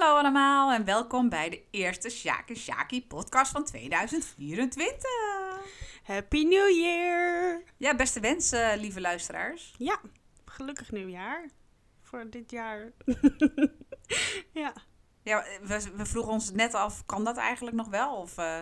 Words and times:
Hallo 0.00 0.18
allemaal 0.18 0.72
en 0.72 0.84
welkom 0.84 1.28
bij 1.28 1.50
de 1.50 1.62
eerste 1.70 2.08
Sjaak 2.08 2.48
en 2.48 2.56
Sjaki 2.56 3.06
podcast 3.06 3.52
van 3.52 3.64
2024. 3.64 5.10
Happy 6.02 6.42
New 6.44 6.68
Year! 6.68 7.62
Ja, 7.76 7.96
beste 7.96 8.20
wensen, 8.20 8.78
lieve 8.78 9.00
luisteraars. 9.00 9.74
Ja, 9.78 10.00
gelukkig 10.44 10.92
nieuwjaar 10.92 11.48
voor 12.02 12.30
dit 12.30 12.50
jaar. 12.50 12.92
ja. 14.62 14.72
Ja, 15.22 15.44
we, 15.62 15.90
we 15.96 16.06
vroegen 16.06 16.32
ons 16.32 16.50
net 16.50 16.74
af, 16.74 17.06
kan 17.06 17.24
dat 17.24 17.36
eigenlijk 17.36 17.76
nog 17.76 17.88
wel? 17.88 18.16
Of 18.16 18.38
eh, 18.38 18.58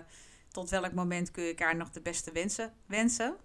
tot 0.51 0.71
welk 0.71 0.93
moment 0.93 1.31
kun 1.31 1.43
je 1.43 1.49
elkaar 1.49 1.77
nog 1.77 1.91
de 1.91 2.03
beste 2.03 2.33
wensen 2.33 2.73
wensen? 2.87 3.37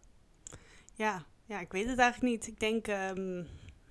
Ja, 0.94 1.26
ja, 1.46 1.60
ik 1.60 1.72
weet 1.72 1.88
het 1.88 2.00
eigenlijk 2.00 2.34
niet. 2.34 2.48
Ik 2.48 2.60
denk 2.60 2.88
ehm, 2.88 3.44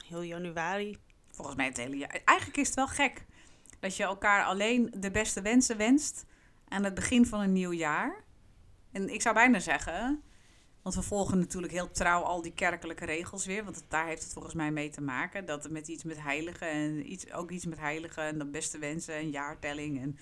heel 0.07 0.23
januari. 0.23 0.99
Volgens 1.31 1.57
mij 1.57 1.67
het 1.67 1.77
hele 1.77 1.97
jaar. 1.97 2.21
Eigenlijk 2.25 2.59
is 2.59 2.67
het 2.67 2.77
wel 2.77 2.89
gek 2.89 3.25
dat 3.83 3.97
je 3.97 4.03
elkaar 4.03 4.45
alleen 4.45 4.95
de 4.99 5.11
beste 5.11 5.43
wensen 5.43 5.77
wenst 5.77 6.25
aan 6.69 6.85
het 6.85 6.95
begin 6.95 7.27
van 7.27 7.41
een 7.41 7.53
nieuw 7.53 7.73
jaar. 7.73 8.25
En 8.93 9.09
ik 9.09 9.23
zou 9.23 9.35
bijna 9.35 9.59
zeggen, 9.59 10.23
want 10.83 10.95
we 10.95 11.03
volgen 11.03 11.39
natuurlijk 11.39 11.73
heel 11.73 11.91
trouw 11.91 12.23
al 12.23 12.43
die 12.43 12.53
kerkelijke 12.53 13.05
regels 13.05 13.47
weer. 13.47 13.65
Want 13.65 13.85
daar 13.89 14.07
heeft 14.07 14.23
het 14.23 14.33
volgens 14.33 14.55
mij 14.55 14.71
mee 14.71 14.91
te 14.91 15.01
maken. 15.01 15.47
Dat 15.47 15.63
het 15.63 15.73
met 15.73 15.89
iets 15.89 16.05
met 16.05 16.21
heiligen 16.21 16.71
en 16.71 17.13
iets, 17.13 17.33
ook 17.33 17.51
iets 17.51 17.67
met 17.67 17.79
heiligen 17.79 18.23
en 18.23 18.39
de 18.39 18.47
beste 18.47 18.79
wensen 18.79 19.15
en 19.15 19.31
jaartelling. 19.31 20.01
En 20.01 20.19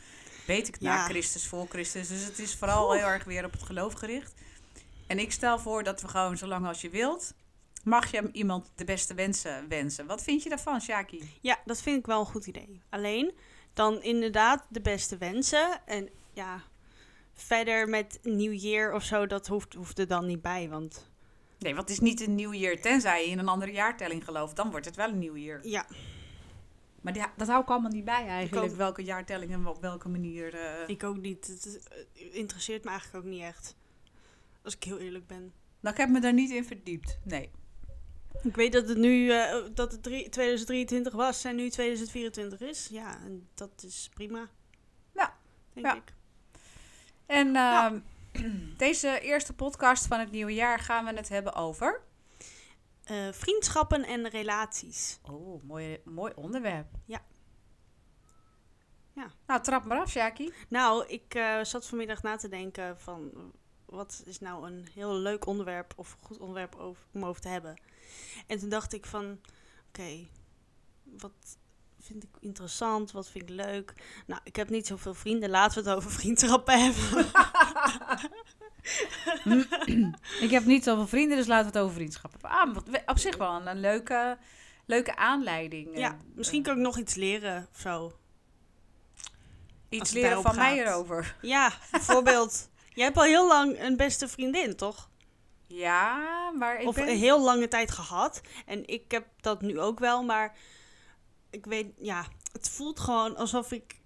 weet 0.46 0.68
ik 0.68 0.74
het 0.74 0.82
na 0.82 0.94
Ja. 0.94 1.04
Christus, 1.04 1.46
voor 1.46 1.66
Christus. 1.68 2.08
Dus 2.08 2.24
het 2.24 2.38
is 2.38 2.54
vooral 2.56 2.92
heel 2.92 3.06
erg 3.06 3.24
weer 3.24 3.44
op 3.44 3.52
het 3.52 3.62
geloof 3.62 3.92
gericht. 3.92 4.34
En 5.06 5.18
ik 5.18 5.32
stel 5.32 5.58
voor 5.58 5.82
dat 5.82 6.00
we 6.00 6.08
gewoon, 6.08 6.36
zolang 6.36 6.66
als 6.66 6.80
je 6.80 6.90
wilt, 6.90 7.34
mag 7.84 8.10
je 8.10 8.28
iemand 8.32 8.72
de 8.74 8.84
beste 8.84 9.14
wensen 9.14 9.68
wensen. 9.68 10.06
Wat 10.06 10.22
vind 10.22 10.42
je 10.42 10.48
daarvan, 10.48 10.80
Shaki? 10.80 11.32
Ja, 11.40 11.58
dat 11.64 11.82
vind 11.82 11.98
ik 11.98 12.06
wel 12.06 12.20
een 12.20 12.26
goed 12.26 12.46
idee. 12.46 12.82
Alleen 12.90 13.32
dan 13.80 14.02
inderdaad 14.02 14.66
de 14.68 14.80
beste 14.80 15.16
wensen. 15.16 15.86
En 15.86 16.08
ja, 16.32 16.62
verder 17.32 17.88
met 17.88 18.18
New 18.22 18.52
Year 18.54 18.92
of 18.94 19.02
zo, 19.02 19.26
dat 19.26 19.46
hoeft, 19.46 19.74
hoeft 19.74 19.98
er 19.98 20.06
dan 20.06 20.26
niet 20.26 20.42
bij. 20.42 20.68
Want 20.68 21.08
Nee, 21.58 21.74
want 21.74 21.88
het 21.88 21.96
is 21.98 22.04
niet 22.04 22.20
een 22.20 22.34
nieuw 22.34 22.52
jaar, 22.52 22.80
tenzij 22.80 23.24
je 23.24 23.30
in 23.30 23.38
een 23.38 23.48
andere 23.48 23.72
jaartelling 23.72 24.24
gelooft. 24.24 24.56
Dan 24.56 24.70
wordt 24.70 24.86
het 24.86 24.96
wel 24.96 25.08
een 25.08 25.18
nieuw 25.18 25.36
jaar. 25.36 25.66
ja, 25.66 25.86
Maar 27.00 27.12
die, 27.12 27.22
dat 27.36 27.48
hou 27.48 27.62
ik 27.62 27.68
allemaal 27.68 27.90
niet 27.90 28.04
bij 28.04 28.26
eigenlijk. 28.26 28.70
ook. 28.70 28.76
Welke 28.76 29.02
jaartelling 29.02 29.52
en 29.52 29.66
op 29.66 29.80
welke 29.80 30.08
manier. 30.08 30.54
eh. 30.54 30.88
ik 30.88 31.04
ook 31.04 31.16
niet. 31.16 31.46
Het, 31.46 31.88
interesseert 32.32 32.84
me 32.84 32.90
eigenlijk 32.90 33.24
ook 33.24 33.30
niet 33.30 33.42
echt. 33.42 33.76
Als 34.62 34.74
ik 34.76 34.84
heel 34.84 34.98
eerlijk 34.98 35.26
ben. 35.26 35.52
Nou, 35.80 35.94
ik 35.94 36.00
heb 36.00 36.10
me 36.10 36.20
daar 36.20 36.32
niet 36.32 36.50
in 36.50 36.64
verdiept. 36.64 37.18
Nee. 37.24 37.50
Ik 38.42 38.56
weet 38.56 38.72
dat 38.72 38.88
het 38.88 38.98
nu 38.98 39.30
eh, 39.32 39.56
dat 39.74 39.92
het 39.92 40.02
drie- 40.02 40.28
2023 40.28 41.12
was 41.12 41.44
en 41.44 41.56
nu 41.56 41.70
2024 41.70 42.60
is. 42.60 42.88
Ja, 42.90 43.18
en 43.24 43.48
dat 43.54 43.82
is 43.86 44.10
prima. 44.14 44.48
Ja, 45.14 45.36
Denk 45.72 45.86
ja. 45.86 45.94
ik. 45.96 46.14
En 47.26 47.52
Ja. 47.52 47.86
ehm, 47.86 48.00
deze 48.76 49.20
eerste 49.20 49.54
podcast 49.54 50.06
van 50.06 50.18
het 50.20 50.30
nieuwe 50.30 50.54
jaar 50.54 50.78
gaan 50.78 51.04
we 51.04 51.12
het 51.14 51.28
hebben 51.28 51.54
over. 51.54 52.00
Eh, 53.04 53.28
vriendschappen 53.32 54.04
en 54.04 54.28
relaties. 54.28 55.18
Oh, 55.30 55.62
mooi, 55.62 56.00
mooi 56.04 56.32
onderwerp. 56.36 56.86
Ja. 57.04 57.22
Ja. 59.12 59.30
Nou, 59.46 59.62
trap 59.62 59.84
maar 59.84 59.98
af, 60.00 60.10
Shaki. 60.10 60.52
Nou, 60.68 61.06
ik 61.06 61.34
eh, 61.34 61.64
zat 61.64 61.86
vanmiddag 61.86 62.22
na 62.22 62.36
te 62.36 62.48
denken 62.48 62.98
van 63.00 63.30
wat 63.84 64.22
is 64.26 64.38
nou 64.38 64.66
een 64.66 64.86
heel 64.94 65.14
leuk 65.14 65.46
onderwerp 65.46 65.92
of 65.96 66.16
goed 66.22 66.38
onderwerp 66.38 66.96
om 67.12 67.24
over 67.24 67.40
te 67.42 67.48
hebben. 67.48 67.80
En 68.46 68.58
toen 68.58 68.68
dacht 68.68 68.92
ik 68.92 69.06
van, 69.06 69.40
oké, 69.88 70.26
wat 71.04 71.32
vind 72.00 72.22
ik 72.22 72.28
interessant, 72.40 73.10
wat 73.12 73.28
vind 73.28 73.50
ik 73.50 73.56
leuk. 73.56 73.92
Nou, 74.26 74.40
ik 74.44 74.56
heb 74.56 74.68
niet 74.70 74.86
zoveel 74.86 75.14
vrienden, 75.14 75.50
laten 75.50 75.82
we 75.82 75.88
het 75.88 75.98
over 75.98 76.10
vriendschappen 76.20 76.82
hebben. 76.84 77.30
Ik 80.40 80.50
heb 80.50 80.64
niet 80.64 80.84
zoveel 80.84 81.06
vrienden, 81.06 81.36
dus 81.36 81.46
laten 81.46 81.72
we 81.72 81.78
het 81.78 81.82
over 81.86 81.94
vriendschap 81.94 82.32
hebben. 82.32 82.50
Ah, 82.50 82.76
op 83.06 83.18
zich 83.18 83.36
wel 83.36 83.54
een, 83.60 83.66
een 83.66 83.80
leuke, 83.80 84.38
leuke 84.86 85.16
aanleiding. 85.16 85.98
ja, 85.98 86.12
Eh, 86.12 86.18
misschien 86.34 86.62
kan 86.62 86.76
ik 86.76 86.82
nog 86.82 86.98
iets 86.98 87.14
leren 87.14 87.68
of 87.72 87.80
zo. 87.80 88.12
iets 89.88 90.10
leren 90.10 90.42
van 90.42 90.56
mij 90.56 90.78
erover. 90.86 91.36
Ja, 91.42 91.72
bijvoorbeeld, 91.90 92.68
jij 92.94 93.04
hebt 93.04 93.16
al 93.16 93.22
heel 93.22 93.48
lang 93.48 93.80
een 93.80 93.96
beste 93.96 94.28
vriendin, 94.28 94.76
toch? 94.76 95.09
Ja, 95.72 96.50
maar 96.50 96.80
ik 96.80 96.86
of 96.86 96.94
ben... 96.94 97.08
een 97.08 97.16
heel 97.16 97.42
lange 97.42 97.68
tijd 97.68 97.90
gehad. 97.90 98.40
En 98.66 98.86
ik 98.86 99.10
heb 99.10 99.26
dat 99.40 99.62
nu 99.62 99.80
ook 99.80 99.98
wel, 99.98 100.22
maar 100.24 100.56
ik 101.50 101.66
weet, 101.66 101.86
ja, 101.98 102.26
het 102.52 102.70
voelt 102.70 103.00
gewoon 103.00 103.36
alsof 103.36 103.72
ik. 103.72 104.00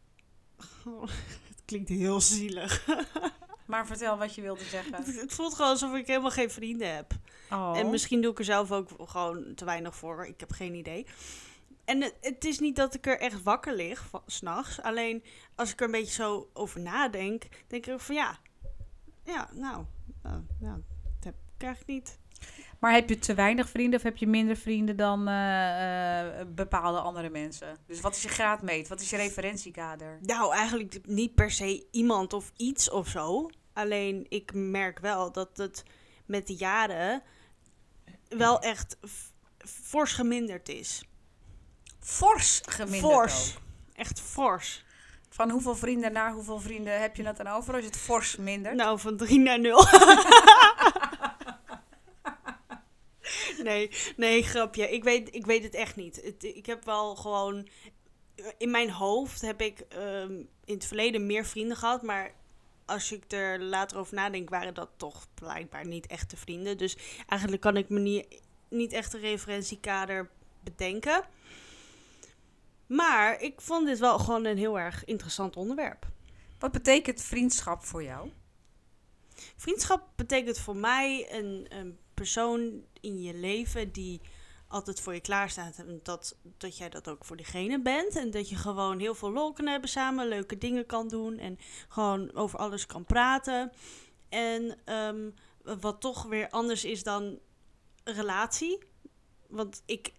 het 1.48 1.62
klinkt 1.64 1.88
heel 1.88 2.20
zielig. 2.20 2.84
Maar 3.66 3.86
vertel 3.86 4.18
wat 4.18 4.34
je 4.34 4.40
wilde 4.40 4.64
zeggen. 4.64 4.94
het 5.20 5.32
voelt 5.32 5.54
gewoon 5.54 5.70
alsof 5.70 5.94
ik 5.94 6.06
helemaal 6.06 6.30
geen 6.30 6.50
vrienden 6.50 6.94
heb. 6.94 7.12
Oh. 7.50 7.78
En 7.78 7.90
misschien 7.90 8.20
doe 8.20 8.30
ik 8.30 8.38
er 8.38 8.44
zelf 8.44 8.72
ook 8.72 8.90
gewoon 8.98 9.54
te 9.54 9.64
weinig 9.64 9.96
voor. 9.96 10.26
Ik 10.26 10.40
heb 10.40 10.52
geen 10.52 10.74
idee. 10.74 11.06
En 11.84 12.02
het, 12.02 12.14
het 12.20 12.44
is 12.44 12.58
niet 12.58 12.76
dat 12.76 12.94
ik 12.94 13.06
er 13.06 13.20
echt 13.20 13.42
wakker 13.42 13.74
lig 13.74 14.10
s'nachts. 14.26 14.82
Alleen 14.82 15.24
als 15.54 15.72
ik 15.72 15.80
er 15.80 15.86
een 15.86 15.92
beetje 15.92 16.12
zo 16.12 16.50
over 16.52 16.80
nadenk, 16.80 17.44
denk 17.66 17.86
ik 17.86 18.00
van 18.00 18.14
ja. 18.14 18.38
Ja, 19.24 19.48
nou, 19.52 19.84
nou, 20.22 20.42
nou 20.60 20.82
dat 21.64 21.76
ik 21.80 21.86
eigenlijk 21.86 21.88
niet. 21.88 22.18
Maar 22.78 22.92
heb 22.92 23.08
je 23.08 23.18
te 23.18 23.34
weinig 23.34 23.68
vrienden 23.68 23.98
of 23.98 24.04
heb 24.04 24.16
je 24.16 24.26
minder 24.26 24.56
vrienden 24.56 24.96
dan 24.96 25.28
eh, 25.28 26.40
eh, 26.40 26.46
bepaalde 26.48 26.98
andere 26.98 27.30
mensen? 27.30 27.76
Dus 27.86 28.00
wat 28.00 28.16
is 28.16 28.22
je 28.22 28.28
graadmeet? 28.28 28.88
Wat 28.88 29.00
is 29.00 29.10
je 29.10 29.16
referentiekader? 29.16 30.18
Nou, 30.20 30.54
eigenlijk 30.54 30.98
niet 31.06 31.34
per 31.34 31.50
se 31.50 31.86
iemand 31.90 32.32
of 32.32 32.52
iets 32.56 32.90
of 32.90 33.08
zo. 33.08 33.50
Alleen 33.72 34.26
ik 34.28 34.54
merk 34.54 34.98
wel 34.98 35.32
dat 35.32 35.56
het 35.56 35.82
met 36.26 36.46
de 36.46 36.54
jaren 36.54 37.22
wel 38.28 38.60
echt 38.60 38.96
fors 39.58 40.12
geminderd 40.12 40.68
is. 40.68 41.04
Fors 42.00 42.60
geminderd 42.64 43.12
Fors. 43.12 43.54
ook. 43.56 43.62
Echt 43.96 44.20
fors. 44.20 44.84
Van 45.28 45.50
hoeveel 45.50 45.76
vrienden 45.76 46.12
naar 46.12 46.32
hoeveel 46.32 46.60
vrienden 46.60 47.00
heb 47.00 47.16
je 47.16 47.26
het 47.26 47.36
dan 47.36 47.46
over? 47.46 47.74
Als 47.74 47.82
je 47.82 47.88
het 47.88 47.98
fors 47.98 48.36
mindert? 48.36 48.74
Nou, 48.74 48.98
van 48.98 49.16
3 49.16 49.38
naar 49.38 49.60
0. 49.60 49.78
nee, 53.62 53.90
nee, 54.16 54.42
grapje. 54.42 54.90
Ik 54.90 55.04
weet, 55.04 55.34
ik 55.34 55.46
weet 55.46 55.62
het 55.62 55.74
echt 55.74 55.96
niet. 55.96 56.20
Het, 56.22 56.44
ik 56.44 56.66
heb 56.66 56.84
wel 56.84 57.16
gewoon... 57.16 57.68
In 58.58 58.70
mijn 58.70 58.90
hoofd 58.90 59.40
heb 59.40 59.60
ik 59.60 59.80
ehm, 59.80 60.32
in 60.64 60.74
het 60.74 60.86
verleden 60.86 61.26
meer 61.26 61.44
vrienden 61.44 61.76
gehad, 61.76 62.02
maar 62.02 62.34
als 62.84 63.12
ik 63.12 63.32
er 63.32 63.60
later 63.60 63.98
over 63.98 64.14
nadenk, 64.14 64.48
waren 64.48 64.74
dat 64.74 64.90
toch 64.96 65.26
blijkbaar 65.34 65.86
niet 65.86 66.06
echte 66.06 66.36
vrienden. 66.36 66.78
Dus 66.78 66.96
eigenlijk 67.26 67.62
kan 67.62 67.76
ik 67.76 67.88
me 67.88 67.98
niet, 67.98 68.40
niet 68.68 68.92
echt 68.92 69.14
een 69.14 69.20
referentiekader 69.20 70.30
bedenken. 70.60 71.24
Maar 72.86 73.40
ik 73.40 73.60
vond 73.60 73.86
dit 73.86 73.98
wel 73.98 74.18
gewoon 74.18 74.44
een 74.44 74.58
heel 74.58 74.78
erg 74.78 75.04
interessant 75.04 75.56
onderwerp. 75.56 76.06
Wat 76.58 76.72
betekent 76.72 77.22
vriendschap 77.22 77.84
voor 77.84 78.02
jou? 78.02 78.30
Vriendschap 79.56 80.08
betekent 80.16 80.58
voor 80.58 80.76
mij 80.76 81.32
een, 81.32 81.66
een 81.68 81.98
persoon 82.14 82.84
in 83.00 83.22
je 83.22 83.34
leven 83.34 83.92
die 83.92 84.20
altijd 84.68 85.00
voor 85.00 85.14
je 85.14 85.20
klaarstaat. 85.20 85.78
En 85.78 86.00
dat, 86.02 86.36
dat 86.56 86.76
jij 86.76 86.88
dat 86.88 87.08
ook 87.08 87.24
voor 87.24 87.36
diegene 87.36 87.82
bent. 87.82 88.16
En 88.16 88.30
dat 88.30 88.48
je 88.48 88.56
gewoon 88.56 88.98
heel 88.98 89.14
veel 89.14 89.32
lol 89.32 89.52
kan 89.52 89.66
hebben 89.66 89.88
samen, 89.88 90.28
leuke 90.28 90.58
dingen 90.58 90.86
kan 90.86 91.08
doen. 91.08 91.38
En 91.38 91.58
gewoon 91.88 92.34
over 92.34 92.58
alles 92.58 92.86
kan 92.86 93.04
praten. 93.04 93.72
En 94.28 94.76
ehm, 94.84 95.30
wat 95.80 96.00
toch 96.00 96.22
weer 96.22 96.48
anders 96.48 96.84
is 96.84 97.02
dan 97.02 97.38
relatie. 98.04 98.78
Want 99.48 99.82
ik, 99.86 100.12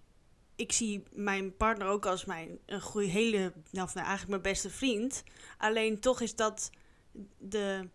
ik 0.56 0.72
zie 0.72 1.04
mijn 1.12 1.58
partner 1.58 1.88
ook 1.88 2.06
als 2.06 2.26
mijn 2.26 2.60
een 2.66 2.82
goede, 2.82 3.08
hele, 3.08 3.54
nou 3.72 3.90
eigenlijk 3.94 4.30
mijn 4.30 4.42
beste 4.42 4.70
vriend. 4.70 5.24
Alleen 5.58 6.00
toch 6.00 6.22
is 6.22 6.36
dat 6.36 6.70
de 7.38 7.90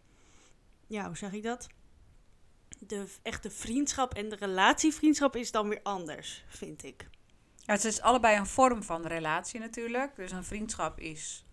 ja, 0.90 1.06
hoe 1.06 1.16
zeg 1.16 1.32
ik 1.32 1.42
dat? 1.42 1.66
De 2.82 3.06
echte 3.22 3.50
vriendschap 3.50 4.14
en 4.14 4.28
de 4.28 4.36
relatievriendschap 4.36 5.36
is 5.36 5.50
dan 5.50 5.68
weer 5.68 5.80
anders, 5.82 6.44
vind 6.48 6.84
ik. 6.84 7.08
Ja, 7.56 7.72
het 7.72 7.84
is 7.84 8.00
allebei 8.00 8.36
een 8.36 8.46
vorm 8.46 8.82
van 8.82 9.06
relatie 9.06 9.60
natuurlijk. 9.60 10.16
Dus 10.16 10.32
een 10.32 10.44
vriendschap 10.44 10.98
is 10.98 11.44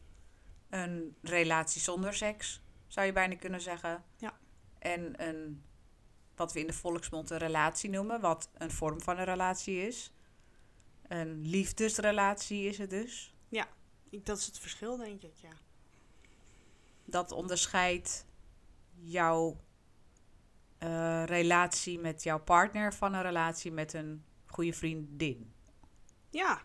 een 0.69 1.15
relatie 1.21 1.81
zonder 1.81 2.13
seks, 2.13 2.61
zou 2.87 3.05
je 3.05 3.11
bijna 3.11 3.35
kunnen 3.35 3.61
zeggen. 3.61 4.03
Ja. 4.17 4.37
En 4.79 5.27
een, 5.27 5.63
wat 6.35 6.53
we 6.53 6.59
in 6.59 6.67
de 6.67 6.73
volksmond 6.73 7.29
een 7.29 7.37
relatie 7.37 7.89
noemen, 7.89 8.21
wat 8.21 8.49
een 8.53 8.71
vorm 8.71 9.01
van 9.01 9.17
een 9.17 9.25
relatie 9.25 9.87
is. 9.87 10.11
Een 11.07 11.41
liefdesrelatie 11.47 12.63
is 12.67 12.77
het 12.77 12.89
dus. 12.89 13.35
ik. 14.09 14.25
Dat 14.25 14.37
is 14.37 14.45
het 14.45 14.59
verschil, 14.59 14.97
denk 14.97 15.23
ik, 15.23 15.35
ja. 15.35 15.53
Dat 17.05 17.31
onderscheidt 17.31 18.25
jouw 18.93 19.57
eh, 20.77 21.23
relatie 21.25 21.99
met 21.99 22.23
jouw 22.23 22.39
partner 22.39 22.93
van 22.93 23.13
een 23.13 23.21
relatie 23.21 23.71
met 23.71 23.93
een 23.93 24.23
goede 24.45 24.73
vriendin. 24.73 25.51
Ja, 26.29 26.61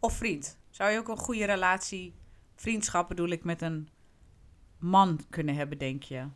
Of 0.00 0.12
vriend. 0.16 0.58
Zou 0.70 0.90
je 0.90 0.98
ook 0.98 1.08
een 1.08 1.16
goede 1.16 1.44
relatie 1.44 2.14
vriendschap 2.54 3.08
bedoel 3.08 3.28
ik 3.28 3.44
met 3.44 3.62
een 3.62 3.88
man 4.78 5.20
kunnen 5.30 5.54
hebben, 5.54 5.78
denk 5.78 6.02
je? 6.02 6.28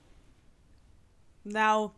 Nou, 1.42 1.90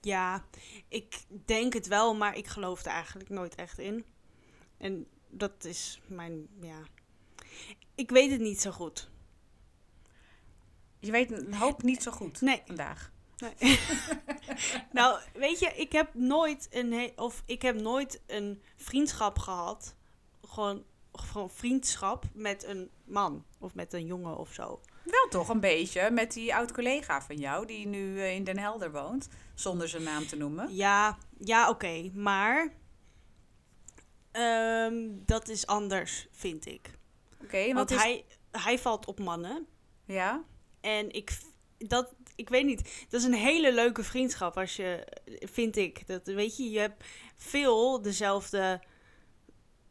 ja, 0.00 0.44
ik 0.88 1.24
denk 1.44 1.72
het 1.72 1.86
wel, 1.86 2.14
maar 2.14 2.36
ik 2.36 2.46
geloof 2.46 2.84
er 2.84 2.90
eigenlijk 2.92 3.28
nooit 3.28 3.54
echt 3.54 3.78
in. 3.78 4.04
En 4.78 5.06
dat 5.28 5.64
is 5.64 6.00
mijn, 6.06 6.48
ja. 6.60 6.80
Ik 7.94 8.10
weet 8.10 8.30
het 8.30 8.40
niet 8.40 8.60
zo 8.60 8.70
goed. 8.70 9.10
Je 10.98 11.10
weet 11.10 11.30
een 11.32 11.54
hoop 11.54 11.82
niet 11.82 12.02
zo 12.02 12.10
goed 12.10 12.40
Nee. 12.40 12.62
vandaag. 12.66 13.11
Nee. 13.42 13.80
nou, 14.92 15.18
weet 15.32 15.58
je, 15.58 15.66
ik 15.66 15.92
heb 15.92 16.14
nooit 16.14 16.68
een 16.70 17.12
of 17.16 17.42
ik 17.46 17.62
heb 17.62 17.80
nooit 17.80 18.22
een 18.26 18.62
vriendschap 18.76 19.38
gehad. 19.38 19.94
Gewoon, 20.46 20.84
gewoon 21.12 21.50
vriendschap 21.50 22.24
met 22.34 22.64
een 22.64 22.90
man 23.04 23.44
of 23.58 23.74
met 23.74 23.92
een 23.92 24.06
jongen 24.06 24.36
of 24.36 24.52
zo. 24.52 24.80
Wel 25.04 25.28
toch 25.28 25.48
een 25.48 25.60
beetje 25.60 26.10
met 26.10 26.32
die 26.32 26.54
oud-collega 26.54 27.22
van 27.22 27.36
jou, 27.36 27.66
die 27.66 27.86
nu 27.86 28.20
eh, 28.20 28.34
in 28.34 28.44
Den 28.44 28.58
Helder 28.58 28.92
woont, 28.92 29.28
zonder 29.54 29.88
zijn 29.88 30.02
naam 30.02 30.26
te 30.26 30.36
noemen. 30.36 30.74
Ja, 30.74 31.18
ja, 31.38 31.68
oké, 31.68 32.10
maar 32.14 32.72
ehm, 34.30 35.08
dat 35.10 35.48
is 35.48 35.66
anders, 35.66 36.28
vind 36.30 36.66
ik. 36.66 36.90
Oké, 37.42 37.72
Want 37.72 37.90
is... 37.90 37.96
hij, 37.96 38.24
hij 38.50 38.78
valt 38.78 39.06
op 39.06 39.18
mannen. 39.20 39.66
Ja? 40.04 40.44
En 40.80 41.10
ik, 41.10 41.38
dat, 41.78 42.14
ik 42.36 42.48
weet 42.48 42.64
niet, 42.64 43.06
dat 43.08 43.20
is 43.20 43.26
een 43.26 43.34
hele 43.34 43.74
leuke 43.74 44.02
vriendschap 44.02 44.56
als 44.56 44.76
je, 44.76 45.06
vind 45.40 45.76
ik. 45.76 46.06
Dat, 46.06 46.26
weet 46.26 46.56
je, 46.56 46.70
je 46.70 46.78
hebt 46.78 47.04
veel 47.36 48.02
dezelfde 48.02 48.80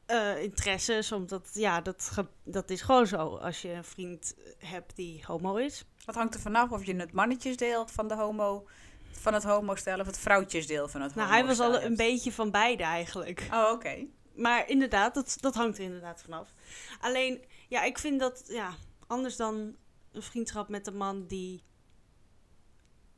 eh, 0.05 0.41
interesses, 0.41 1.11
omdat, 1.11 1.49
ja, 1.53 1.81
dat, 1.81 2.11
dat 2.43 2.69
is 2.69 2.81
gewoon 2.81 3.07
zo 3.07 3.35
als 3.35 3.61
je 3.61 3.71
een 3.71 3.83
vriend 3.83 4.35
hebt 4.57 4.95
die 4.95 5.23
homo 5.25 5.55
is. 5.55 5.85
Wat 6.05 6.15
hangt 6.15 6.33
er 6.33 6.39
vanaf 6.39 6.71
of 6.71 6.85
je 6.85 6.95
het 6.95 7.11
mannetjesdeel 7.11 7.87
van 7.87 8.07
de 8.07 8.15
homo, 8.15 8.67
van 9.11 9.33
het 9.33 9.43
homostel 9.43 9.99
of 9.99 10.05
het 10.05 10.17
vrouwtjesdeel 10.17 10.87
van 10.87 11.01
het 11.01 11.15
Nou, 11.15 11.29
hij 11.29 11.45
was 11.45 11.59
al 11.59 11.81
een 11.81 11.95
beetje 11.95 12.31
van 12.31 12.51
beide 12.51 12.83
eigenlijk. 12.83 13.47
Oh, 13.53 13.71
oké. 13.71 14.05
Maar 14.35 14.69
inderdaad, 14.69 15.13
dat, 15.13 15.37
dat 15.39 15.55
hangt 15.55 15.77
er 15.77 15.83
inderdaad 15.83 16.21
vanaf. 16.21 16.53
Alleen, 16.99 17.45
ja, 17.67 17.83
ik 17.83 17.97
vind 17.97 18.19
dat, 18.19 18.43
ja, 18.47 18.73
anders 19.07 19.35
dan 19.35 19.75
een 20.11 20.21
vriendschap 20.21 20.69
met 20.69 20.87
een 20.87 20.97
man 20.97 21.27
die 21.27 21.63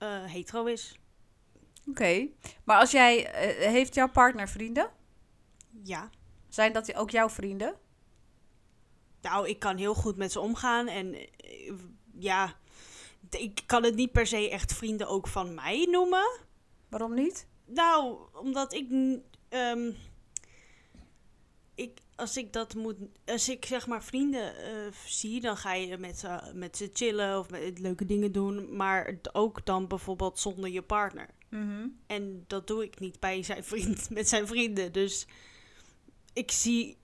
eh, 0.04 0.24
hetero 0.24 0.66
is. 0.66 1.00
Oké. 1.90 2.28
Maar 2.64 2.80
als 2.80 2.92
jij, 2.92 3.32
eh, 3.32 3.72
heeft 3.72 3.96
jouw 3.96 4.10
partner 4.10 4.50
vrienden? 4.50 4.90
Ja. 5.84 6.10
Zijn 6.50 6.74
dat 6.74 6.96
ook 6.96 7.10
jouw 7.10 7.30
vrienden? 7.30 7.76
Nou, 9.22 9.48
ik 9.48 9.60
kan 9.60 9.78
heel 9.78 9.94
goed 9.94 10.18
met 10.18 10.32
ze 10.32 10.40
omgaan. 10.40 10.88
En 10.88 11.14
eh, 11.14 11.74
ja, 12.14 12.54
ik 13.30 13.62
kan 13.66 13.84
het 13.84 13.96
niet 13.96 14.12
per 14.12 14.28
se 14.28 14.50
echt 14.50 14.74
vrienden 14.74 15.08
ook 15.08 15.28
van 15.28 15.54
mij 15.54 15.88
noemen. 15.92 16.40
Waarom 16.90 17.14
niet? 17.14 17.48
Nou, 17.66 18.18
omdat 18.34 18.74
ik. 18.74 18.90
ehm, 19.50 19.88
ik 19.88 19.96
als 22.16 22.38
ik 22.38 22.54
dat 22.54 22.76
moet. 22.76 22.96
Als 23.26 23.50
ik 23.50 23.66
zeg 23.66 23.88
maar 23.88 24.04
vrienden 24.04 24.56
eh, 24.58 24.92
zie, 25.06 25.42
dan 25.42 25.58
ga 25.58 25.74
je 25.74 25.98
met 25.98 26.20
ze, 26.20 26.52
met 26.54 26.78
ze 26.78 26.90
chillen 26.94 27.40
of 27.40 27.50
met 27.50 27.80
leuke 27.80 28.06
dingen 28.06 28.32
doen. 28.32 28.76
Maar 28.76 29.18
ook 29.32 29.66
dan 29.66 29.88
bijvoorbeeld 29.88 30.40
zonder 30.40 30.70
je 30.70 30.82
partner. 30.82 31.30
Mhm. 31.50 31.88
En 32.08 32.44
dat 32.48 32.68
doe 32.68 32.84
ik 32.84 33.00
niet 33.00 33.20
bij 33.20 33.44
zijn 33.44 33.64
vriend, 33.64 34.10
met 34.20 34.30
zijn 34.30 34.48
vrienden. 34.48 34.92
Dus 34.92 35.28
ik 36.34 36.52
zie, 36.52 36.98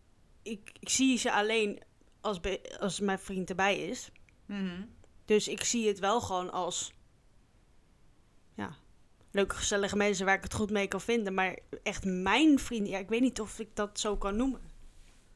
ik, 0.43 0.71
ik 0.79 0.89
zie 0.89 1.17
ze 1.17 1.31
alleen 1.31 1.79
als, 2.21 2.39
be- 2.39 2.77
als 2.79 2.99
mijn 2.99 3.19
vriend 3.19 3.49
erbij 3.49 3.79
is. 3.87 4.11
Mhm. 4.45 4.81
Dus 5.25 5.47
ik 5.47 5.63
zie 5.63 5.87
het 5.87 5.99
wel 5.99 6.21
gewoon 6.21 6.51
als... 6.51 6.93
Ja, 8.55 8.75
leuke, 9.31 9.55
gezellige 9.55 9.95
mensen 9.95 10.25
waar 10.25 10.35
ik 10.37 10.43
het 10.43 10.53
goed 10.53 10.69
mee 10.69 10.87
kan 10.87 11.01
vinden. 11.01 11.33
Maar 11.33 11.59
echt 11.83 12.05
mijn 12.05 12.59
vrienden... 12.59 12.91
Ja, 12.91 12.97
ik 12.97 13.09
weet 13.09 13.21
niet 13.21 13.41
of 13.41 13.59
ik 13.59 13.75
dat 13.75 13.99
zo 13.99 14.17
kan 14.17 14.35
noemen. 14.35 14.61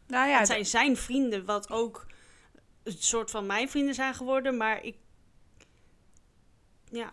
Nou 0.08 0.30
ja, 0.30 0.38
het 0.38 0.48
zijn 0.48 0.66
zijn 0.66 0.98
vrienden, 0.98 1.46
wat 1.46 1.72
ook 1.72 2.06
een 2.84 2.96
soort 3.00 3.32
van 3.32 3.46
mijn 3.46 3.70
vrienden 3.70 3.96
zijn 3.96 4.14
geworden. 4.14 4.58
Maar 4.58 4.84
ik... 4.84 4.96
Ja, 6.92 7.12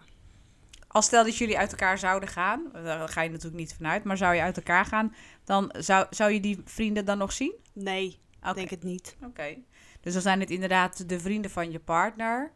als 0.92 1.06
stel 1.06 1.24
dat 1.24 1.36
jullie 1.36 1.58
uit 1.58 1.70
elkaar 1.70 1.98
zouden 1.98 2.28
gaan, 2.28 2.70
daar 2.72 3.08
ga 3.08 3.22
je 3.22 3.28
natuurlijk 3.28 3.56
niet 3.56 3.74
vanuit, 3.74 4.04
maar 4.04 4.16
zou 4.16 4.34
je 4.34 4.40
uit 4.40 4.56
elkaar 4.56 4.84
gaan, 4.84 5.14
dan 5.44 5.74
zou, 5.78 6.06
zou 6.10 6.32
je 6.32 6.40
die 6.40 6.60
vrienden 6.64 7.04
dan 7.04 7.18
nog 7.18 7.32
zien? 7.32 7.54
nee, 7.72 8.18
Oké. 8.42 8.54
denk 8.54 8.70
het 8.70 8.82
niet. 8.82 9.16
Oké. 9.24 9.56
Dus 10.00 10.12
dan 10.12 10.22
zijn 10.22 10.40
het 10.40 10.50
inderdaad 10.50 11.08
de 11.08 11.20
vrienden 11.20 11.50
van 11.50 11.70
je 11.70 11.80
partner. 11.80 12.52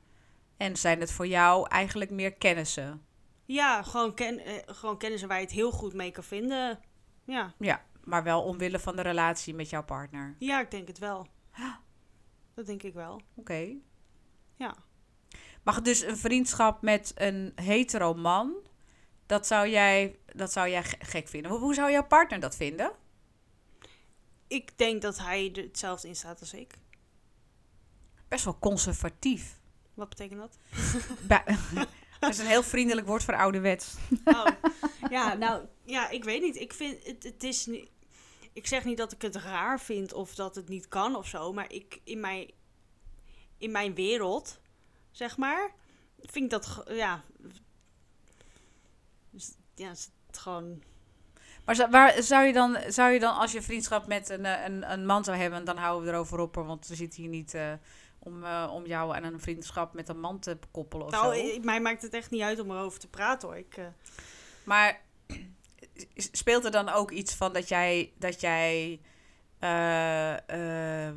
En 0.57 0.77
zijn 0.77 1.01
het 1.01 1.13
voor 1.13 1.27
jou 1.27 1.69
eigenlijk 1.69 2.11
meer 2.11 2.33
kennissen? 2.33 3.03
Ja, 3.45 3.83
gewoon, 3.83 4.15
ken, 4.15 4.39
eh, 4.39 4.55
gewoon 4.67 4.99
kennissen 4.99 5.29
waar 5.29 5.39
je 5.39 5.45
het 5.45 5.55
heel 5.55 5.71
goed 5.71 5.95
mee 5.95 6.11
kan 6.11 6.25
vinden. 6.25 6.81
Ja, 7.25 7.55
Ja, 7.59 7.83
maar 8.05 8.23
wel 8.23 8.43
omwille 8.43 8.79
van 8.79 8.97
de 8.97 9.03
relatie 9.03 9.55
met 9.55 9.71
jouw 9.71 9.85
partner. 9.85 10.35
ja 10.39 10.61
ik 10.61 10.71
denk 10.71 10.89
het 10.89 10.99
wel. 10.99 11.27
Dat 12.55 12.67
denk 12.67 12.83
ik 12.83 12.95
wel. 12.95 13.21
Oké. 13.35 13.75
Ja. 14.55 14.75
Maar 15.63 15.83
dus 15.83 16.01
een 16.03 16.17
vriendschap 16.17 16.83
met 16.83 17.13
een 17.15 17.53
hetero 17.55 18.15
man, 18.15 18.55
dat 19.27 19.47
zou 19.47 19.69
jij, 19.69 20.19
dat 20.35 20.53
zou 20.53 20.69
jij 20.69 20.85
ge- 20.85 20.97
gek 20.99 21.29
vinden. 21.29 21.51
Hoe, 21.51 21.75
zou 21.75 21.91
jouw 21.91 22.07
partner 22.07 22.41
dat 22.41 22.57
vinden? 22.57 22.93
Ik 24.47 24.79
denk 24.79 25.03
dat 25.03 25.19
hij 25.19 25.51
er 25.55 25.63
hetzelfde 25.63 26.09
in 26.09 26.17
staat 26.17 26.41
als 26.41 26.53
ik. 26.55 26.75
Best 28.29 28.45
wel 28.45 28.59
conservatief. 28.59 29.61
Wat 29.95 30.09
betekent 30.09 30.41
dat? 30.41 30.59
Dat 32.21 32.33
is 32.33 32.39
een 32.39 32.47
heel 32.47 32.63
vriendelijk 32.63 33.07
woord 33.07 33.25
voor 33.25 33.37
ouderwets. 33.37 33.95
Oh, 34.25 34.47
ja, 35.11 35.35
nou, 35.35 35.67
ja, 35.83 36.09
ik 36.09 36.25
weet 36.25 36.43
niet. 36.43 36.57
Ik 36.57 36.73
vind 36.73 37.07
het, 37.07 37.23
het 37.23 37.43
is 37.43 37.67
niet. 37.67 37.91
Ik 38.55 38.67
zeg 38.67 38.85
niet 38.85 38.97
dat 38.97 39.13
ik 39.13 39.23
het 39.23 39.37
raar 39.37 39.81
vind 39.81 40.13
of 40.13 40.35
dat 40.35 40.55
het 40.55 40.69
niet 40.69 40.89
kan 40.89 41.17
of 41.17 41.27
zo, 41.27 41.53
maar 41.53 41.73
ik 41.73 42.01
in 42.05 42.21
mijn, 42.21 42.51
in 43.59 43.71
mijn 43.71 43.95
wereld, 43.95 44.61
zeg 45.11 45.37
maar, 45.37 45.71
vind 46.21 46.45
ik 46.45 46.51
dat, 46.51 46.85
ja, 46.89 47.25
ja, 49.75 49.91
is 49.91 50.11
het 50.27 50.39
gewoon. 50.39 50.83
Maar 51.65 51.75
zou, 51.75 51.91
waar, 51.91 52.23
zou, 52.23 52.45
je 52.47 52.53
dan, 52.53 52.79
zou 52.89 53.13
je 53.13 53.21
dan, 53.21 53.37
als 53.37 53.53
je 53.53 53.63
vriendschap 53.63 54.07
met 54.07 54.29
een, 54.29 54.45
eh, 54.45 54.65
een, 54.65 54.93
een 54.93 55.07
man 55.07 55.25
zou 55.25 55.37
hebben, 55.37 55.65
dan 55.65 55.77
houden 55.77 56.07
we 56.07 56.13
erover 56.13 56.39
op, 56.39 56.55
want 56.55 56.89
we 56.89 56.95
zitten 56.95 57.21
hier 57.23 57.31
niet 57.31 57.55
eh, 57.55 57.73
om, 58.19 58.45
eh, 58.45 58.71
om 58.75 58.87
jou 58.87 59.15
en 59.17 59.25
een 59.25 59.41
vriendschap 59.41 59.95
met 59.95 60.09
een 60.09 60.21
man 60.21 60.39
te 60.39 60.59
koppelen 60.71 61.07
of 61.07 61.13
Nou, 61.13 61.53
zo. 61.53 61.61
mij 61.61 61.81
maakt 61.81 62.03
het 62.03 62.15
echt 62.15 62.31
niet 62.31 62.43
uit 62.43 62.61
om 62.61 62.71
erover 62.71 63.01
te 63.01 63.09
praten 63.09 63.49
hoor. 63.49 63.57
Ik, 63.57 63.79
Maar 64.65 65.01
speelt 66.15 66.65
er 66.65 66.71
dan 66.71 66.89
ook 66.89 67.11
iets 67.11 67.35
van 67.35 67.53
dat 67.53 67.69
jij, 67.69 68.13
dat 68.19 68.41
jij 68.41 69.01
eh, 69.59 70.33
eh, 71.07 71.15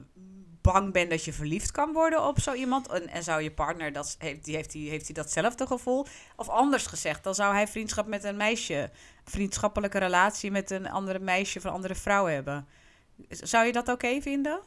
bang 0.61 0.93
bent 0.93 1.09
dat 1.09 1.23
je 1.23 1.33
verliefd 1.33 1.71
kan 1.71 1.93
worden 1.93 2.27
op 2.27 2.39
zo 2.39 2.53
iemand? 2.53 2.87
En, 2.87 3.07
en 3.07 3.23
zou 3.23 3.41
je 3.41 3.51
partner, 3.51 3.93
dat, 3.93 4.15
heeft, 4.19 4.45
die, 4.45 4.55
heeft, 4.55 4.71
die, 4.71 4.89
heeft 4.89 5.05
hij 5.05 5.15
datzelfde 5.15 5.67
gevoel? 5.67 6.05
Of 6.35 6.49
anders 6.49 6.85
gezegd, 6.85 7.23
dan 7.23 7.35
zou 7.35 7.53
hij 7.53 7.67
vriendschap 7.67 8.07
met 8.07 8.23
een 8.23 8.37
meisje, 8.37 8.89
vriendschappelijke 9.23 9.97
relatie 9.97 10.51
met 10.51 10.71
een 10.71 10.89
andere 10.89 11.19
meisje 11.19 11.57
of 11.57 11.63
een 11.63 11.71
andere 11.71 11.95
vrouw 11.95 12.25
hebben. 12.25 12.67
Zou 13.29 13.65
je 13.65 13.71
dat 13.71 13.87
oké 13.87 14.21
vinden? 14.21 14.59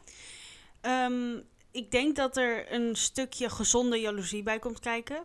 Ehm, 0.81 1.39
ik 1.71 1.91
denk 1.91 2.17
dat 2.17 2.37
er 2.37 2.73
een 2.73 2.97
stukje 2.97 3.51
gezonde 3.51 4.01
jaloezie 4.01 4.43
bij 4.43 4.59
komt 4.59 4.79
kijken. 4.79 5.25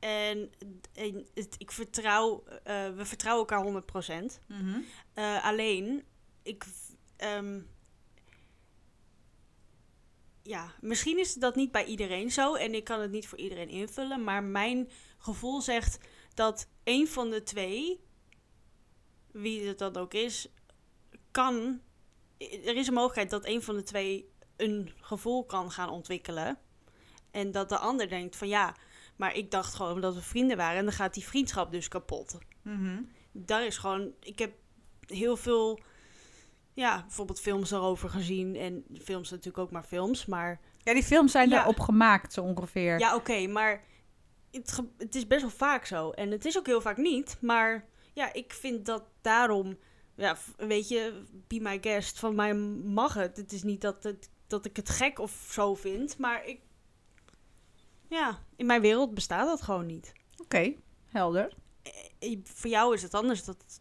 En, 0.00 0.52
en 0.92 1.26
het, 1.34 1.54
ik 1.58 1.70
vertrouw, 1.70 2.44
eh, 2.44 2.90
we 2.94 3.04
vertrouwen 3.04 3.46
elkaar 3.48 3.64
100%. 3.64 4.40
Eh, 5.14 5.44
alleen, 5.44 6.04
ik. 6.42 6.64
ehm, 7.16 7.60
ja, 10.42 10.74
misschien 10.80 11.18
is 11.18 11.34
dat 11.34 11.56
niet 11.56 11.72
bij 11.72 11.84
iedereen 11.84 12.30
zo 12.30 12.54
en 12.54 12.74
ik 12.74 12.84
kan 12.84 13.00
het 13.00 13.10
niet 13.10 13.28
voor 13.28 13.38
iedereen 13.38 13.68
invullen. 13.68 14.24
Maar 14.24 14.44
mijn 14.44 14.90
gevoel 15.18 15.60
zegt 15.60 15.98
dat 16.34 16.68
een 16.84 17.08
van 17.08 17.30
de 17.30 17.42
twee, 17.42 18.04
wie 19.32 19.66
het 19.68 19.78
dan 19.78 19.96
ook 19.96 20.14
is, 20.14 20.48
kan. 21.30 21.80
Er 22.38 22.76
is 22.76 22.86
een 22.86 22.94
mogelijkheid 22.94 23.30
dat 23.30 23.46
een 23.46 23.62
van 23.62 23.74
de 23.74 23.82
twee 23.82 24.30
een 24.56 24.92
gevoel 25.00 25.44
kan 25.44 25.70
gaan 25.70 25.90
ontwikkelen. 25.90 26.58
En 27.30 27.50
dat 27.50 27.68
de 27.68 27.78
ander 27.78 28.08
denkt 28.08 28.36
van 28.36 28.48
ja, 28.48 28.76
maar 29.20 29.34
ik 29.36 29.50
dacht 29.50 29.74
gewoon 29.74 30.00
dat 30.00 30.14
we 30.14 30.20
vrienden 30.22 30.56
waren 30.56 30.78
en 30.78 30.84
dan 30.84 30.92
gaat 30.94 31.14
die 31.14 31.24
vriendschap 31.24 31.72
dus 31.72 31.88
kapot 31.88 32.38
Mhm. 32.62 33.02
daar 33.32 33.66
is 33.66 33.78
gewoon. 33.78 34.12
Ik 34.20 34.38
heb 34.38 34.52
heel 35.06 35.36
veel. 35.36 35.80
Ja, 36.74 37.00
bijvoorbeeld 37.00 37.40
films 37.40 37.70
erover 37.70 38.08
gezien. 38.08 38.56
En 38.56 38.84
films 39.02 39.30
natuurlijk 39.30 39.58
ook 39.58 39.70
maar 39.70 39.82
films. 39.82 40.26
Maar 40.26 40.60
Ja, 40.82 40.92
die 40.94 41.02
films 41.02 41.32
zijn 41.32 41.48
Ja. 41.48 41.62
erop 41.62 41.80
gemaakt, 41.80 42.32
zo 42.32 42.42
ongeveer. 42.42 42.98
ja, 42.98 43.14
oké. 43.14 43.46
maar 43.46 43.84
het, 44.50 44.72
ge- 44.72 44.88
het 44.98 45.14
is 45.14 45.26
best 45.26 45.40
wel 45.40 45.50
vaak 45.50 45.84
zo. 45.86 46.10
En 46.10 46.30
het 46.30 46.44
is 46.44 46.58
ook 46.58 46.66
heel 46.66 46.80
vaak 46.80 46.96
niet. 46.96 47.36
Maar 47.40 47.86
ja, 48.14 48.32
ik 48.32 48.52
vind 48.52 48.86
dat 48.86 49.02
daarom. 49.20 49.78
Ja, 50.16 50.36
weet 50.56 50.88
je, 50.88 51.22
be 51.46 51.60
my 51.60 51.78
guest. 51.80 52.18
Van 52.18 52.34
mij 52.34 52.54
mag 52.54 53.14
het. 53.14 53.36
Het 53.36 53.52
is 53.52 53.62
niet 53.62 53.80
dat 53.80 54.02
het 54.02 54.30
dat 54.46 54.64
ik 54.64 54.76
het 54.76 54.88
gek 54.88 55.18
of 55.18 55.46
zo 55.50 55.74
vind. 55.74 56.18
Maar 56.18 56.44
ik. 56.46 56.60
Ja, 58.10 58.38
in 58.56 58.66
mijn 58.66 58.80
wereld 58.80 59.14
bestaat 59.14 59.46
dat 59.46 59.62
gewoon 59.62 59.86
niet. 59.86 60.12
Oké, 60.36 60.74
helder. 61.06 61.54
Eh, 62.18 62.38
Voor 62.44 62.70
jou 62.70 62.94
is 62.94 63.02
het 63.02 63.14
anders, 63.14 63.44
dat, 63.44 63.80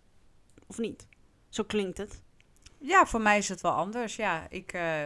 of 0.67 0.77
niet? 0.77 1.07
Zo 1.50 1.63
klinkt 1.63 1.98
het. 1.98 2.21
Ja, 2.77 3.05
voor 3.05 3.21
mij 3.21 3.38
is 3.38 3.50
het 3.50 3.62
wel 3.62 3.71
anders. 3.71 4.15
Ja, 4.15 4.50
ik 4.50 4.74
eh, 4.74 5.05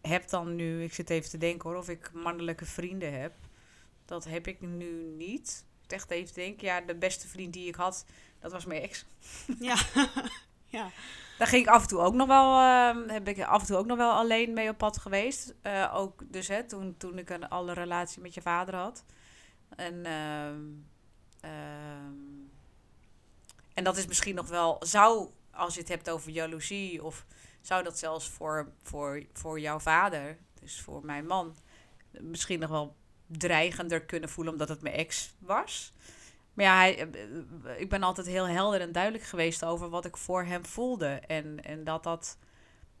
heb 0.00 0.28
dan 0.28 0.54
nu, 0.54 0.82
ik 0.82 0.94
zit 0.94 1.10
even 1.10 1.30
te 1.30 1.38
denken 1.38 1.70
hoor, 1.70 1.78
of 1.78 1.88
ik 1.88 2.12
mannelijke 2.12 2.64
vrienden 2.64 3.20
heb. 3.20 3.34
Dat 4.04 4.24
heb 4.24 4.46
ik 4.46 4.60
nu 4.60 5.02
niet. 5.16 5.64
Ik 5.84 5.92
echt 5.92 6.10
even 6.10 6.34
denken, 6.34 6.66
ja, 6.66 6.80
de 6.80 6.96
beste 6.96 7.28
vriend 7.28 7.52
die 7.52 7.68
ik 7.68 7.74
had, 7.74 8.04
dat 8.38 8.52
was 8.52 8.64
mijn 8.64 8.82
ex. 8.82 9.06
Ja. 9.58 9.76
ja. 10.74 10.90
Daar 11.38 11.46
ging 11.46 11.66
ik 11.66 11.72
af 11.72 11.82
en 11.82 11.88
toe 11.88 11.98
ook 11.98 12.14
nog 12.14 12.26
wel, 12.26 12.58
eh, 12.58 13.12
heb 13.12 13.28
ik 13.28 13.42
af 13.42 13.60
en 13.60 13.66
toe 13.66 13.76
ook 13.76 13.86
nog 13.86 13.96
wel 13.96 14.12
alleen 14.12 14.52
mee 14.52 14.68
op 14.68 14.78
pad 14.78 14.98
geweest. 14.98 15.54
Eh, 15.62 15.92
ook 15.94 16.22
dus 16.26 16.48
hè, 16.48 16.64
toen, 16.64 16.94
toen 16.96 17.18
ik 17.18 17.30
een 17.30 17.48
alle 17.48 17.72
relatie 17.72 18.22
met 18.22 18.34
je 18.34 18.42
vader 18.42 18.74
had. 18.74 19.04
En, 19.76 20.06
ehm, 20.06 20.60
ehm, 21.40 22.12
en 23.74 23.84
dat 23.84 23.96
is 23.96 24.06
misschien 24.06 24.34
nog 24.34 24.48
wel, 24.48 24.76
zou, 24.80 25.30
als 25.50 25.74
je 25.74 25.80
het 25.80 25.88
hebt 25.88 26.10
over 26.10 26.30
jaloezie, 26.30 27.04
of 27.04 27.26
zou 27.60 27.82
dat 27.82 27.98
zelfs 27.98 28.28
voor, 28.28 28.72
voor, 28.82 29.22
voor 29.32 29.60
jouw 29.60 29.78
vader, 29.78 30.38
dus 30.60 30.80
voor 30.80 31.04
mijn 31.04 31.26
man, 31.26 31.56
misschien 32.10 32.60
nog 32.60 32.70
wel 32.70 32.96
dreigender 33.26 34.04
kunnen 34.04 34.28
voelen 34.28 34.52
omdat 34.52 34.68
het 34.68 34.82
mijn 34.82 34.94
ex 34.94 35.34
was. 35.38 35.92
Maar 36.54 36.64
ja, 36.64 36.76
hij, 36.76 37.10
eh, 37.10 37.80
ik 37.80 37.88
ben 37.88 38.02
altijd 38.02 38.26
heel 38.26 38.46
helder 38.46 38.80
en 38.80 38.92
duidelijk 38.92 39.24
geweest 39.24 39.64
over 39.64 39.88
wat 39.88 40.04
ik 40.04 40.16
voor 40.16 40.44
hem 40.44 40.64
voelde. 40.64 41.06
En, 41.06 41.64
en 41.64 41.84
dat 41.84 42.02
dat 42.02 42.38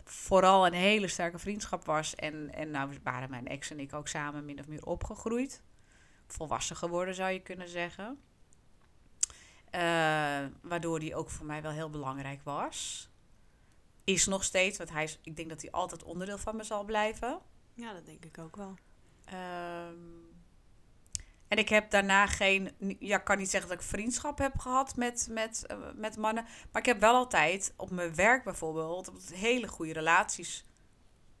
vooral 0.04 0.66
een 0.66 0.72
hele 0.72 1.08
sterke 1.08 1.38
vriendschap 1.38 1.84
was. 1.84 2.14
En, 2.14 2.54
en 2.54 2.70
nou 2.70 2.98
waren 3.02 3.30
mijn 3.30 3.46
ex 3.46 3.70
en 3.70 3.80
ik 3.80 3.92
ook 3.92 4.08
samen 4.08 4.44
min 4.44 4.58
of 4.58 4.68
meer 4.68 4.84
opgegroeid. 4.84 5.62
Volwassen 6.26 6.76
geworden 6.76 7.14
zou 7.14 7.30
je 7.30 7.40
kunnen 7.40 7.68
zeggen. 7.68 8.18
Eh, 9.70 10.44
waardoor 10.62 11.00
die 11.00 11.14
ook 11.14 11.30
voor 11.30 11.46
mij 11.46 11.62
wel 11.62 11.70
heel 11.72 11.90
belangrijk 11.90 12.42
was. 12.42 13.08
Is 14.04 14.26
nog 14.26 14.44
steeds, 14.44 14.78
want 14.78 14.90
hij 14.90 15.04
is, 15.04 15.18
ik 15.22 15.36
denk 15.36 15.48
dat 15.48 15.62
hij 15.62 15.70
altijd 15.70 16.02
onderdeel 16.02 16.38
van 16.38 16.56
me 16.56 16.62
zal 16.62 16.84
blijven. 16.84 17.40
ja, 17.74 17.92
dat 17.92 18.06
denk 18.06 18.24
ik 18.24 18.38
ook 18.38 18.56
wel. 18.56 18.74
Ehm, 19.24 20.23
en 21.54 21.60
ik 21.60 21.68
heb 21.68 21.90
daarna 21.90 22.26
geen, 22.26 22.70
ja, 22.98 23.16
ik 23.18 23.24
kan 23.24 23.38
niet 23.38 23.50
zeggen 23.50 23.70
dat 23.70 23.78
ik 23.78 23.86
vriendschap 23.86 24.38
heb 24.38 24.58
gehad 24.58 24.96
met, 24.96 25.28
met, 25.30 25.66
eh, 25.66 25.76
met 25.94 26.16
mannen. 26.16 26.44
Maar 26.72 26.82
ik 26.82 26.86
heb 26.86 27.00
wel 27.00 27.14
altijd 27.14 27.72
op 27.76 27.90
mijn 27.90 28.14
werk 28.14 28.44
bijvoorbeeld 28.44 29.12
hele 29.34 29.68
goede 29.68 29.92
relaties, 29.92 30.64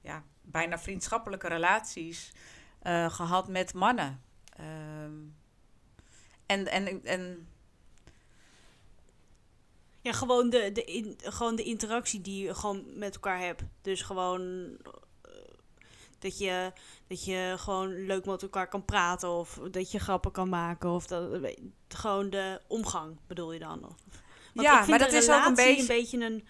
ja, 0.00 0.24
bijna 0.42 0.78
vriendschappelijke 0.78 1.48
relaties 1.48 2.32
eh, 2.78 3.10
gehad 3.10 3.48
met 3.48 3.74
mannen. 3.74 4.22
Ehm, 4.56 5.18
en, 6.46 6.66
en, 6.66 7.04
en 7.04 7.48
Ja, 10.00 10.12
gewoon 10.12 10.50
de, 10.50 10.72
de, 10.72 10.84
in, 10.84 11.18
gewoon 11.22 11.56
de 11.56 11.62
interactie 11.62 12.20
die 12.20 12.44
je 12.44 12.54
gewoon 12.54 12.98
met 12.98 13.14
elkaar 13.14 13.38
hebt. 13.38 13.62
Dus 13.82 14.02
gewoon 14.02 14.76
dat, 16.24 16.38
je, 16.38 16.72
dat 17.06 17.24
je 17.24 17.54
gewoon 17.58 18.06
leuk 18.06 18.24
met 18.24 18.42
elkaar 18.42 18.68
kan 18.68 18.84
praten 18.84 19.28
of 19.28 19.60
dat 19.70 19.90
je 19.90 19.98
grappen 19.98 20.30
kan 20.32 20.48
maken. 20.48 20.90
Of 20.90 21.06
dat, 21.06 21.30
gewoon 21.88 22.30
de 22.30 22.60
omgang 22.66 23.18
bedoel 23.26 23.52
je 23.52 23.58
dan? 23.58 23.84
Of- 23.84 23.94
Ja, 24.64 24.86
maar 24.86 24.98
dat 24.98 25.12
is 25.12 25.30
ook 25.30 25.44
een 25.46 25.54
beetje- 25.54 25.80
een 25.80 25.86
beetje 25.86 26.24
een... 26.24 26.46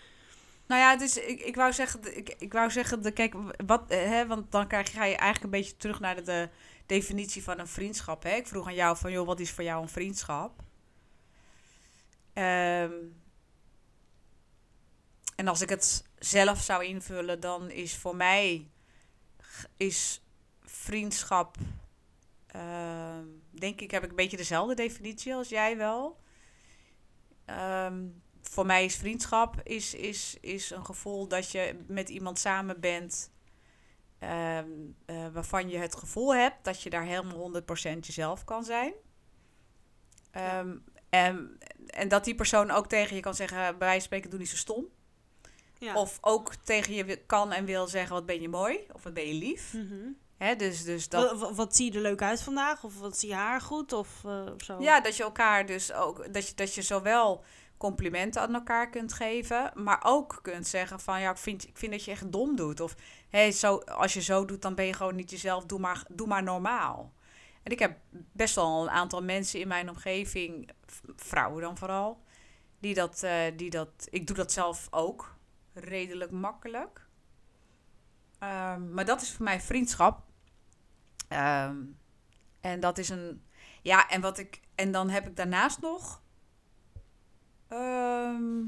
Nou 0.66 0.80
ja, 0.80 0.96
dus 0.96 1.16
ik, 1.18 1.40
ik 1.40 1.56
wou 1.56 1.72
zeggen, 1.72 2.16
ik, 2.16 2.34
ik 2.38 2.52
wou 2.52 2.70
zeggen, 2.70 3.02
de, 3.02 3.10
kijk, 3.10 3.34
wat, 3.66 3.84
eh, 3.88 3.98
hè, 4.04 4.26
want 4.26 4.52
dan 4.52 4.66
krijg, 4.66 4.90
ga 4.92 5.04
je 5.04 5.16
eigenlijk 5.16 5.44
een 5.44 5.60
beetje 5.60 5.76
terug 5.76 6.00
naar 6.00 6.14
de, 6.16 6.22
de 6.22 6.48
definitie 6.86 7.42
van 7.42 7.58
een 7.58 7.68
vriendschap. 7.68 8.22
Hè? 8.22 8.34
Ik 8.34 8.46
vroeg 8.46 8.66
aan 8.66 8.74
jou 8.74 8.96
van, 8.96 9.12
joh, 9.12 9.26
wat 9.26 9.40
is 9.40 9.50
voor 9.50 9.64
jou 9.64 9.82
een 9.82 9.88
vriendschap? 9.88 10.62
Ehm, 12.32 12.92
en 15.36 15.48
als 15.48 15.60
ik 15.60 15.68
het 15.68 16.04
zelf 16.18 16.60
zou 16.60 16.84
invullen, 16.84 17.40
dan 17.40 17.70
is 17.70 17.96
voor 17.96 18.16
mij 18.16 18.68
is 19.76 20.22
vriendschap, 20.62 21.56
ehm, 22.46 23.26
denk 23.50 23.80
ik, 23.80 23.90
heb 23.90 24.04
ik 24.04 24.10
een 24.10 24.16
beetje 24.16 24.36
dezelfde 24.36 24.74
definitie 24.74 25.34
als 25.34 25.48
jij 25.48 25.76
wel. 25.76 26.20
Ehm, 27.44 28.06
voor 28.42 28.66
mij 28.66 28.84
is 28.84 28.96
vriendschap 28.96 29.60
is, 29.62 29.94
is, 29.94 30.36
is 30.40 30.70
een 30.70 30.84
gevoel 30.84 31.28
dat 31.28 31.50
je 31.50 31.84
met 31.86 32.08
iemand 32.08 32.38
samen 32.38 32.80
bent. 32.80 33.32
ehm, 34.18 34.68
eh, 35.06 35.28
waarvan 35.32 35.68
je 35.68 35.78
het 35.78 35.96
gevoel 35.96 36.34
hebt 36.34 36.64
dat 36.64 36.82
je 36.82 36.90
daar 36.90 37.04
helemaal 37.04 37.36
100% 37.36 38.06
jezelf 38.06 38.44
kan 38.44 38.64
zijn. 38.64 38.92
En, 41.14 41.58
en 41.86 42.08
dat 42.08 42.24
die 42.24 42.34
persoon 42.34 42.70
ook 42.70 42.86
tegen 42.86 43.16
je 43.16 43.22
kan 43.22 43.34
zeggen, 43.34 43.58
bij 43.58 43.74
wijze 43.78 43.94
van 43.94 44.00
spreken, 44.00 44.30
doe 44.30 44.38
niet 44.38 44.48
zo 44.48 44.56
stom. 44.56 44.86
Ja. 45.78 45.94
Of 45.94 46.18
ook 46.20 46.54
tegen 46.54 46.94
je 46.94 47.16
kan 47.26 47.52
en 47.52 47.64
wil 47.64 47.86
zeggen, 47.86 48.14
wat 48.14 48.26
ben 48.26 48.40
je 48.40 48.48
mooi? 48.48 48.78
Of 48.92 49.02
wat 49.02 49.14
ben 49.14 49.26
je 49.26 49.34
lief? 49.34 49.74
Hè, 50.36 50.56
dus, 50.56 50.84
dus 50.84 51.08
dat, 51.08 51.54
Wat, 51.54 51.76
zie 51.76 51.92
je 51.92 51.98
er 51.98 52.02
leuk 52.02 52.22
uit 52.22 52.42
vandaag? 52.42 52.84
Of 52.84 52.98
wat 52.98 53.18
zie 53.18 53.28
je 53.28 53.34
haar 53.34 53.60
goed? 53.60 53.92
Of, 53.92 54.24
eh, 54.24 54.46
zo? 54.56 54.80
Ja, 54.80 55.00
dat 55.00 55.16
je 55.16 55.22
elkaar 55.22 55.66
dus 55.66 55.92
ook, 55.92 56.34
dat 56.34 56.48
je, 56.48 56.54
dat 56.54 56.74
je 56.74 56.82
zowel 56.82 57.44
complimenten 57.76 58.42
aan 58.42 58.54
elkaar 58.54 58.90
kunt 58.90 59.12
geven, 59.12 59.70
maar 59.74 60.00
ook 60.04 60.38
kunt 60.42 60.66
zeggen 60.66 61.00
van 61.00 61.20
ja, 61.20 61.30
ik 61.30 61.36
vind, 61.36 61.68
ik 61.68 61.76
vind 61.78 61.92
dat 61.92 62.04
je 62.04 62.10
echt 62.10 62.32
dom 62.32 62.56
doet. 62.56 62.80
Of 62.80 62.94
hey, 63.28 63.52
zo, 63.52 63.76
als 63.76 64.14
je 64.14 64.20
zo 64.20 64.44
doet, 64.44 64.62
dan 64.62 64.74
ben 64.74 64.84
je 64.84 64.92
gewoon 64.92 65.14
niet 65.14 65.30
jezelf, 65.30 65.64
doe 65.64 65.78
maar, 65.78 66.04
doe 66.08 66.26
maar 66.26 66.42
normaal. 66.42 67.12
En 67.62 67.72
ik 67.72 67.78
heb 67.78 67.98
best 68.32 68.54
wel 68.54 68.82
een 68.82 68.90
aantal 68.90 69.22
mensen 69.22 69.60
in 69.60 69.68
mijn 69.68 69.88
omgeving, 69.88 70.70
vrouwen 71.16 71.62
dan 71.62 71.76
vooral, 71.76 72.22
die 72.78 72.94
dat, 72.94 73.22
eh, 73.22 73.40
die 73.56 73.70
dat, 73.70 73.88
ik 74.10 74.26
doe 74.26 74.36
dat 74.36 74.52
zelf 74.52 74.86
ook 74.90 75.36
redelijk 75.74 76.30
makkelijk. 76.30 77.06
Ehm, 78.38 78.94
maar 78.94 79.04
dat 79.04 79.22
is 79.22 79.32
voor 79.32 79.44
mij 79.44 79.60
vriendschap. 79.60 80.22
Ehm, 81.28 81.76
en 82.60 82.80
dat 82.80 82.98
is 82.98 83.08
een, 83.08 83.42
ja, 83.82 84.08
en 84.08 84.20
wat 84.20 84.38
ik, 84.38 84.60
en 84.74 84.92
dan 84.92 85.08
heb 85.10 85.26
ik 85.26 85.36
daarnaast 85.36 85.80
nog. 85.80 86.22
ehm, 87.68 88.62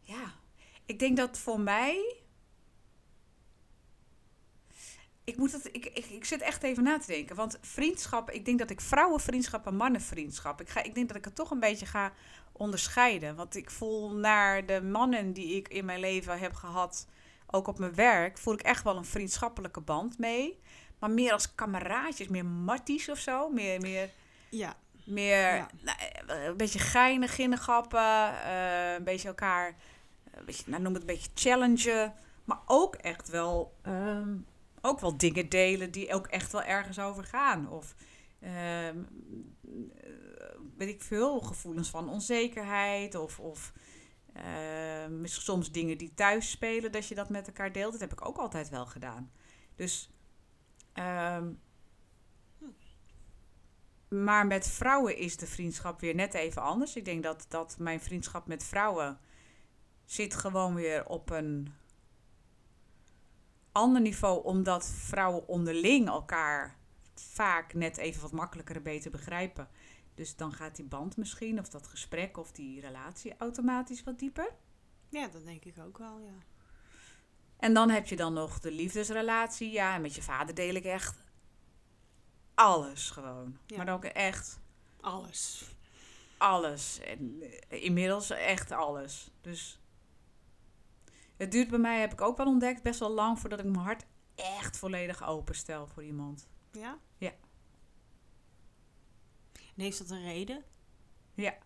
ja, 0.00 0.32
ik 0.86 0.98
denk 0.98 1.16
dat 1.16 1.38
voor 1.38 1.60
mij. 1.60 2.16
Ik, 5.24 5.36
moet 5.36 5.52
het, 5.52 5.66
ik, 5.66 5.86
ik, 5.86 6.06
ik 6.06 6.24
zit 6.24 6.40
echt 6.40 6.62
even 6.62 6.82
na 6.82 6.98
te 6.98 7.06
denken. 7.06 7.36
Want 7.36 7.58
vriendschap, 7.60 8.30
ik 8.30 8.44
denk 8.44 8.58
dat 8.58 8.70
ik 8.70 8.80
vrouwenvriendschap 8.80 9.66
en 9.66 9.76
mannenvriendschap. 9.76 10.60
Ik, 10.60 10.68
ga, 10.68 10.82
ik 10.82 10.94
denk 10.94 11.08
dat 11.08 11.16
ik 11.16 11.24
het 11.24 11.34
toch 11.34 11.50
een 11.50 11.60
beetje 11.60 11.86
ga 11.86 12.12
onderscheiden. 12.58 13.36
Want 13.36 13.56
ik 13.56 13.70
voel 13.70 14.10
naar 14.10 14.66
de 14.66 14.82
mannen 14.82 15.32
die 15.32 15.56
ik 15.56 15.68
in 15.68 15.84
mijn 15.84 16.00
leven 16.00 16.38
heb 16.38 16.54
gehad, 16.54 17.06
ook 17.50 17.66
op 17.66 17.78
mijn 17.78 17.94
werk, 17.94 18.38
voel 18.38 18.54
ik 18.54 18.60
echt 18.60 18.84
wel 18.84 18.96
een 18.96 19.04
vriendschappelijke 19.04 19.80
band 19.80 20.18
mee. 20.18 20.58
Maar 20.98 21.10
meer 21.10 21.32
als 21.32 21.54
kameraadjes, 21.54 22.28
meer 22.28 22.46
matties 22.46 23.08
of 23.08 23.18
zo. 23.18 23.48
Meer, 23.50 23.80
meer, 23.80 24.10
Ja. 24.48 24.76
meer 25.04 25.54
Ja. 25.54 25.68
nou, 25.82 25.98
eh, 26.26 26.44
een 26.44 26.56
beetje 26.56 26.78
geinig, 26.78 27.34
ginnegappen. 27.34 28.42
eh 28.44 28.92
een 28.94 29.04
beetje 29.04 29.28
elkaar, 29.28 29.74
een 30.34 30.44
beetje, 30.44 30.64
nou, 30.66 30.82
noem 30.82 30.92
het 30.92 31.02
een 31.02 31.06
beetje 31.08 31.30
challengen. 31.34 32.14
Maar 32.44 32.58
ook 32.66 32.94
echt 32.94 33.28
wel, 33.28 33.74
ehm, 33.82 34.36
ook 34.80 35.00
wel 35.00 35.16
dingen 35.16 35.48
delen 35.48 35.90
die 35.90 36.14
ook 36.14 36.26
echt 36.26 36.52
wel 36.52 36.62
ergens 36.62 36.98
over 36.98 37.24
gaan. 37.24 37.68
Of 37.70 37.94
weet 40.76 40.88
ik 40.88 41.02
veel, 41.02 41.40
gevoelens 41.40 41.90
van 41.90 42.08
onzekerheid. 42.08 43.14
Of, 43.14 43.40
of 43.40 43.72
ehm, 44.32 45.24
soms 45.24 45.72
dingen 45.72 45.98
die 45.98 46.14
thuis 46.14 46.50
spelen, 46.50 46.92
dat 46.92 47.08
je 47.08 47.14
dat 47.14 47.28
met 47.28 47.46
elkaar 47.46 47.72
deelt. 47.72 47.92
Dat 47.92 48.00
heb 48.00 48.12
ik 48.12 48.26
ook 48.26 48.38
altijd 48.38 48.68
wel 48.68 48.86
gedaan. 48.86 49.32
Dus 49.76 50.10
ehm, 50.92 51.50
maar 54.08 54.46
met 54.46 54.68
vrouwen 54.68 55.16
is 55.16 55.36
de 55.36 55.46
vriendschap 55.46 56.00
weer 56.00 56.14
net 56.14 56.34
even 56.34 56.62
anders. 56.62 56.96
Ik 56.96 57.04
denk 57.04 57.22
dat, 57.22 57.46
dat 57.48 57.78
mijn 57.78 58.00
vriendschap 58.00 58.46
met 58.46 58.64
vrouwen 58.64 59.18
zit 60.04 60.34
gewoon 60.34 60.74
weer 60.74 61.06
op 61.06 61.30
een 61.30 61.72
ander 63.72 64.00
niveau. 64.00 64.44
Omdat 64.44 64.86
vrouwen 64.86 65.48
onderling 65.48 66.08
elkaar 66.08 66.77
vaak 67.20 67.74
net 67.74 67.96
even 67.96 68.22
wat 68.22 68.32
makkelijker 68.32 68.76
en 68.76 68.82
beter 68.82 69.10
begrijpen. 69.10 69.68
Dus 70.14 70.36
dan 70.36 70.52
gaat 70.52 70.76
die 70.76 70.84
band 70.84 71.16
misschien, 71.16 71.58
of 71.58 71.68
dat 71.68 71.86
gesprek, 71.86 72.36
of 72.36 72.52
die 72.52 72.80
relatie 72.80 73.36
automatisch 73.36 74.04
wat 74.04 74.18
dieper. 74.18 74.50
ja, 75.08 75.28
dat 75.28 75.44
denk 75.44 75.64
ik 75.64 75.78
ook 75.78 75.98
wel, 75.98 76.18
ja. 76.18 76.34
En 77.56 77.74
dan 77.74 77.90
heb 77.90 78.06
je 78.06 78.16
dan 78.16 78.32
nog 78.32 78.60
de 78.60 78.72
liefdesrelatie. 78.72 79.70
Ja, 79.70 79.94
en 79.94 80.00
met 80.00 80.14
je 80.14 80.22
vader 80.22 80.54
deel 80.54 80.74
ik 80.74 80.84
echt 80.84 81.22
alles 82.54 83.10
gewoon. 83.10 83.58
Ja. 83.66 83.76
Maar 83.76 83.86
dan 83.86 83.94
ook 83.94 84.04
echt 84.04 84.60
Alles. 85.00 85.74
alles. 86.38 87.00
En 87.00 87.42
eh, 87.68 87.82
inmiddels 87.84 88.30
echt 88.30 88.70
alles. 88.72 89.30
Dus 89.40 89.80
Het 91.36 91.52
duurt 91.52 91.68
bij 91.70 91.78
mij, 91.78 92.00
heb 92.00 92.12
ik 92.12 92.20
ook 92.20 92.36
wel 92.36 92.46
ontdekt, 92.46 92.82
best 92.82 93.00
wel 93.00 93.10
lang 93.10 93.38
voordat 93.38 93.58
ik 93.58 93.64
mijn 93.64 93.84
hart 93.84 94.04
echt 94.34 94.76
volledig 94.76 95.26
openstel 95.26 95.86
voor 95.86 96.04
iemand. 96.04 96.48
Ja? 96.72 96.98
En 99.78 99.84
heeft 99.84 99.98
dat 99.98 100.10
een 100.10 100.24
reden? 100.24 100.64
Ja. 101.34 101.58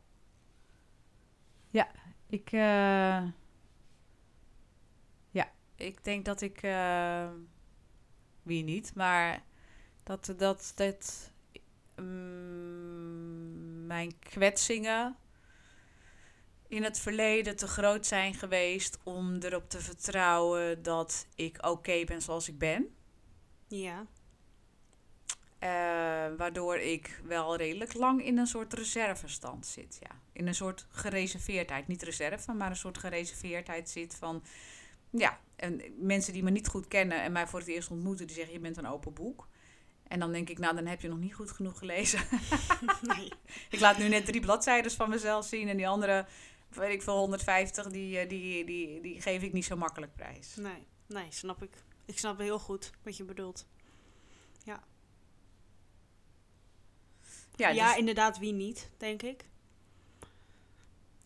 Ja, 1.70 1.90
ik. 2.26 2.52
eh, 2.52 3.22
ja, 5.30 5.52
ik 5.76 6.04
denk 6.04 6.24
dat 6.24 6.40
ik. 6.40 6.62
eh, 6.62 7.30
wie 8.42 8.64
niet, 8.64 8.94
maar 8.94 9.42
dat. 10.02 10.34
dat, 10.36 10.72
dat 10.76 11.32
mm, 11.96 13.86
mijn 13.86 14.18
kwetsingen 14.18 15.16
in 16.68 16.82
het 16.84 16.98
verleden 16.98 17.56
te 17.56 17.66
groot 17.66 18.06
zijn 18.06 18.34
geweest 18.34 18.98
om 19.02 19.34
erop 19.40 19.70
te 19.70 19.80
vertrouwen 19.80 20.82
dat 20.82 21.26
ik 21.34 21.66
oké 21.66 22.04
ben 22.04 22.22
zoals 22.22 22.48
ik 22.48 22.58
ben. 22.58 22.94
Ja. 23.68 24.06
Eh, 25.62 25.68
waardoor 26.36 26.76
ik 26.76 27.20
wel 27.24 27.56
redelijk 27.56 27.94
lang 27.94 28.24
in 28.24 28.38
een 28.38 28.46
soort 28.46 28.72
reservestand 28.72 29.66
zit. 29.66 29.98
Ja. 30.00 30.20
In 30.32 30.46
een 30.46 30.54
soort 30.54 30.86
gereserveerdheid. 30.90 31.86
Niet 31.86 32.02
reserve, 32.02 32.52
maar 32.52 32.70
een 32.70 32.76
soort 32.76 32.98
gereserveerdheid 32.98 33.90
zit 33.90 34.14
van... 34.14 34.42
Ja, 35.10 35.40
en 35.56 35.80
mensen 35.98 36.32
die 36.32 36.42
me 36.42 36.50
niet 36.50 36.68
goed 36.68 36.88
kennen 36.88 37.22
en 37.22 37.32
mij 37.32 37.46
voor 37.46 37.58
het 37.58 37.68
eerst 37.68 37.90
ontmoeten... 37.90 38.26
die 38.26 38.36
zeggen, 38.36 38.54
je 38.54 38.60
bent 38.60 38.76
een 38.76 38.86
open 38.86 39.14
boek. 39.14 39.48
En 40.08 40.20
dan 40.20 40.32
denk 40.32 40.48
ik, 40.48 40.58
nou, 40.58 40.74
dan 40.74 40.86
heb 40.86 41.00
je 41.00 41.08
nog 41.08 41.18
niet 41.18 41.34
goed 41.34 41.50
genoeg 41.50 41.78
gelezen. 41.78 42.20
Nee. 43.02 43.32
ik 43.70 43.80
laat 43.80 43.98
nu 43.98 44.08
net 44.08 44.24
drie 44.24 44.40
bladzijden 44.40 44.90
van 44.90 45.10
mezelf 45.10 45.46
zien... 45.46 45.68
en 45.68 45.76
die 45.76 45.88
andere, 45.88 46.26
weet 46.68 46.92
ik 46.92 47.02
veel, 47.02 47.16
150, 47.16 47.86
die, 47.86 48.18
eh, 48.18 48.28
die, 48.28 48.64
die, 48.64 49.00
die 49.00 49.20
geef 49.20 49.42
ik 49.42 49.52
niet 49.52 49.64
zo 49.64 49.76
makkelijk 49.76 50.14
prijs. 50.14 50.56
Nee, 50.56 50.86
nee, 51.06 51.26
snap 51.28 51.62
ik. 51.62 51.76
Ik 52.04 52.18
snap 52.18 52.38
heel 52.38 52.58
goed 52.58 52.92
wat 53.02 53.16
je 53.16 53.24
bedoelt. 53.24 53.66
Ja, 54.64 54.82
Ja, 57.70 57.88
dus- 57.88 57.96
inderdaad, 57.98 58.38
wie 58.38 58.52
niet, 58.52 58.90
denk 58.96 59.22
ik. 59.22 59.44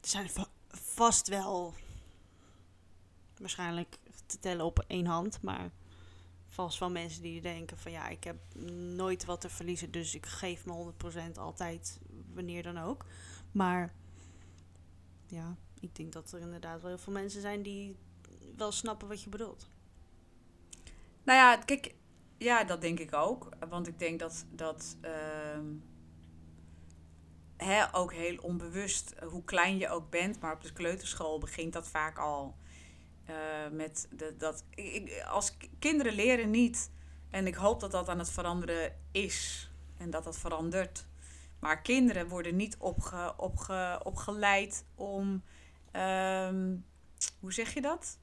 Er 0.01 0.09
zijn 0.13 0.31
va- 0.31 0.49
vast 0.69 1.29
wel 1.29 1.75
waarschijnlijk 3.39 3.99
te 4.27 4.39
tellen 4.39 4.65
op 4.65 4.85
één 4.87 5.07
hand, 5.07 5.43
maar 5.43 5.71
vast 6.47 6.79
wel 6.79 6.91
mensen 6.91 7.23
die 7.23 7.41
denken 7.41 7.79
van 7.79 7.93
ja, 7.93 8.09
ik 8.09 8.25
heb 8.25 8.37
nooit 8.95 9.25
wat 9.25 9.41
te 9.41 9.49
verliezen, 9.49 9.91
dus 9.91 10.15
ik 10.15 10.27
geef 10.27 10.65
me 10.65 10.73
100% 10.73 11.39
altijd, 11.39 11.99
wanneer 12.35 12.63
dan 12.63 12.79
ook. 12.79 13.05
Maar 13.53 13.93
ja, 15.27 15.57
ik 15.81 15.97
denk 15.97 16.13
dat 16.13 16.33
er 16.33 16.41
inderdaad 16.41 16.81
wel 16.81 16.91
heel 16.91 16.99
veel 16.99 17.13
mensen 17.13 17.41
zijn 17.41 17.63
die 17.63 17.97
wel 18.57 18.73
snappen 18.73 19.09
wat 19.09 19.23
je 19.23 19.29
bedoelt. 19.31 19.69
Nou 21.23 21.39
ja, 21.39 21.57
kijk, 21.57 21.95
ja, 22.39 22.65
dat 22.65 22.81
denk 22.81 22.99
ik 22.99 23.15
ook. 23.15 23.49
Want 23.69 23.87
ik 23.87 23.99
denk 23.99 24.19
dat 24.21 24.45
dat 24.51 24.97
ehm, 25.01 25.65
hè, 27.57 27.95
ook 27.95 28.13
heel 28.13 28.37
onbewust, 28.37 29.11
eh, 29.11 29.29
hoe 29.29 29.45
klein 29.45 29.79
je 29.79 29.89
ook 29.89 30.11
bent, 30.11 30.41
maar 30.41 30.53
op 30.53 30.63
de 30.63 30.73
kleuterschool 30.73 31.39
begint 31.39 31.73
dat 31.73 31.89
vaak 31.89 32.19
al 32.19 32.57
eh, 33.25 33.35
met 33.73 34.09
de, 34.11 34.35
dat. 34.37 34.65
Ik, 34.75 35.25
als 35.29 35.57
kinderen 35.79 36.13
leren 36.13 36.51
niet, 36.51 36.91
en 37.31 37.47
ik 37.47 37.55
hoop 37.55 37.81
dat 37.81 37.91
dat 37.91 38.09
aan 38.09 38.19
het 38.19 38.31
veranderen 38.31 38.95
is 39.13 39.71
en 39.97 40.11
dat 40.11 40.25
dat 40.25 40.39
verandert. 40.39 41.07
Maar 41.59 41.83
kinderen 41.83 42.29
worden 42.29 42.57
niet 42.57 42.77
opge, 42.79 43.35
opge, 43.37 44.01
opgeleid 44.03 44.85
om. 44.95 45.43
ehm, 45.93 46.77
hoe 47.41 47.53
zeg 47.53 47.75
je 47.75 47.81
dat? 47.81 48.19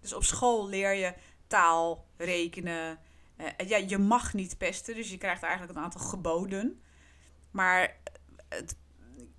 Dus 0.00 0.12
op 0.12 0.24
school 0.24 0.68
leer 0.68 0.94
je 0.94 1.14
taal, 1.46 2.06
rekenen. 2.16 2.98
Eh, 3.36 3.68
ja, 3.68 3.76
je 3.76 3.98
mag 3.98 4.34
niet 4.34 4.58
pesten, 4.58 4.94
dus 4.94 5.10
je 5.10 5.18
krijgt 5.18 5.42
eigenlijk 5.42 5.76
een 5.76 5.84
aantal 5.84 6.00
geboden. 6.00 6.82
Maar 7.50 7.96
het, 8.54 8.76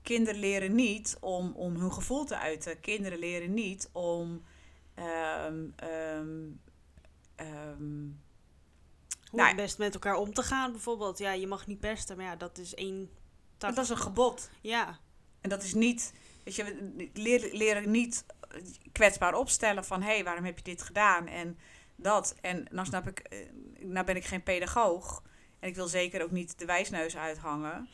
kinderen 0.02 0.40
leren 0.40 0.76
niet 0.76 1.18
om, 1.20 1.52
om 1.56 1.76
hun 1.76 1.94
gevoel 1.94 2.26
te 2.26 2.38
uiten. 2.38 2.80
Kinderen 2.80 3.20
leren 3.20 3.54
niet 3.54 3.90
om. 3.92 4.44
ehm, 4.94 5.70
ehm, 5.76 6.50
ehm, 7.36 8.08
Hoe 9.30 9.40
Nou, 9.40 9.48
het 9.48 9.56
best 9.56 9.78
met 9.78 9.94
elkaar 9.94 10.16
om 10.16 10.34
te 10.34 10.44
gaan, 10.44 10.72
bijvoorbeeld. 10.72 11.18
Ja, 11.18 11.32
je 11.32 11.48
mag 11.48 11.68
niet 11.68 11.80
pesten, 11.80 12.18
maar 12.18 12.26
ja, 12.26 12.36
dat 12.36 12.58
is 12.58 12.76
één 12.76 13.10
tak. 13.58 13.76
dat 13.76 13.84
is 13.84 13.90
een 13.90 13.98
gebod. 13.98 14.50
Ja, 14.62 15.00
En 15.42 15.50
dat 15.50 15.64
is 15.64 15.74
niet. 15.74 16.14
Weet 16.44 16.56
je, 16.56 16.64
we 16.64 17.10
leren, 17.14 17.58
leren 17.58 17.92
niet 17.92 18.26
kwetsbaar 18.92 19.34
opstellen 19.34 19.86
van 19.86 20.02
hé, 20.02 20.14
hey, 20.14 20.24
waarom 20.24 20.46
heb 20.46 20.58
je 20.58 20.64
dit 20.64 20.82
gedaan? 20.82 21.28
En 21.28 21.58
dat. 21.96 22.36
En 22.42 22.68
nou 22.72 22.88
snap 22.88 23.08
ik, 23.08 23.20
eh, 23.20 23.40
nou 23.80 24.06
ben 24.06 24.16
ik 24.16 24.26
geen 24.26 24.44
pedagoog. 24.44 25.24
En 25.60 25.70
ik 25.70 25.76
wil 25.76 25.88
zeker 25.88 26.24
ook 26.24 26.32
niet 26.32 26.60
de 26.60 26.66
wijsneus 26.66 27.18
uithangen. 27.18 27.90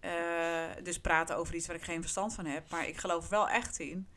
Eh, 0.00 0.82
dus 0.82 1.00
praten 1.00 1.36
over 1.36 1.54
iets 1.54 1.66
waar 1.66 1.76
ik 1.76 1.82
geen 1.82 2.00
verstand 2.00 2.34
van 2.34 2.46
heb. 2.46 2.70
Maar 2.70 2.88
ik 2.88 2.96
geloof 2.96 3.28
wel 3.28 3.48
echt 3.48 3.78
in 3.78 4.08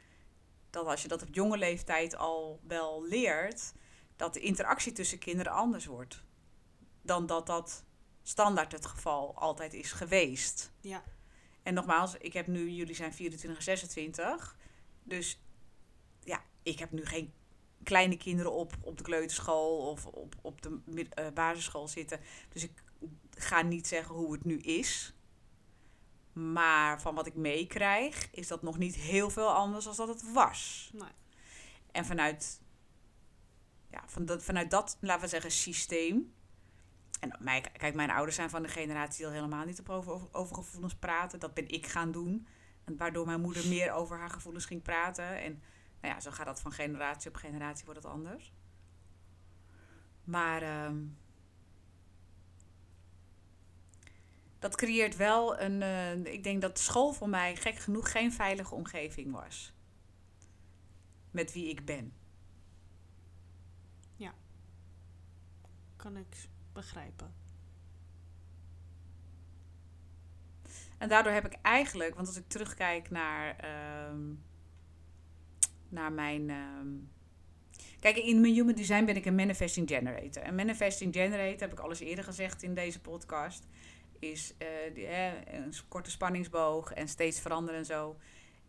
dat 0.69 0.85
als 0.85 1.01
je 1.01 1.07
dat 1.07 1.21
op 1.21 1.35
jonge 1.35 1.57
leeftijd 1.57 2.15
al 2.15 2.59
wel 2.67 3.05
leert, 3.07 3.73
dat 4.15 4.33
de 4.33 4.39
interactie 4.39 4.91
tussen 4.91 5.17
kinderen 5.17 5.51
anders 5.51 5.85
wordt. 5.85 6.23
Dan 7.01 7.25
dat 7.25 7.47
dat 7.47 7.83
standaard 8.23 8.71
het 8.71 8.85
geval 8.85 9.35
altijd 9.35 9.73
is 9.73 9.91
geweest. 9.91 10.71
ja. 10.81 11.03
En 11.63 11.73
nogmaals, 11.73 12.17
ik 12.17 12.33
heb 12.33 12.47
nu, 12.47 12.69
jullie 12.69 12.95
zijn 12.95 13.13
24 13.13 13.57
en 13.57 13.63
26. 13.63 14.57
Dus 15.03 15.39
ja, 16.23 16.43
ik 16.63 16.79
heb 16.79 16.91
nu 16.91 17.05
geen 17.05 17.33
kleine 17.83 18.17
kinderen 18.17 18.51
op, 18.51 18.73
op 18.81 18.97
de 18.97 19.03
kleuterschool 19.03 19.77
of 19.77 20.05
op, 20.05 20.35
op 20.41 20.61
de 20.61 20.79
eh, 21.09 21.27
basisschool 21.33 21.87
zitten. 21.87 22.19
Dus 22.49 22.63
ik 22.63 22.83
ga 23.29 23.61
niet 23.61 23.87
zeggen 23.87 24.15
hoe 24.15 24.33
het 24.33 24.45
nu 24.45 24.57
is. 24.57 25.13
Maar 26.33 27.01
van 27.01 27.15
wat 27.15 27.27
ik 27.27 27.35
meekrijg, 27.35 28.29
is 28.31 28.47
dat 28.47 28.61
nog 28.61 28.77
niet 28.77 28.95
heel 28.95 29.29
veel 29.29 29.49
anders 29.49 29.85
dan 29.85 29.95
dat 29.95 30.07
het 30.07 30.31
was. 30.31 30.91
Nee. 30.93 31.11
En 31.91 32.05
vanuit, 32.05 32.61
ja, 33.89 34.03
van 34.05 34.25
dat, 34.25 34.43
vanuit 34.43 34.71
dat, 34.71 34.97
laten 34.99 35.23
we 35.23 35.27
zeggen, 35.27 35.51
systeem. 35.51 36.33
En 37.19 37.35
mij, 37.39 37.61
kijk, 37.61 37.95
mijn 37.95 38.11
ouders 38.11 38.35
zijn 38.35 38.49
van 38.49 38.63
de 38.63 38.67
generatie 38.67 39.17
die 39.17 39.25
al 39.25 39.31
helemaal 39.31 39.65
niet 39.65 39.79
op 39.79 39.89
over, 39.89 40.13
over, 40.13 40.27
over 40.31 40.55
gevoelens 40.55 40.95
praten. 40.95 41.39
Dat 41.39 41.53
ben 41.53 41.67
ik 41.69 41.87
gaan 41.87 42.11
doen. 42.11 42.47
En 42.83 42.97
waardoor 42.97 43.25
mijn 43.25 43.41
moeder 43.41 43.67
meer 43.67 43.91
over 43.91 44.17
haar 44.17 44.29
gevoelens 44.29 44.65
ging 44.65 44.81
praten. 44.81 45.41
En 45.41 45.61
nou 46.01 46.13
ja, 46.13 46.19
zo 46.19 46.31
gaat 46.31 46.45
dat 46.45 46.61
van 46.61 46.71
generatie 46.71 47.29
op 47.29 47.35
generatie, 47.35 47.85
wordt 47.85 48.03
het 48.03 48.11
anders. 48.11 48.53
Maar 50.23 50.61
ehm, 50.61 50.97
dat 54.63 54.75
creëert 54.75 55.15
wel 55.15 55.59
een. 55.59 55.81
eh, 55.81 56.33
ik 56.33 56.43
denk 56.43 56.61
dat 56.61 56.79
school 56.79 57.13
voor 57.13 57.29
mij 57.29 57.55
gek 57.55 57.75
genoeg 57.75 58.11
geen 58.11 58.33
veilige 58.33 58.75
omgeving 58.75 59.31
was. 59.31 59.73
Met 61.31 61.53
wie 61.53 61.69
ik 61.69 61.85
ben. 61.85 62.13
Kan 65.95 66.17
ik 66.17 66.47
begrijpen. 66.73 67.33
En 70.97 71.09
daardoor 71.09 71.31
heb 71.31 71.45
ik 71.45 71.57
eigenlijk, 71.61 72.15
want 72.15 72.27
als 72.27 72.37
ik 72.37 72.47
terugkijk 72.47 73.09
naar, 73.09 73.55
ehm, 73.57 74.33
naar 75.89 76.11
mijn. 76.11 76.49
ehm, 76.49 76.87
kijk, 77.99 78.17
in 78.17 78.41
mijn 78.41 78.53
human 78.53 78.75
design 78.75 79.05
ben 79.05 79.15
ik 79.15 79.25
een 79.25 79.35
manifesting 79.35 79.89
generator. 79.89 80.43
En 80.43 80.55
manifesting 80.55 81.13
generator, 81.13 81.59
heb 81.59 81.71
ik 81.71 81.79
alles 81.79 81.99
eerder 81.99 82.23
gezegd 82.23 82.63
in 82.63 82.73
deze 82.73 83.01
podcast, 83.01 83.67
is 84.31 84.53
eh, 84.57 85.27
eh, 85.27 85.33
een 85.45 85.73
korte 85.87 86.11
spanningsboog 86.11 86.93
en 86.93 87.07
steeds 87.07 87.39
veranderen 87.39 87.79
en 87.79 87.85
zo. 87.85 88.17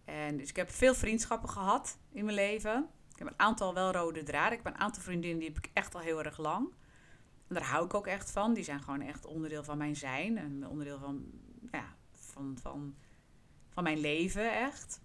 En 0.04 0.36
dus 0.36 0.48
ik 0.48 0.56
heb 0.56 0.70
veel 0.70 0.94
vriendschappen 0.94 1.48
gehad 1.48 1.98
in 2.12 2.24
mijn 2.24 2.36
leven. 2.36 2.88
Ik 3.12 3.18
heb 3.18 3.28
een 3.28 3.38
aantal 3.38 3.74
wel 3.74 3.92
rode 3.92 4.22
draden. 4.22 4.58
Ik 4.58 4.64
heb 4.64 4.74
een 4.74 4.80
aantal 4.80 5.02
vriendinnen 5.02 5.38
die 5.38 5.48
heb 5.48 5.58
ik 5.58 5.70
echt 5.72 5.94
al 5.94 6.00
heel 6.00 6.24
erg 6.24 6.38
lang. 6.38 6.68
En 7.48 7.54
daar 7.54 7.64
hou 7.64 7.84
ik 7.84 7.94
ook 7.94 8.06
echt 8.06 8.30
van. 8.30 8.54
Die 8.54 8.64
zijn 8.64 8.82
gewoon 8.82 9.00
echt 9.00 9.26
onderdeel 9.26 9.64
van 9.64 9.78
mijn 9.78 9.96
zijn. 9.96 10.38
En 10.38 10.68
onderdeel 10.68 10.98
van, 10.98 11.24
ja, 11.72 11.96
van, 12.12 12.58
van, 12.62 12.94
van 13.68 13.82
mijn 13.82 13.98
leven, 13.98 14.54
echt. 14.54 15.00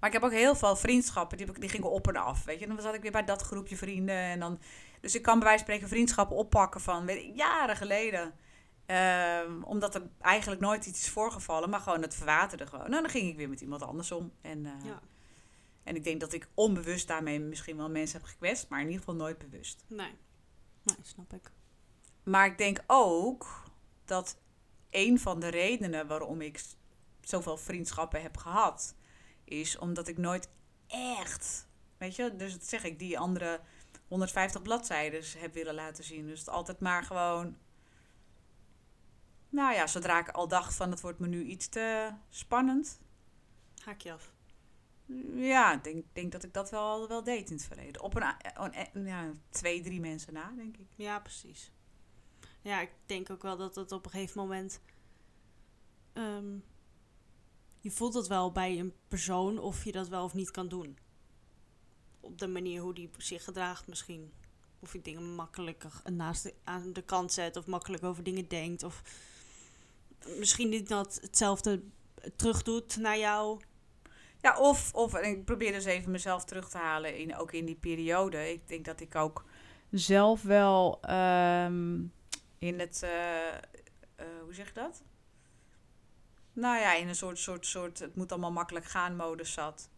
Maar 0.00 0.08
ik 0.10 0.20
heb 0.20 0.30
ook 0.30 0.38
heel 0.38 0.54
veel 0.54 0.76
vriendschappen, 0.76 1.36
die, 1.38 1.58
die 1.58 1.68
gingen 1.68 1.90
op 1.90 2.08
en 2.08 2.16
af. 2.16 2.44
Weet 2.44 2.60
je, 2.60 2.66
dan 2.66 2.80
zat 2.80 2.94
ik 2.94 3.02
weer 3.02 3.12
bij 3.12 3.24
dat 3.24 3.42
groepje 3.42 3.76
vrienden. 3.76 4.16
En 4.16 4.40
dan, 4.40 4.58
dus 5.00 5.14
ik 5.14 5.22
kan 5.22 5.38
bij 5.38 5.48
wijze 5.48 5.64
van 5.64 5.72
spreken 5.72 5.94
vriendschappen 5.94 6.36
oppakken 6.36 6.80
van 6.80 7.06
jaren 7.34 7.76
geleden. 7.76 8.34
Ehm, 8.86 9.62
omdat 9.62 9.94
er 9.94 10.02
eigenlijk 10.20 10.60
nooit 10.60 10.86
iets 10.86 11.00
is 11.00 11.10
voorgevallen, 11.10 11.70
maar 11.70 11.80
gewoon 11.80 12.02
het 12.02 12.14
verwaterde 12.14 12.66
gewoon. 12.66 12.90
Nou, 12.90 13.02
dan 13.02 13.10
ging 13.10 13.28
ik 13.28 13.36
weer 13.36 13.48
met 13.48 13.60
iemand 13.60 13.82
anders 13.82 14.12
om. 14.12 14.32
En, 14.40 14.66
eh, 14.66 14.84
Ja. 14.84 15.00
en 15.82 15.96
ik 15.96 16.04
denk 16.04 16.20
dat 16.20 16.32
ik 16.32 16.48
onbewust 16.54 17.08
daarmee 17.08 17.40
misschien 17.40 17.76
wel 17.76 17.90
mensen 17.90 18.20
heb 18.20 18.28
gekwetst, 18.28 18.68
maar 18.68 18.80
in 18.80 18.86
ieder 18.86 19.00
geval 19.00 19.14
nooit 19.14 19.38
bewust. 19.38 19.84
Nee. 19.86 20.14
Nee, 20.82 20.96
snap 21.02 21.32
ik. 21.32 21.50
Maar 22.22 22.46
ik 22.46 22.58
denk 22.58 22.78
ook 22.86 23.62
dat 24.04 24.38
een 24.90 25.18
van 25.18 25.40
de 25.40 25.48
redenen 25.48 26.06
waarom 26.06 26.40
ik 26.40 26.64
zoveel 27.20 27.56
vriendschappen 27.56 28.22
heb 28.22 28.36
gehad, 28.36 28.94
is 29.44 29.78
omdat 29.78 30.08
ik 30.08 30.18
nooit 30.18 30.48
echt 30.86 31.66
Weet 32.02 32.16
je, 32.16 32.36
dus 32.36 32.52
dat 32.52 32.64
zeg 32.64 32.84
ik, 32.84 32.98
die 32.98 33.18
andere 33.18 33.60
150 34.08 34.62
bladzijden 34.62 35.22
heb 35.36 35.54
willen 35.54 35.74
laten 35.74 36.04
zien. 36.04 36.26
Dus 36.26 36.38
het 36.38 36.48
altijd 36.48 36.80
maar 36.80 37.02
gewoon. 37.04 37.56
Nou 39.52 39.74
ja, 39.74 39.86
zodra 39.86 40.18
ik 40.20 40.28
al 40.28 40.48
dacht 40.48 40.74
van 40.74 40.90
het 40.90 41.00
wordt 41.00 41.18
me 41.18 41.26
nu 41.26 41.42
iets 41.44 41.68
te 41.68 42.10
spannend. 42.28 43.00
Haak 43.84 44.00
je 44.00 44.12
af. 44.12 44.32
Ja, 45.34 45.72
ik 45.74 45.84
denk, 45.84 46.04
denk 46.12 46.32
dat 46.32 46.44
ik 46.44 46.52
dat 46.54 46.70
wel, 46.70 47.08
wel 47.08 47.22
deed 47.24 47.50
in 47.50 47.56
het 47.56 47.64
verleden. 47.66 48.02
Op 48.02 48.14
een, 48.14 48.22
a- 48.22 48.36
een- 48.54 49.04
ja, 49.06 49.30
twee, 49.50 49.82
drie 49.82 50.00
mensen 50.00 50.32
na, 50.32 50.52
denk 50.56 50.76
ik. 50.76 50.86
Ja, 50.96 51.18
precies. 51.20 51.70
Ja, 52.62 52.80
ik 52.80 52.90
denk 53.06 53.30
ook 53.30 53.42
wel 53.42 53.56
dat 53.56 53.74
het 53.74 53.92
op 53.92 54.04
een 54.04 54.10
gegeven 54.10 54.40
moment. 54.40 54.80
ehm, 56.12 56.56
je 57.80 57.90
voelt 57.90 58.14
het 58.14 58.26
wel 58.26 58.52
bij 58.52 58.78
een 58.78 58.92
persoon 59.08 59.58
of 59.58 59.84
je 59.84 59.92
dat 59.92 60.08
wel 60.08 60.24
of 60.24 60.34
niet 60.34 60.50
kan 60.50 60.68
doen. 60.68 60.98
Op 62.20 62.38
de 62.38 62.46
manier 62.48 62.80
hoe 62.82 62.94
die 62.94 63.10
zich 63.18 63.44
gedraagt, 63.44 63.86
misschien. 63.86 64.32
Of 64.78 64.92
je 64.92 65.00
dingen 65.02 65.34
makkelijker 65.34 65.92
naast 66.12 66.42
de, 66.42 66.54
aan 66.64 66.92
de 66.92 67.02
kant 67.02 67.32
zet, 67.32 67.56
of 67.56 67.66
makkelijk 67.66 68.02
over 68.02 68.22
dingen 68.22 68.48
denkt. 68.48 68.82
Of 68.82 69.02
misschien 70.38 70.68
niet 70.68 70.88
dat 70.88 71.18
hetzelfde 71.22 71.82
terug 72.36 72.62
doet 72.62 72.96
naar 72.96 73.18
jou. 73.18 73.60
Ja, 74.40 74.58
of, 74.58 74.94
of 74.94 75.14
en 75.14 75.30
ik 75.30 75.44
probeer 75.44 75.72
dus 75.72 75.84
even 75.84 76.10
mezelf 76.10 76.44
terug 76.44 76.68
te 76.68 76.78
halen, 76.78 77.18
in, 77.18 77.36
ook 77.36 77.52
in 77.52 77.64
die 77.64 77.76
periode. 77.76 78.52
Ik 78.52 78.68
denk 78.68 78.84
dat 78.84 79.00
ik 79.00 79.14
ook 79.14 79.44
zelf 79.90 80.42
wel 80.42 80.98
ehm, 81.00 82.00
in 82.58 82.80
het, 82.80 83.02
eh, 83.02 83.48
eh, 83.48 84.26
hoe 84.42 84.54
zeg 84.54 84.66
je 84.66 84.74
dat? 84.74 85.02
Nou 86.52 86.80
ja, 86.80 86.94
in 86.94 87.08
een 87.08 87.14
soort, 87.14 87.38
soort, 87.38 87.66
soort, 87.66 87.98
het 87.98 88.16
moet 88.16 88.32
allemaal 88.32 88.52
makkelijk 88.52 88.84
gaan 88.84 89.16
modus 89.16 89.52
zat. 89.52 89.90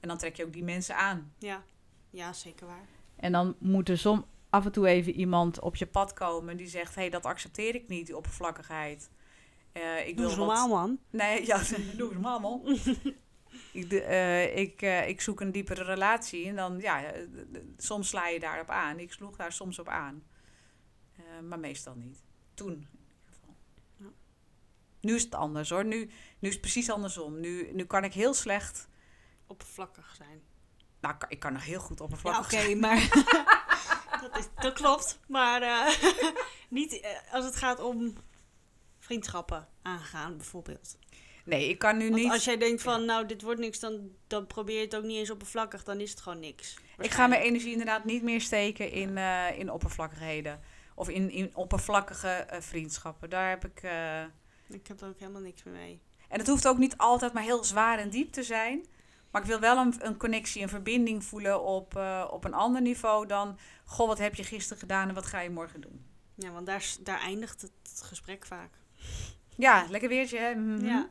En 0.00 0.08
dan 0.08 0.18
trek 0.18 0.36
je 0.36 0.44
ook 0.44 0.52
die 0.52 0.64
mensen 0.64 0.96
aan. 0.96 1.32
Ja, 1.38 1.62
ja 2.10 2.32
zeker 2.32 2.66
waar. 2.66 2.88
En 3.16 3.32
dan 3.32 3.56
moet 3.58 3.88
er 3.88 3.98
som, 3.98 4.26
af 4.50 4.64
en 4.64 4.72
toe 4.72 4.86
even 4.86 5.12
iemand 5.12 5.60
op 5.60 5.76
je 5.76 5.86
pad 5.86 6.12
komen 6.12 6.56
die 6.56 6.66
zegt: 6.66 6.94
hé, 6.94 7.00
hey, 7.00 7.10
dat 7.10 7.24
accepteer 7.24 7.74
ik 7.74 7.88
niet, 7.88 8.06
die 8.06 8.16
oppervlakkigheid. 8.16 9.10
Eh, 9.72 10.08
ik 10.08 10.16
Doe 10.16 10.26
wil 10.26 10.36
wat- 10.36 10.46
normaal, 10.46 10.68
man. 10.68 10.98
Nee, 11.10 11.46
ja, 11.46 11.62
doe 11.96 12.12
normaal, 12.12 12.40
man. 12.40 12.62
ik, 13.72 13.90
de- 13.90 14.02
eh, 14.02 14.56
ik, 14.56 14.82
eh, 14.82 15.08
ik 15.08 15.20
zoek 15.20 15.40
een 15.40 15.52
diepere 15.52 15.84
relatie 15.84 16.46
en 16.48 16.56
dan, 16.56 16.78
ja, 16.80 17.12
soms 17.76 18.08
sla 18.08 18.28
je 18.28 18.40
daarop 18.40 18.68
aan. 18.70 18.98
Ik 18.98 19.12
sloeg 19.12 19.36
daar 19.36 19.52
soms 19.52 19.78
op 19.78 19.88
aan. 19.88 20.22
Maar 21.48 21.58
meestal 21.58 21.94
niet. 21.94 22.22
Toen, 22.54 22.72
in 22.72 22.78
ieder 22.78 23.32
geval. 23.32 23.56
Ja. 23.96 24.06
Nu 25.00 25.14
is 25.14 25.22
het 25.22 25.34
anders, 25.34 25.70
hoor. 25.70 25.84
Nu, 25.84 25.98
nu 26.38 26.48
is 26.48 26.52
het 26.52 26.60
precies 26.60 26.90
andersom. 26.90 27.40
Nu, 27.40 27.72
nu 27.72 27.84
kan 27.84 28.04
ik 28.04 28.12
heel 28.14 28.34
slecht... 28.34 28.88
Oppervlakkig 29.46 30.14
zijn. 30.16 30.42
Nou, 31.00 31.14
ik 31.28 31.38
kan- 31.38 31.52
nog 31.52 31.64
heel 31.64 31.80
goed 31.80 31.98
Ja, 31.98 32.04
oppervlakkig 32.04 32.44
oké, 32.52 32.62
zijn. 32.62 32.78
maar 32.78 33.08
dat, 34.20 34.38
is, 34.38 34.48
dat 34.54 34.72
klopt. 34.72 35.18
Maar 35.28 35.96
niet 36.68 37.06
als 37.32 37.44
het 37.44 37.56
gaat 37.56 37.80
om 37.80 38.12
vriendschappen 39.02 39.68
aangaan, 39.82 40.36
bijvoorbeeld. 40.36 40.96
Nee, 41.44 41.68
ik 41.68 41.78
kan 41.78 41.96
nu 41.96 42.08
Want 42.10 42.22
niet... 42.22 42.32
als 42.32 42.44
jij 42.44 42.56
denkt 42.56 42.82
van, 42.82 43.04
nou, 43.04 43.26
dit 43.26 43.42
wordt 43.42 43.60
niks, 43.60 43.78
dan, 43.78 44.10
dan 44.26 44.46
probeer 44.46 44.76
je 44.76 44.84
het 44.84 44.96
ook 44.96 45.04
niet 45.04 45.18
eens 45.18 45.30
oppervlakkig, 45.30 45.84
dan 45.84 46.00
is 46.00 46.10
het 46.10 46.20
gewoon 46.20 46.40
niks. 46.40 46.76
Ik 46.98 47.10
ga 47.10 47.26
mijn 47.26 47.42
energie 47.42 47.70
inderdaad 47.72 48.04
niet 48.04 48.22
meer 48.22 48.40
steken 48.40 48.90
in, 48.90 49.16
eh, 49.18 49.58
in 49.58 49.70
oppervlakkigheden. 49.70 50.60
Of 50.94 51.08
in, 51.08 51.30
in 51.30 51.50
oppervlakkige 51.56 52.28
eh, 52.28 52.60
vriendschappen. 52.60 53.30
Daar 53.30 53.48
heb 53.48 53.64
ik... 53.64 53.82
eh, 53.82 54.22
Ik 54.68 54.86
heb 54.86 55.00
er 55.00 55.08
ook 55.08 55.18
helemaal 55.18 55.40
niks 55.40 55.62
meer 55.62 55.74
mee. 55.74 56.00
En 56.28 56.38
het 56.38 56.48
hoeft 56.48 56.68
ook 56.68 56.78
niet 56.78 56.96
altijd 56.96 57.32
maar 57.32 57.42
heel 57.42 57.64
zwaar 57.64 57.98
en 57.98 58.10
diep 58.10 58.32
te 58.32 58.42
zijn. 58.42 58.86
Maar 59.30 59.40
ik 59.42 59.48
wil 59.48 59.60
wel 59.60 59.76
een, 59.76 59.94
een 59.98 60.16
connectie, 60.16 60.62
een 60.62 60.68
verbinding 60.68 61.24
voelen 61.24 61.62
op, 61.62 62.00
op 62.30 62.44
een 62.44 62.54
ander 62.54 62.82
niveau 62.82 63.26
dan... 63.26 63.58
Goh, 63.84 64.06
wat 64.06 64.18
heb 64.18 64.34
je 64.34 64.44
gisteren 64.44 64.78
gedaan 64.78 65.08
en 65.08 65.14
wat 65.14 65.26
ga 65.26 65.40
je 65.40 65.50
morgen 65.50 65.80
doen? 65.80 66.04
Ja, 66.34 66.50
want 66.50 66.66
daar, 66.66 66.94
daar 67.00 67.20
eindigt 67.20 67.62
het 67.62 68.02
gesprek 68.02 68.46
vaak. 68.46 68.70
Ja, 69.56 69.86
lekker 69.90 70.08
weertje, 70.08 70.38
hè? 70.38 70.54
Mhm. 70.54 70.84
Ja. 70.84 71.08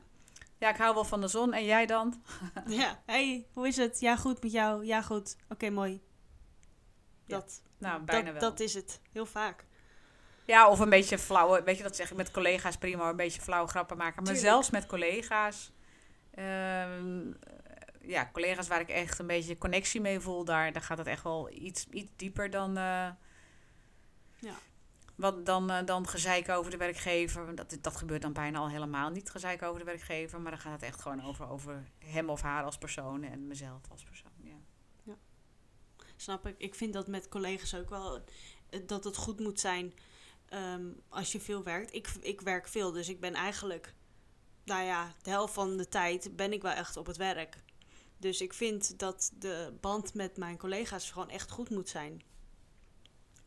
Ja, 0.57 0.69
ik 0.69 0.75
hou 0.75 0.93
wel 0.93 1.03
van 1.03 1.21
de 1.21 1.27
zon. 1.27 1.53
En 1.53 1.65
jij 1.65 1.85
dan? 1.85 2.23
ja. 2.67 3.01
hey, 3.05 3.45
hoe 3.53 3.67
is 3.67 3.77
het? 3.77 3.99
Ja, 3.99 4.15
goed 4.15 4.41
met 4.43 4.51
jou. 4.51 4.85
Ja, 4.85 5.01
goed. 5.01 5.35
Oké, 5.49 5.69
mooi. 5.69 6.01
Ja, 7.25 7.37
Dat, 7.37 7.61
Nou, 7.77 8.01
bijna 8.03 8.31
dat, 8.31 8.41
wel. 8.41 8.49
dat 8.49 8.59
is 8.59 8.73
het. 8.73 9.01
Heel 9.11 9.25
vaak. 9.25 9.65
Ja, 10.45 10.69
of 10.69 10.79
een 10.79 10.89
beetje 10.89 11.17
flauwe... 11.17 11.63
Weet 11.63 11.77
je, 11.77 11.83
dat 11.83 11.95
zeg 11.95 12.11
ik 12.11 12.17
met 12.17 12.31
collega's 12.31 12.77
prima. 12.77 13.09
Een 13.09 13.15
beetje 13.15 13.41
flauwe 13.41 13.67
grappen 13.69 13.97
maken. 13.97 14.15
Maar 14.23 14.33
Tuurlijk. 14.33 14.45
zelfs 14.53 14.69
met 14.69 14.85
collega's... 14.85 15.71
ehm, 16.31 17.31
ja, 18.01 18.29
collega's 18.33 18.67
waar 18.67 18.79
ik 18.79 18.89
echt 18.89 19.19
een 19.19 19.27
beetje 19.27 19.57
connectie 19.57 20.01
mee 20.01 20.19
voel... 20.19 20.43
daar, 20.45 20.71
daar 20.73 20.81
gaat 20.81 20.97
het 20.97 21.07
echt 21.07 21.23
wel 21.23 21.49
iets, 21.51 21.87
iets 21.91 22.11
dieper 22.15 22.49
dan... 22.49 22.77
eh, 22.77 23.09
Ja. 24.39 24.53
Wat 25.21 25.45
dan, 25.45 25.69
eh, 25.69 25.85
dan 25.85 26.07
gezeik 26.07 26.49
over 26.49 26.71
de 26.71 26.77
werkgever. 26.77 27.55
Dat, 27.55 27.77
dat 27.81 27.95
gebeurt 27.95 28.21
dan 28.21 28.33
bijna 28.33 28.59
al 28.59 28.69
helemaal 28.69 29.09
niet, 29.09 29.29
gezeik 29.29 29.61
over 29.61 29.79
de 29.79 29.85
werkgever. 29.85 30.41
Maar 30.41 30.51
dan 30.51 30.59
gaat 30.59 30.71
het 30.71 30.83
echt 30.83 31.01
gewoon 31.01 31.23
over, 31.23 31.49
over 31.49 31.91
hem 31.97 32.29
of 32.29 32.41
haar 32.41 32.63
als 32.63 32.77
persoon 32.77 33.23
en 33.23 33.47
mezelf 33.47 33.81
als 33.89 34.03
persoon. 34.03 34.31
Ja. 34.43 35.15
Snap 36.15 36.47
ik. 36.47 36.55
Ik 36.57 36.75
vind 36.75 36.93
dat 36.93 37.07
met 37.07 37.29
collega's 37.29 37.75
ook 37.75 37.89
wel 37.89 38.23
eh, 38.69 38.79
dat 38.85 39.03
het 39.03 39.15
goed 39.15 39.39
moet 39.39 39.59
zijn 39.59 39.93
ehm, 40.45 40.85
als 41.09 41.31
je 41.31 41.39
veel 41.39 41.63
werkt. 41.63 41.93
Ik, 41.93 42.09
ik 42.21 42.41
werk 42.41 42.67
veel, 42.67 42.91
dus 42.91 43.09
ik 43.09 43.19
ben 43.19 43.33
eigenlijk, 43.33 43.93
nou 44.63 44.83
ja, 44.83 45.15
de 45.21 45.29
helft 45.29 45.53
van 45.53 45.77
de 45.77 45.87
tijd 45.87 46.35
ben 46.35 46.53
ik 46.53 46.61
wel 46.61 46.71
echt 46.71 46.97
op 46.97 47.05
het 47.05 47.17
werk. 47.17 47.63
Dus 48.17 48.41
ik 48.41 48.53
vind 48.53 48.99
dat 48.99 49.31
de 49.39 49.73
band 49.81 50.13
met 50.13 50.37
mijn 50.37 50.57
collega's 50.57 51.11
gewoon 51.11 51.29
echt 51.29 51.51
goed 51.51 51.69
moet 51.69 51.89
zijn. 51.89 52.21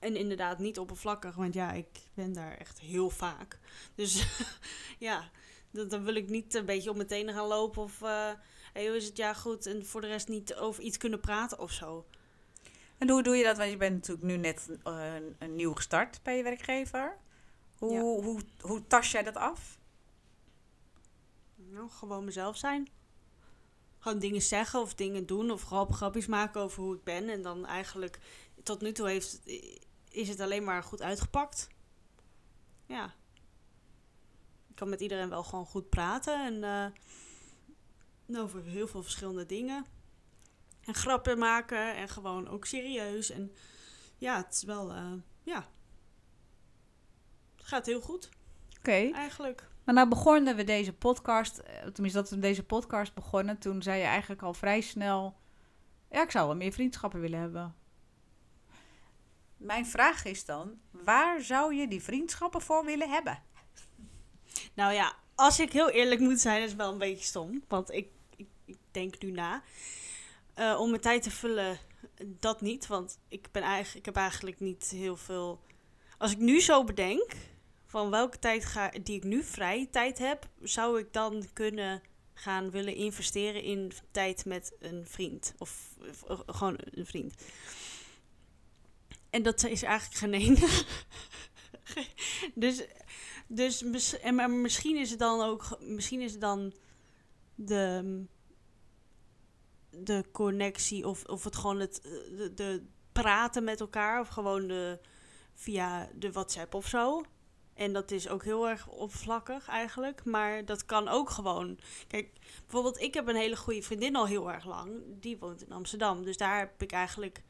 En 0.04 0.16
inderdaad 0.16 0.58
niet 0.58 0.78
oppervlakkig, 0.78 1.34
want 1.34 1.54
ja, 1.54 1.72
ik 1.72 1.86
ben 2.14 2.32
daar 2.32 2.56
echt 2.56 2.78
heel 2.80 3.10
vaak. 3.10 3.58
Dus 3.94 4.26
ja, 4.98 5.30
dan, 5.70 5.88
dan 5.88 6.04
wil 6.04 6.14
ik 6.14 6.28
niet 6.28 6.54
een 6.54 6.64
beetje 6.64 6.90
op 6.90 6.96
mijn 6.96 7.08
tenen 7.08 7.34
gaan 7.34 7.46
lopen 7.46 7.82
of... 7.82 8.02
eh 8.02 8.30
hey, 8.72 8.86
hoe 8.86 8.96
is 8.96 9.04
het? 9.06 9.16
Ja, 9.16 9.34
goed. 9.34 9.66
En 9.66 9.86
voor 9.86 10.00
de 10.00 10.06
rest 10.06 10.28
niet 10.28 10.54
over 10.54 10.82
iets 10.82 10.96
kunnen 10.96 11.20
praten 11.20 11.58
of 11.58 11.70
zo. 11.70 12.06
En 12.98 13.10
hoe 13.10 13.22
doe 13.22 13.36
je 13.36 13.44
dat? 13.44 13.56
Want 13.56 13.70
je 13.70 13.76
bent 13.76 13.94
natuurlijk 13.94 14.26
nu 14.26 14.36
net 14.36 14.68
eh, 14.84 15.14
een, 15.14 15.36
een 15.38 15.56
nieuw 15.56 15.72
gestart 15.74 16.20
bij 16.22 16.36
je 16.36 16.42
werkgever. 16.42 17.16
Hoe, 17.78 17.92
Ja. 17.92 18.00
hoe, 18.00 18.40
hoe 18.60 18.86
tas 18.86 19.10
jij 19.10 19.22
dat 19.22 19.36
af? 19.36 19.78
Nou, 21.56 21.88
gewoon 21.90 22.24
mezelf 22.24 22.56
zijn. 22.56 22.88
Gewoon 23.98 24.18
dingen 24.18 24.42
zeggen 24.42 24.80
of 24.80 24.94
dingen 24.94 25.26
doen 25.26 25.50
of 25.50 25.62
grap, 25.62 25.92
grapjes 25.92 26.26
maken 26.26 26.60
over 26.60 26.82
hoe 26.82 26.94
ik 26.94 27.04
ben. 27.04 27.28
En 27.28 27.42
dan 27.42 27.66
eigenlijk, 27.66 28.18
tot 28.62 28.80
nu 28.80 28.92
toe 28.92 29.08
heeft, 29.08 29.40
is 30.14 30.28
het 30.28 30.40
alleen 30.40 30.64
maar 30.64 30.82
goed 30.82 31.02
uitgepakt. 31.02 31.68
Ja. 32.86 33.14
Ik 34.68 34.74
kan 34.74 34.88
met 34.88 35.00
iedereen 35.00 35.28
wel 35.28 35.44
gewoon 35.44 35.66
goed 35.66 35.88
praten 35.88 36.44
en 36.46 36.64
eh, 38.28 38.42
over 38.42 38.62
heel 38.64 38.86
veel 38.86 39.02
verschillende 39.02 39.46
dingen. 39.46 39.86
En 40.80 40.94
grappen 40.94 41.38
maken 41.38 41.96
en 41.96 42.08
gewoon 42.08 42.48
ook 42.48 42.64
serieus. 42.64 43.30
En 43.30 43.52
ja, 44.18 44.36
het 44.36 44.54
is 44.54 44.62
wel, 44.62 44.92
eh, 44.92 45.12
ja. 45.42 45.68
Het 47.56 47.66
gaat 47.66 47.86
heel 47.86 48.00
goed, 48.00 48.28
Oké. 48.78 49.10
eigenlijk. 49.12 49.68
Maar 49.84 49.94
nou 49.94 50.08
begonnen 50.08 50.56
we 50.56 50.64
deze 50.64 50.92
podcast, 50.92 51.58
eh, 51.58 51.86
tenminste 51.86 52.20
dat 52.20 52.30
we 52.30 52.38
deze 52.38 52.64
podcast 52.64 53.14
begonnen, 53.14 53.58
toen 53.58 53.82
zei 53.82 53.98
je 53.98 54.06
eigenlijk 54.06 54.42
al 54.42 54.54
vrij 54.54 54.80
snel, 54.80 55.36
ja, 56.10 56.22
ik 56.22 56.30
zou 56.30 56.46
wel 56.46 56.56
meer 56.56 56.72
vriendschappen 56.72 57.20
willen 57.20 57.40
hebben. 57.40 57.74
Mijn 59.64 59.86
vraag 59.86 60.24
is 60.24 60.44
dan, 60.44 60.78
waar 60.90 61.40
zou 61.40 61.74
je 61.74 61.88
die 61.88 62.02
vriendschappen 62.02 62.60
voor 62.60 62.84
willen 62.84 63.10
hebben? 63.10 63.42
Nou 64.74 64.92
ja, 64.92 65.16
als 65.34 65.60
ik 65.60 65.72
heel 65.72 65.90
eerlijk 65.90 66.20
moet 66.20 66.40
zijn, 66.40 66.62
is 66.62 66.68
het 66.68 66.78
wel 66.78 66.92
een 66.92 66.98
beetje 66.98 67.24
stom. 67.24 67.64
Want 67.68 67.92
ik, 67.92 68.08
ik, 68.36 68.76
denk 68.90 69.22
nu 69.22 69.30
na. 69.30 69.62
Eh, 70.54 70.76
om 70.80 70.90
mijn 70.90 71.00
tijd 71.00 71.22
te 71.22 71.30
vullen, 71.30 71.78
dat 72.24 72.60
niet. 72.60 72.86
Want 72.86 73.18
ik, 73.28 73.48
ben 73.52 73.62
eigenlijk, 73.62 73.98
ik 73.98 74.04
heb 74.04 74.16
eigenlijk 74.16 74.60
niet 74.60 74.90
heel 74.90 75.16
veel... 75.16 75.60
Als 76.18 76.32
ik 76.32 76.38
nu 76.38 76.60
zo 76.60 76.84
bedenk, 76.84 77.32
van 77.86 78.10
welke 78.10 78.38
tijd 78.38 78.90
die 79.02 79.16
ik 79.16 79.24
nu 79.24 79.42
vrij 79.42 79.88
tijd 79.90 80.18
heb... 80.18 80.48
zou 80.62 80.98
ik 80.98 81.12
dan 81.12 81.46
kunnen 81.52 82.02
gaan 82.34 82.70
willen 82.70 82.94
investeren 82.94 83.62
in 83.62 83.92
tijd 84.10 84.44
met 84.44 84.72
een 84.78 85.06
vriend. 85.06 85.54
Of, 85.58 85.96
of, 86.26 86.42
gewoon 86.46 86.76
een 86.78 87.06
vriend. 87.06 87.34
En 89.34 89.42
dat 89.42 89.64
is 89.64 89.82
eigenlijk 89.82 90.16
geen 90.16 90.34
ene. 90.34 90.68
dus 92.54 92.84
dus 93.48 94.18
en, 94.20 94.34
maar 94.34 94.50
misschien 94.50 94.96
is 94.96 95.10
het 95.10 95.18
dan 95.18 95.40
ook, 95.40 95.78
misschien 95.80 96.20
is 96.20 96.32
het 96.32 96.40
dan 96.40 96.72
de, 97.54 98.24
de 99.90 100.24
connectie 100.32 101.08
of, 101.08 101.24
of 101.24 101.44
het 101.44 101.56
gewoon 101.56 101.80
het 101.80 102.00
de, 102.02 102.52
de 102.54 102.82
praten 103.12 103.64
met 103.64 103.80
elkaar 103.80 104.20
of 104.20 104.28
gewoon 104.28 104.66
de, 104.66 104.98
via 105.54 106.08
de 106.14 106.32
WhatsApp 106.32 106.74
of 106.74 106.86
zo. 106.86 107.22
En 107.74 107.92
dat 107.92 108.10
is 108.10 108.28
ook 108.28 108.44
heel 108.44 108.68
erg 108.68 108.88
oppervlakkig 108.88 109.68
eigenlijk. 109.68 110.24
Maar 110.24 110.64
dat 110.64 110.84
kan 110.84 111.08
ook 111.08 111.30
gewoon. 111.30 111.78
Kijk, 112.06 112.32
bijvoorbeeld, 112.60 113.00
ik 113.00 113.14
heb 113.14 113.28
een 113.28 113.36
hele 113.36 113.56
goede 113.56 113.82
vriendin 113.82 114.16
al 114.16 114.26
heel 114.26 114.52
erg 114.52 114.64
lang. 114.64 115.02
Die 115.20 115.38
woont 115.38 115.62
in 115.62 115.72
Amsterdam. 115.72 116.24
Dus 116.24 116.36
daar 116.36 116.58
heb 116.58 116.82
ik 116.82 116.92
eigenlijk 116.92 117.42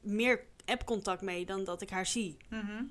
meer 0.00 0.46
app-contact 0.64 1.22
mee 1.22 1.46
dan 1.46 1.64
dat 1.64 1.82
ik 1.82 1.90
haar 1.90 2.06
zie. 2.06 2.36
Mhm. 2.48 2.84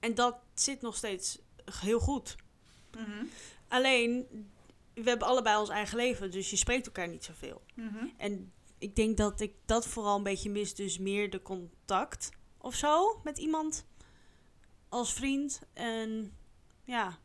En 0.00 0.14
dat 0.14 0.36
zit 0.54 0.80
nog 0.80 0.96
steeds 0.96 1.38
heel 1.80 2.00
goed. 2.00 2.36
Mhm. 2.90 3.24
Alleen, 3.68 4.26
we 4.94 5.08
hebben 5.08 5.28
allebei 5.28 5.58
ons 5.58 5.68
eigen 5.68 5.96
leven. 5.96 6.30
Dus 6.30 6.50
je 6.50 6.56
spreekt 6.56 6.86
elkaar 6.86 7.08
niet 7.08 7.24
zoveel. 7.24 7.62
Mhm. 7.74 8.06
En 8.16 8.52
ik 8.78 8.96
denk 8.96 9.16
dat 9.16 9.40
ik 9.40 9.54
dat 9.64 9.86
vooral 9.86 10.16
een 10.16 10.22
beetje 10.22 10.50
mis. 10.50 10.74
Dus 10.74 10.98
meer 10.98 11.30
de 11.30 11.42
contact 11.42 12.30
of 12.58 12.74
zo 12.74 13.20
met 13.22 13.38
iemand 13.38 13.86
als 14.88 15.12
vriend. 15.12 15.60
En 15.72 16.36
ja, 16.84 17.18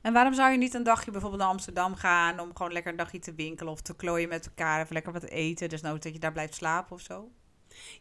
En 0.00 0.12
waarom 0.12 0.34
zou 0.34 0.50
je 0.50 0.58
niet 0.58 0.74
een 0.74 0.82
dagje 0.82 1.10
bijvoorbeeld 1.10 1.42
naar 1.42 1.50
Amsterdam 1.50 1.94
gaan 1.94 2.40
om 2.40 2.56
gewoon 2.56 2.72
lekker 2.72 2.90
een 2.90 2.96
dagje 2.98 3.18
te 3.18 3.34
winkelen 3.34 3.72
of 3.72 3.80
te 3.80 3.96
klooien 3.96 4.28
met 4.28 4.46
elkaar, 4.46 4.80
even 4.80 4.92
lekker 4.94 5.12
wat 5.12 5.22
eten, 5.24 5.68
dus 5.68 5.80
nooit 5.80 6.02
dat 6.02 6.12
je 6.12 6.18
daar 6.18 6.32
blijft 6.32 6.54
slapen 6.54 6.92
of 6.96 7.00
zo? 7.00 7.30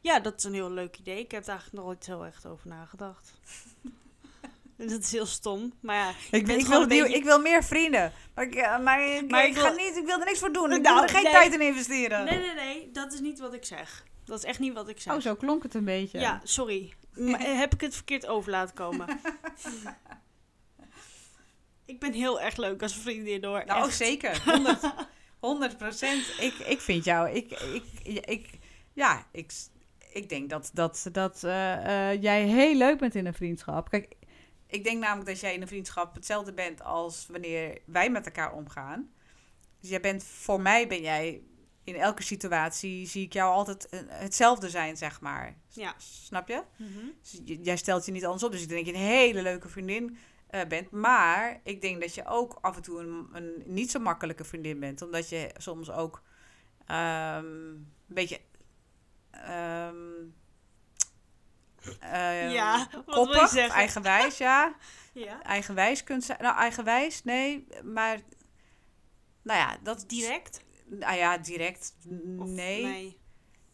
ja, 0.01 0.19
dat 0.19 0.33
is 0.37 0.43
een 0.43 0.53
heel 0.53 0.71
leuk 0.71 0.97
idee. 0.97 1.19
Ik 1.19 1.31
heb 1.31 1.45
daar 1.45 1.55
eigenlijk 1.55 1.85
nooit 1.85 2.03
zo 2.03 2.21
echt 2.21 2.45
over 2.45 2.67
nagedacht. 2.67 3.33
dat 4.77 5.01
is 5.01 5.11
heel 5.11 5.25
stom. 5.25 5.73
Maar 5.79 5.95
ja, 5.95 6.09
Ik, 6.31 6.45
wil, 6.45 6.55
een 6.55 6.87
nieuw- 6.87 6.87
beetje- 7.03 7.15
ik 7.17 7.23
wil 7.23 7.39
meer 7.41 7.63
vrienden, 7.63 8.11
maar 8.35 8.43
ik, 8.45 8.55
eh, 8.55 8.79
maar 8.79 9.07
ik, 9.07 9.29
Maar 9.31 9.43
ik 9.45 9.49
ik 9.49 9.57
ga 9.57 9.73
wil- 9.75 9.85
niet, 9.85 9.95
ik 9.97 10.05
wil 10.05 10.19
er 10.19 10.25
niks 10.25 10.39
voor 10.39 10.51
doen. 10.53 10.71
Ik 10.71 10.81
Nou, 10.81 10.93
wil 10.95 11.03
er 11.03 11.09
geen 11.09 11.23
nee. 11.23 11.31
tijd 11.31 11.53
in 11.53 11.61
investeren. 11.61 12.25
nee, 12.25 12.39
nee, 12.39 12.53
nee. 12.53 12.91
Dat 12.91 13.13
is 13.13 13.19
niet 13.19 13.39
wat 13.39 13.53
ik 13.53 13.65
zeg. 13.65 14.03
Dat 14.25 14.37
is 14.37 14.43
echt 14.43 14.59
niet 14.59 14.73
wat 14.73 14.89
ik 14.89 14.99
zeg. 15.01 15.13
Oh, 15.13 15.19
zo 15.21 15.35
klonk 15.35 15.63
het 15.63 15.73
een 15.73 15.85
beetje. 15.85 16.19
Ja, 16.19 16.41
sorry. 16.43 16.93
Maar 17.15 17.39
heb 17.63 17.73
ik 17.73 17.81
het 17.81 17.95
verkeerd 17.95 18.25
over 18.27 18.51
laten 18.51 18.75
komen? 18.75 19.07
ik 21.87 21.99
ben 21.99 22.13
heel 22.13 22.41
erg 22.41 22.57
leuk 22.57 22.81
als 22.81 22.95
vriendin 22.95 23.43
hoor. 23.43 23.63
Nou, 23.65 23.87
Echt. 23.87 23.97
zeker. 23.97 24.43
100, 24.51 24.93
100 25.39 25.77
procent. 25.77 26.23
Ik, 26.39 26.53
ik 26.53 26.81
vind 26.81 27.03
jou. 27.03 27.29
Ik, 27.29 27.51
ik, 27.51 28.25
ik, 28.25 28.49
ja, 28.93 29.27
ik, 29.31 29.51
ik 30.11 30.29
denk 30.29 30.49
dat, 30.49 30.69
dat, 30.73 31.09
dat 31.11 31.43
eh, 31.43 32.11
eh, 32.11 32.21
jij 32.21 32.43
heel 32.43 32.75
leuk 32.75 32.97
bent 32.97 33.15
in 33.15 33.25
een 33.25 33.33
vriendschap. 33.33 33.89
Kijk, 33.89 34.15
ik 34.67 34.83
denk 34.83 34.99
namelijk 34.99 35.29
dat 35.29 35.39
jij 35.39 35.53
in 35.53 35.61
een 35.61 35.67
vriendschap 35.67 36.15
hetzelfde 36.15 36.53
bent 36.53 36.83
als 36.83 37.27
wanneer 37.29 37.77
wij 37.85 38.09
met 38.09 38.25
elkaar 38.25 38.53
omgaan. 38.53 39.11
Dus 39.79 39.89
jij 39.89 39.99
bent, 39.99 40.23
voor 40.23 40.61
mij 40.61 40.87
ben 40.87 41.01
jij 41.01 41.41
in 41.83 41.95
elke 41.95 42.23
situatie, 42.23 43.07
zie 43.07 43.25
ik 43.25 43.33
jou 43.33 43.53
altijd 43.53 43.87
hetzelfde 44.07 44.69
zijn, 44.69 44.97
zeg 44.97 45.21
maar. 45.21 45.57
Ja. 45.69 45.95
Snap 45.97 46.47
je? 46.47 46.63
Mhm. 46.77 47.05
Dus 47.21 47.57
jij 47.61 47.77
stelt 47.77 48.05
je 48.05 48.11
niet 48.11 48.25
anders 48.25 48.43
op. 48.43 48.51
Dus 48.51 48.61
ik 48.61 48.69
denk 48.69 48.87
een 48.87 48.95
hele 48.95 49.41
leuke 49.41 49.69
vriendin 49.69 50.17
eh, 50.47 50.65
bent. 50.67 50.91
Maar 50.91 51.59
ik 51.63 51.81
denk 51.81 52.01
dat 52.01 52.15
je 52.15 52.25
ook 52.25 52.57
af 52.61 52.75
en 52.75 52.81
toe 52.81 52.99
een, 52.99 53.29
een 53.31 53.63
niet 53.65 53.91
zo 53.91 53.99
makkelijke 53.99 54.43
vriendin 54.43 54.79
bent. 54.79 55.01
Omdat 55.01 55.29
je 55.29 55.49
soms 55.57 55.91
ook 55.91 56.21
ehm, 56.85 57.45
een 57.45 57.95
beetje... 58.05 58.39
ehm, 59.31 59.95
ehm, 61.99 62.49
Ja, 62.49 62.87
je 62.91 63.03
koppig, 63.05 63.57
eigenwijs, 63.57 64.37
ja. 64.37 64.75
Ja. 65.13 65.43
Eigenwijs 65.43 66.03
kunt 66.03 66.23
zijn. 66.23 66.41
Nou, 66.41 66.55
eigenwijs, 66.55 67.23
nee. 67.23 67.67
Maar, 67.83 68.19
nou 69.41 69.59
ja, 69.59 69.77
dat... 69.83 70.03
Direct? 70.07 70.63
Nou 70.85 71.17
ja, 71.17 71.37
direct, 71.37 71.95
Of 72.37 72.47
nee 72.47 73.17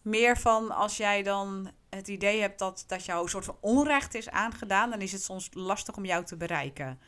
meer 0.03 0.37
van 0.37 0.71
als 0.71 0.97
jij 0.97 1.23
dan 1.23 1.71
het 1.95 2.07
idee 2.07 2.41
hebt 2.41 2.59
dat, 2.59 2.83
dat 2.87 3.05
jou 3.05 3.23
een 3.23 3.29
soort 3.29 3.45
van 3.45 3.57
onrecht 3.59 4.15
is 4.15 4.29
aangedaan, 4.29 4.89
dan 4.89 5.01
is 5.01 5.11
het 5.11 5.23
soms 5.23 5.49
lastig 5.53 5.95
om 5.95 6.05
jou 6.05 6.25
te 6.25 6.37
bereiken. 6.37 6.99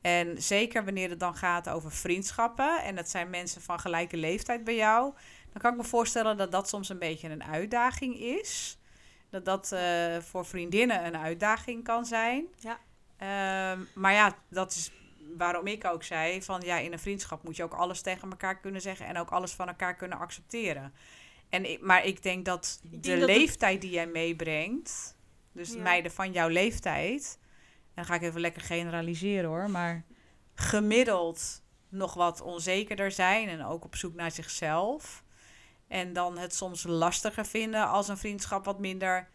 En 0.00 0.42
zeker 0.42 0.84
wanneer 0.84 1.10
het 1.10 1.20
dan 1.20 1.36
gaat 1.36 1.68
over 1.68 1.92
vriendschappen 1.92 2.82
en 2.82 2.94
dat 2.94 3.08
zijn 3.08 3.30
mensen 3.30 3.62
van 3.62 3.80
gelijke 3.80 4.16
leeftijd 4.16 4.64
bij 4.64 4.74
jou, 4.76 5.14
dan 5.52 5.60
kan 5.62 5.70
ik 5.70 5.76
me 5.76 5.84
voorstellen 5.84 6.36
dat 6.36 6.52
dat 6.52 6.68
soms 6.68 6.88
een 6.88 6.98
beetje 6.98 7.28
een 7.28 7.44
uitdaging 7.44 8.18
is. 8.18 8.78
Dat 9.30 9.44
dat 9.44 9.72
eh, 9.72 10.16
voor 10.18 10.46
vriendinnen 10.46 11.06
een 11.06 11.16
uitdaging 11.16 11.84
kan 11.84 12.04
zijn. 12.04 12.46
Ja. 12.56 12.78
Ehm, 13.16 13.80
maar 13.94 14.12
ja, 14.12 14.34
dat 14.48 14.70
is 14.72 14.90
waarom 15.36 15.66
ik 15.66 15.84
ook 15.84 16.02
zei 16.02 16.42
van 16.42 16.60
ja, 16.64 16.76
in 16.76 16.92
een 16.92 16.98
vriendschap 16.98 17.42
moet 17.42 17.56
je 17.56 17.62
ook 17.62 17.74
alles 17.74 18.00
tegen 18.00 18.30
elkaar 18.30 18.60
kunnen 18.60 18.80
zeggen 18.80 19.06
en 19.06 19.18
ook 19.18 19.30
alles 19.30 19.52
van 19.52 19.68
elkaar 19.68 19.96
kunnen 19.96 20.18
accepteren. 20.18 20.94
En 21.64 21.78
maar 21.80 22.04
ik 22.04 22.22
denk 22.22 22.44
dat 22.44 22.80
Ik 22.90 23.02
de 23.02 23.10
het- 23.10 23.22
leeftijd 23.24 23.80
die 23.80 23.90
jij 23.90 24.06
meebrengt, 24.06 25.16
dus 25.52 25.72
Ja. 25.72 25.82
meiden 25.82 26.12
van 26.12 26.32
jouw 26.32 26.48
leeftijd, 26.48 27.38
en 27.40 27.92
dan 27.94 28.04
ga 28.04 28.14
ik 28.14 28.22
even 28.22 28.40
lekker 28.40 28.62
generaliseren 28.62 29.48
hoor, 29.48 29.70
maar 29.70 30.04
gemiddeld 30.54 31.62
nog 31.88 32.14
wat 32.14 32.40
onzekerder 32.40 33.10
zijn 33.10 33.48
en 33.48 33.64
ook 33.64 33.84
op 33.84 33.96
zoek 33.96 34.14
naar 34.14 34.30
zichzelf. 34.30 35.24
En 35.88 36.12
dan 36.12 36.38
het 36.38 36.54
soms 36.54 36.82
lastiger 36.82 37.46
vinden 37.46 37.88
als 37.88 38.08
een 38.08 38.16
vriendschap 38.18 38.64
wat 38.64 38.78
minder, 38.78 39.28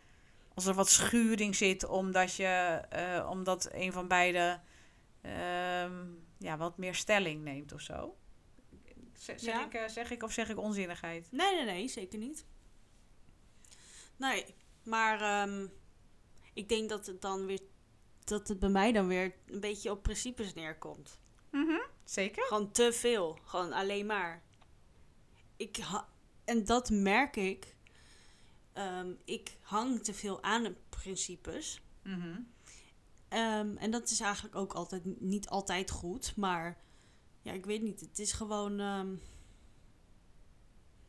als 0.54 0.66
er 0.66 0.74
wat 0.74 0.90
schuring 0.90 1.56
zit, 1.56 1.86
omdat 1.88 2.36
je, 2.36 2.82
eh, 2.90 3.28
omdat 3.30 3.70
een 3.74 3.92
van 3.92 4.08
beiden 4.08 4.62
ehm, 5.22 5.94
ja, 6.38 6.58
wat 6.58 6.78
meer 6.78 6.96
stelling 6.96 7.44
neemt 7.44 7.74
of 7.74 7.82
zo. 7.82 8.16
Zeg, 9.22 9.40
zeg, 9.40 9.54
Ja. 9.54 9.66
ik, 9.66 9.74
eh, 9.74 9.88
zeg 9.88 10.12
ik 10.12 10.24
of 10.24 10.32
zeg 10.32 10.50
ik 10.50 10.58
onzinnigheid? 10.58 11.28
Nee, 11.32 11.56
nee, 11.56 11.66
nee, 11.66 11.88
zeker 11.88 12.20
niet. 12.20 12.46
Nee, 14.16 14.46
maar 14.84 15.22
ehm, 15.22 15.68
ik 16.54 16.70
denk 16.70 16.90
dat 16.90 17.06
het 17.06 17.22
dan 17.22 17.46
weer 17.46 17.60
dat 18.24 18.48
het 18.48 18.60
bij 18.60 18.70
mij 18.70 18.92
dan 18.92 19.08
weer 19.08 19.34
een 19.46 19.60
beetje 19.60 19.92
op 19.92 20.04
principes 20.04 20.54
neerkomt. 20.54 21.20
Zeker? 22.04 22.44
Gewoon 22.44 22.72
te 22.72 22.94
veel, 22.94 23.40
gewoon 23.44 23.74
alleen 23.74 24.06
maar. 24.06 24.44
Ik 25.56 25.78
ha- 25.78 26.10
en 26.46 26.66
dat 26.66 26.90
merk 26.90 27.36
ik. 27.36 27.76
Ehm, 28.74 29.12
ik 29.26 29.58
hang 29.62 30.04
te 30.04 30.14
veel 30.14 30.44
aan 30.44 30.64
de 30.64 30.76
principes. 30.90 31.82
Mhm. 32.04 32.40
Ehm, 33.28 33.78
en 33.78 33.92
dat 33.92 34.10
is 34.10 34.20
eigenlijk 34.20 34.56
ook 34.56 34.74
altijd 34.74 35.22
niet 35.22 35.50
altijd 35.50 35.92
goed, 35.92 36.36
maar 36.36 36.78
ja, 37.42 37.52
ik 37.52 37.66
weet 37.66 37.82
niet. 37.82 38.00
Het 38.00 38.20
is 38.20 38.32
gewoon 38.32 38.80
ehm, 38.80 39.16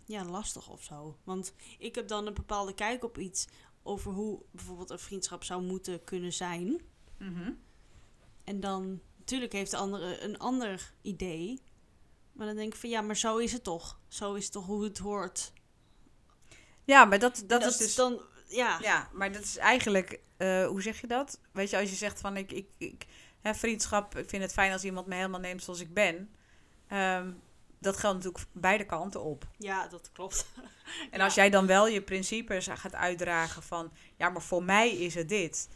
ja, 0.04 0.24
lastig 0.24 0.68
of 0.68 0.82
zo. 0.82 1.16
Want 1.24 1.54
ik 1.78 1.94
heb 1.94 2.08
dan 2.08 2.26
een 2.26 2.34
bepaalde 2.34 2.74
kijk 2.74 3.04
op 3.04 3.18
iets 3.18 3.46
over 3.82 4.12
hoe 4.12 4.42
bijvoorbeeld 4.50 4.90
een 4.90 4.98
vriendschap 4.98 5.44
zou 5.44 5.62
moeten 5.62 6.04
kunnen 6.04 6.32
zijn. 6.32 6.80
Mhm. 7.18 7.52
En 8.44 8.60
dan 8.60 9.00
natuurlijk 9.18 9.52
heeft 9.52 9.70
de 9.70 9.76
andere 9.76 10.20
een 10.20 10.38
ander 10.38 10.92
idee. 11.02 11.60
Maar 12.32 12.46
dan 12.46 12.56
denk 12.56 12.72
ik 12.72 12.80
van 12.80 12.90
ja, 12.90 13.00
maar 13.00 13.16
zo 13.16 13.36
is 13.36 13.52
het 13.52 13.64
toch. 13.64 14.00
Zo 14.08 14.34
is 14.34 14.44
het 14.44 14.52
toch 14.52 14.66
hoe 14.66 14.84
het 14.84 14.98
hoort. 14.98 15.52
Ja, 16.84 17.04
maar 17.04 17.18
dat, 17.18 17.44
dat, 17.46 17.64
is 17.64 17.76
dus... 17.76 17.94
dan 17.94 18.20
ja. 18.52 18.78
Ja, 18.80 19.08
maar 19.12 19.32
dat 19.32 19.42
is 19.42 19.56
eigenlijk, 19.56 20.20
eh, 20.36 20.66
hoe 20.66 20.82
zeg 20.82 21.00
je 21.00 21.06
dat? 21.06 21.40
Weet 21.52 21.70
je, 21.70 21.78
als 21.78 21.90
je 21.90 21.96
zegt 21.96 22.20
van 22.20 22.36
ik, 22.36 22.52
ik, 22.52 22.68
ik 22.78 23.06
hè, 23.42 23.54
vriendschap, 23.54 24.16
ik 24.16 24.28
vind 24.28 24.42
het 24.42 24.52
fijn 24.52 24.72
als 24.72 24.84
iemand 24.84 25.06
me 25.06 25.14
helemaal 25.14 25.40
neemt 25.40 25.62
zoals 25.62 25.80
ik 25.80 25.94
ben. 25.94 26.30
Ehm, 26.88 27.30
dat 27.78 27.96
geldt 27.96 28.16
natuurlijk 28.16 28.44
beide 28.52 28.84
kanten 28.86 29.22
op. 29.22 29.46
Ja, 29.58 29.88
dat 29.88 30.10
klopt. 30.12 30.46
En 31.10 31.18
Ja. 31.18 31.24
als 31.24 31.34
jij 31.34 31.50
dan 31.50 31.66
wel 31.66 31.88
je 31.88 32.02
principes 32.02 32.66
gaat 32.66 32.94
uitdragen 32.94 33.62
van, 33.62 33.92
ja, 34.16 34.28
maar 34.28 34.42
voor 34.42 34.62
mij 34.64 34.90
is 34.96 35.14
het 35.14 35.28
dit. 35.28 35.68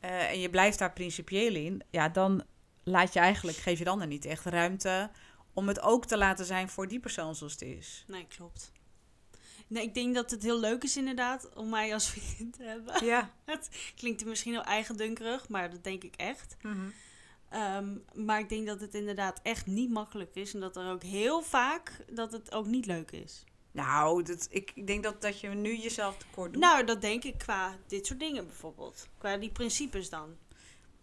eh, 0.00 0.30
en 0.30 0.40
je 0.40 0.50
blijft 0.50 0.78
daar 0.78 0.92
principieel 0.92 1.54
in, 1.54 1.82
ja, 1.90 2.08
dan 2.08 2.44
laat 2.84 3.12
je 3.12 3.18
eigenlijk, 3.20 3.56
geef 3.58 3.78
je 3.78 3.84
dan 3.84 4.00
er 4.00 4.06
niet 4.06 4.24
echt 4.24 4.44
ruimte 4.44 5.10
om 5.52 5.68
het 5.68 5.80
ook 5.80 6.06
te 6.06 6.16
laten 6.16 6.44
zijn 6.44 6.68
voor 6.68 6.88
die 6.88 7.00
persoon 7.00 7.34
zoals 7.34 7.52
het 7.52 7.62
is. 7.62 8.04
Nee, 8.08 8.26
klopt. 8.26 8.72
Nee, 9.66 9.82
ik 9.82 9.94
denk 9.94 10.14
dat 10.14 10.30
het 10.30 10.42
heel 10.42 10.60
leuk 10.60 10.82
is 10.84 10.96
inderdaad 10.96 11.54
om 11.54 11.68
mij 11.68 11.92
als 11.94 12.08
vriendin 12.10 12.50
te 12.50 12.62
hebben. 12.62 13.04
Ja. 13.04 13.30
Het 13.44 13.68
klinkt 13.96 14.24
misschien 14.24 14.52
heel 14.52 14.64
eigendunkerig, 14.64 15.48
maar 15.48 15.70
dat 15.70 15.84
denk 15.84 16.04
ik 16.04 16.14
echt. 16.16 16.56
Mhm. 16.62 16.88
Ehm, 17.48 17.96
maar 18.14 18.40
ik 18.40 18.48
denk 18.48 18.66
dat 18.66 18.80
het 18.80 18.94
inderdaad 18.94 19.40
echt 19.42 19.66
niet 19.66 19.90
makkelijk 19.90 20.34
is. 20.34 20.54
En 20.54 20.60
dat 20.60 20.76
er 20.76 20.90
ook 20.90 21.02
heel 21.02 21.42
vaak 21.42 22.04
dat 22.10 22.32
het 22.32 22.52
ook 22.52 22.66
niet 22.66 22.86
leuk 22.86 23.10
is. 23.10 23.44
Nou, 23.70 24.22
dat, 24.22 24.46
ik, 24.50 24.72
ik 24.74 24.86
denk 24.86 25.02
dat, 25.02 25.22
dat 25.22 25.40
je 25.40 25.48
nu 25.48 25.76
jezelf 25.76 26.16
tekort 26.16 26.52
doet. 26.52 26.62
Nou, 26.62 26.84
dat 26.84 27.00
denk 27.00 27.24
ik 27.24 27.38
qua 27.38 27.76
dit 27.86 28.06
soort 28.06 28.20
dingen 28.20 28.46
bijvoorbeeld. 28.46 29.08
Qua 29.18 29.36
die 29.36 29.50
principes 29.50 30.10
dan. 30.10 30.36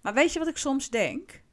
Maar 0.01 0.13
weet 0.13 0.33
je 0.33 0.39
wat 0.39 0.47
ik 0.47 0.57
soms 0.57 0.89
denk? 0.89 1.43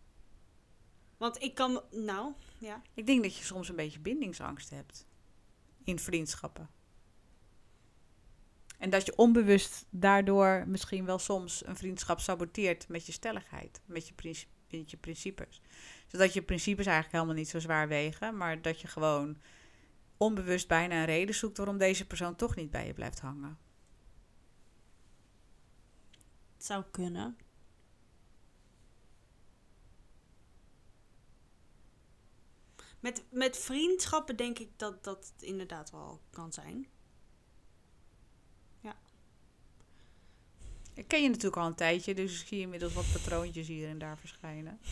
Want 1.17 1.43
ik 1.43 1.55
kan... 1.55 1.83
Nou, 1.91 2.33
ja. 2.59 2.83
Ik 2.95 3.07
denk 3.07 3.23
dat 3.23 3.37
je 3.37 3.45
soms 3.45 3.69
een 3.69 3.77
beetje 3.77 4.01
bindingsangst 4.01 4.71
hebt 4.71 5.07
in 5.85 5.99
vriendschappen. 5.99 6.71
En 8.79 8.91
dat 8.91 9.07
je 9.07 9.17
onbewust 9.17 9.87
daardoor 9.91 10.65
misschien 10.67 11.05
wel 11.05 11.19
soms 11.19 11.67
een 11.67 11.77
vriendschap 11.77 12.21
saboteert 12.21 12.89
met 12.89 13.07
je 13.07 13.13
stelligheid, 13.13 13.81
met 13.87 14.09
je, 14.09 14.15
princi- 14.15 14.47
met 14.73 14.91
je 14.91 14.97
principes. 14.97 15.61
Zodat 16.07 16.33
je 16.33 16.43
principes 16.43 16.87
eigenlijk 16.87 17.15
helemaal 17.15 17.41
niet 17.41 17.49
zo 17.49 17.59
zwaar 17.59 17.89
wegen, 17.89 18.37
maar 18.37 18.63
dat 18.63 18.81
je 18.81 18.89
gewoon 18.89 19.37
onbewust 20.17 20.69
bijna 20.69 20.95
een 20.95 21.05
reden 21.05 21.35
zoekt 21.35 21.57
waarom 21.57 21.79
deze 21.79 22.07
persoon 22.07 22.37
toch 22.37 22.55
niet 22.55 22.71
bij 22.71 22.87
je 22.87 22.95
blijft 22.95 23.21
hangen. 23.21 23.59
zou 26.65 26.85
kunnen. 26.91 27.37
Met, 33.01 33.25
met 33.31 33.59
vriendschappen 33.59 34.37
denk 34.37 34.59
ik 34.59 34.79
dat 34.79 35.05
dat 35.05 35.33
het 35.35 35.43
inderdaad 35.43 35.91
wel 35.91 36.21
kan 36.31 36.53
zijn. 36.53 36.87
Ik 40.95 41.09
ken 41.09 41.23
je 41.23 41.29
natuurlijk 41.29 41.57
al 41.57 41.67
een 41.67 41.75
tijdje, 41.75 42.15
dus 42.15 42.47
zie 42.47 42.61
inmiddels 42.61 42.93
wat 42.93 43.13
patroontjes 43.13 43.69
hier 43.69 43.89
en 43.89 43.99
daar 43.99 44.19
verschijnen. 44.19 44.79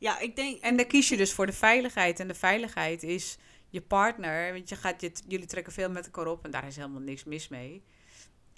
Ja, 0.00 0.18
ik 0.18 0.36
denk. 0.36 0.60
En 0.60 0.76
dan 0.76 0.86
kies 0.86 1.08
je 1.08 1.16
dus 1.16 1.32
voor 1.32 1.46
de 1.46 1.52
veiligheid. 1.52 2.20
En 2.20 2.28
de 2.28 2.34
veiligheid 2.34 3.02
is 3.02 3.38
je 3.68 3.80
partner. 3.80 4.52
Want 4.52 4.68
je 4.68 4.76
gaat, 4.76 5.00
je, 5.00 5.12
jullie 5.28 5.46
trekken 5.46 5.72
veel 5.72 5.90
met 5.90 6.04
elkaar 6.04 6.26
op 6.26 6.44
en 6.44 6.50
daar 6.50 6.66
is 6.66 6.76
helemaal 6.76 7.00
niks 7.00 7.24
mis 7.24 7.48
mee. 7.48 7.82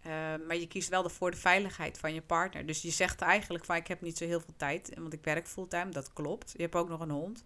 Uh, 0.06 0.12
maar 0.46 0.56
je 0.56 0.66
kiest 0.66 0.88
wel 0.88 1.08
voor 1.08 1.30
de 1.30 1.36
veiligheid 1.36 1.98
van 1.98 2.14
je 2.14 2.22
partner. 2.22 2.66
Dus 2.66 2.82
je 2.82 2.90
zegt 2.90 3.20
eigenlijk 3.20 3.64
van 3.64 3.76
ik 3.76 3.86
heb 3.86 4.00
niet 4.00 4.18
zo 4.18 4.24
heel 4.26 4.40
veel 4.40 4.54
tijd, 4.56 4.92
want 4.98 5.12
ik 5.12 5.24
werk 5.24 5.48
fulltime. 5.48 5.90
Dat 5.90 6.12
klopt. 6.12 6.52
Je 6.56 6.62
hebt 6.62 6.74
ook 6.74 6.88
nog 6.88 7.00
een 7.00 7.10
hond. 7.10 7.44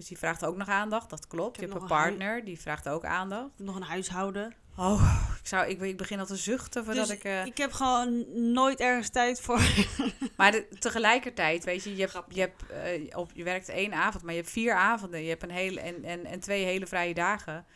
Dus 0.00 0.08
die 0.08 0.18
vraagt 0.18 0.44
ook 0.44 0.56
nog 0.56 0.68
aandacht. 0.68 1.10
Dat 1.10 1.26
klopt. 1.26 1.60
Je 1.60 1.66
hebt 1.66 1.80
een 1.80 1.86
partner, 1.86 2.44
die 2.44 2.60
vraagt 2.60 2.88
ook 2.88 3.04
aandacht. 3.04 3.50
Nog 3.56 3.76
een 3.76 3.82
huishouden. 3.82 4.54
Oh, 4.76 5.26
ik, 5.40 5.46
zou, 5.46 5.68
ik, 5.68 5.80
ik 5.80 5.96
begin 5.96 6.18
al 6.18 6.26
te 6.26 6.36
zuchten 6.36 6.84
voordat 6.84 7.06
dus 7.06 7.16
ik... 7.16 7.24
Uh... 7.24 7.46
ik 7.46 7.58
heb 7.58 7.72
gewoon 7.72 8.24
nooit 8.52 8.80
ergens 8.80 9.08
tijd 9.08 9.40
voor. 9.40 9.60
maar 10.36 10.52
de, 10.52 10.66
tegelijkertijd, 10.78 11.64
weet 11.64 11.84
je, 11.84 11.96
je, 11.96 12.08
hebt, 12.12 12.24
je, 12.28 12.40
hebt, 12.40 12.62
uh, 12.70 13.16
op, 13.16 13.30
je 13.34 13.44
werkt 13.44 13.68
één 13.68 13.92
avond, 13.92 14.22
maar 14.22 14.32
je 14.32 14.40
hebt 14.40 14.52
vier 14.52 14.74
avonden. 14.74 15.22
Je 15.22 15.28
hebt 15.28 15.42
een 15.42 15.50
hele, 15.50 15.80
en, 15.80 16.04
en, 16.04 16.24
en 16.24 16.40
twee 16.40 16.64
hele 16.64 16.86
vrije 16.86 17.14
dagen. 17.14 17.66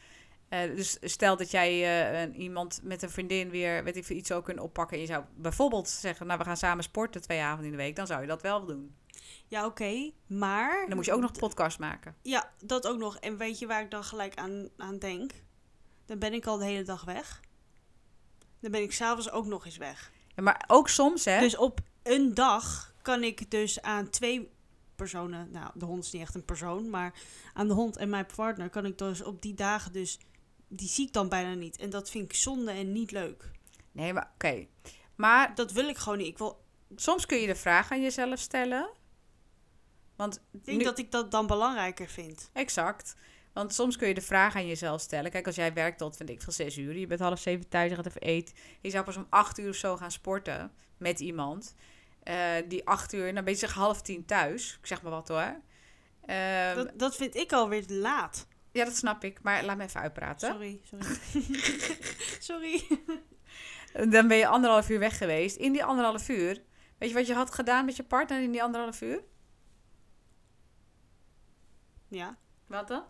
Uh, 0.51 0.77
dus 0.77 0.99
stel 1.01 1.37
dat 1.37 1.51
jij 1.51 2.31
iemand 2.33 2.81
met 2.83 3.03
een 3.03 3.11
vriendin 3.11 3.51
weer, 3.51 3.85
weet 3.85 3.97
ik 3.97 4.05
veel, 4.05 4.17
iets 4.17 4.29
zou 4.29 4.43
kunnen 4.43 4.65
oppakken. 4.65 4.97
En 4.97 5.03
je 5.03 5.09
zou 5.09 5.25
bijvoorbeeld 5.37 5.89
zeggen, 5.89 6.27
nou 6.27 6.39
we 6.39 6.45
gaan 6.45 6.57
samen 6.57 6.85
sporten 6.85 7.23
twee 7.23 7.41
avonden 7.41 7.65
in 7.65 7.71
de 7.71 7.83
week. 7.83 7.97
Dan 7.97 8.07
zou 8.07 8.21
je 8.21 8.27
dat 8.27 8.43
wel 8.43 8.67
doen. 8.67 8.95
Ja, 9.47 9.67
oké, 9.67 10.11
maar... 10.27 10.85
Dan 10.87 10.97
moet 10.97 11.05
je 11.05 11.13
ook 11.13 11.21
nog 11.21 11.31
een 11.31 11.39
podcast 11.39 11.79
maken. 11.79 12.17
Ja, 12.23 12.53
dat 12.61 12.87
ook 12.87 12.99
nog. 12.99 13.17
En 13.17 13.37
weet 13.37 13.59
je 13.59 13.67
waar 13.67 13.83
ik 13.83 13.91
dan 13.91 14.05
gelijk 14.05 14.35
aan, 14.35 14.69
aan 14.77 14.99
denk? 14.99 15.33
Dan 16.07 16.19
ben 16.19 16.33
ik 16.33 16.47
al 16.47 16.59
de 16.59 16.65
hele 16.65 16.83
dag 16.83 17.05
weg. 17.05 17.41
Dan 18.61 18.71
ben 18.71 18.83
ik 18.83 18.93
s'avonds 18.93 19.31
ook 19.31 19.47
nog 19.47 19.65
eens 19.65 19.77
weg. 19.77 20.13
Ja, 20.35 20.43
maar 20.43 20.65
ook 20.67 20.89
soms, 20.89 21.25
hè? 21.25 21.41
Dus 21.41 21.57
op 21.57 21.81
een 22.03 22.35
dag 22.35 22.95
kan 23.03 23.23
ik 23.23 23.51
dus 23.51 23.83
aan 23.83 24.11
twee 24.11 24.53
personen... 24.97 25.51
Nou, 25.51 25.71
de 25.75 25.85
hond 25.85 26.05
is 26.05 26.13
niet 26.13 26.23
echt 26.23 26.35
een 26.35 26.45
persoon, 26.45 26.91
maar 26.91 27.15
aan 27.53 27.69
de 27.69 27.75
hond 27.75 27.97
en 27.97 28.09
mijn 28.09 28.27
partner 28.37 28.71
kan 28.71 28.85
ik 28.85 28.99
dus 28.99 29.23
op 29.23 29.43
die 29.43 29.55
dagen 29.55 29.93
dus... 29.93 30.19
Die 30.69 30.89
zie 30.89 31.07
ik 31.07 31.13
dan 31.13 31.29
bijna 31.29 31.55
niet. 31.55 31.77
En 31.77 31.91
dat 31.91 32.11
vind 32.11 32.25
ik 32.25 32.37
zonde 32.37 32.71
en 32.71 32.93
niet 32.93 33.11
leuk. 33.11 33.51
Nee, 33.93 34.13
maar 34.13 34.31
oké. 34.35 34.67
Maar... 35.15 35.55
Dat 35.55 35.73
wil 35.73 35.89
ik 35.89 35.97
gewoon 35.97 36.19
niet. 36.19 36.27
Ik 36.27 36.39
wil... 36.39 36.65
Soms 36.97 37.27
kun 37.27 37.39
je 37.39 37.47
de 37.47 37.55
vraag 37.55 37.91
aan 37.91 38.03
jezelf 38.03 38.39
stellen 38.39 38.91
want 40.17 40.41
ik 40.53 40.65
denk 40.65 40.85
dat 40.85 40.99
ik 40.99 41.11
dat 41.11 41.31
dan 41.31 41.47
belangrijker 41.47 42.09
vind. 42.09 42.51
Exact. 42.53 43.17
Want 43.53 43.75
soms 43.75 43.97
kun 43.97 44.09
je 44.09 44.15
de 44.15 44.21
vraag 44.21 44.57
aan 44.57 44.67
jezelf 44.67 45.01
stellen. 45.01 45.31
Kijk, 45.31 45.47
als 45.47 45.57
jij 45.57 45.73
werkt 45.73 45.99
tot, 45.99 46.17
vind 46.17 46.31
ik, 46.31 46.43
van 46.43 46.53
zes 46.53 46.77
uur. 46.77 46.97
Je 46.97 47.07
bent 47.07 47.21
half 47.21 47.41
zeven 47.41 47.69
thuis, 47.69 47.91
je 47.91 47.97
gaat 47.97 48.07
even 48.07 48.21
eten. 48.21 48.55
Je 48.81 48.91
zou 48.91 49.05
pas 49.05 49.17
om 49.17 49.27
acht 49.29 49.59
uur 49.59 49.69
of 49.69 49.75
zo 49.75 49.97
gaan 49.97 50.11
sporten 50.11 50.73
met 50.97 51.21
iemand. 51.21 51.75
Uh, 52.25 52.53
die 52.69 52.87
acht 52.87 53.13
uur, 53.13 53.35
dan 53.35 53.45
ben 53.45 53.53
je 53.53 53.59
zeg 53.59 53.73
half 53.73 54.03
tien 54.03 54.25
thuis. 54.25 54.79
Ik 54.81 54.87
zeg 54.87 55.03
maar 55.03 55.13
wat 55.13 55.29
hoor. 55.29 55.61
Uh, 56.27 56.75
dat, 56.75 56.91
dat 56.95 57.17
vind 57.17 57.37
ik 57.37 57.53
alweer 57.53 57.85
laat. 57.87 58.47
Ja, 58.73 58.85
dat 58.85 58.97
snap 58.97 59.25
ik. 59.25 59.43
Maar 59.43 59.65
laat 59.65 59.77
me 59.77 59.85
even 59.85 60.01
uitpraten. 60.01 60.51
Sorry, 60.51 60.81
sorry. 60.83 61.17
sorry. 62.49 62.87
dan 64.11 64.29
ben 64.29 64.37
je 64.37 64.47
anderhalf 64.47 64.89
uur 64.89 64.99
weg 64.99 65.19
geweest. 65.19 65.57
In 65.57 65.73
die 65.73 65.85
anderhalf 65.85 66.29
uur, 66.29 66.63
weet 66.99 67.09
je 67.09 67.15
wat 67.15 67.27
je 67.27 67.35
had 67.35 67.55
gedaan 67.55 67.85
met 67.85 67.97
je 67.97 68.03
partner 68.03 68.43
in 68.43 68.51
die 68.51 68.63
anderhalf 68.63 69.01
uur? 69.01 69.23
Ja. 72.15 72.37
Wat 72.67 72.89
dan? 72.89 73.05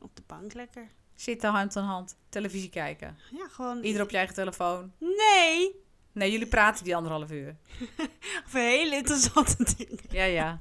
Op 0.00 0.16
de 0.16 0.22
bank 0.26 0.54
lekker. 0.54 0.90
Zitten 1.14 1.50
hand 1.50 1.76
in 1.76 1.82
hand, 1.82 2.16
televisie 2.28 2.70
kijken. 2.70 3.18
Ja, 3.30 3.48
gewoon... 3.48 3.82
Ieder 3.82 4.02
op 4.02 4.10
je 4.10 4.16
eigen 4.16 4.34
telefoon. 4.34 4.92
Nee! 4.98 5.80
Nee, 6.12 6.30
jullie 6.30 6.46
praten 6.46 6.84
die 6.84 6.96
anderhalf 6.96 7.30
uur. 7.30 7.56
Over 8.46 8.60
hele 8.60 8.96
interessante 8.96 9.74
dingen. 9.76 9.98
Ja, 10.10 10.24
ja. 10.24 10.60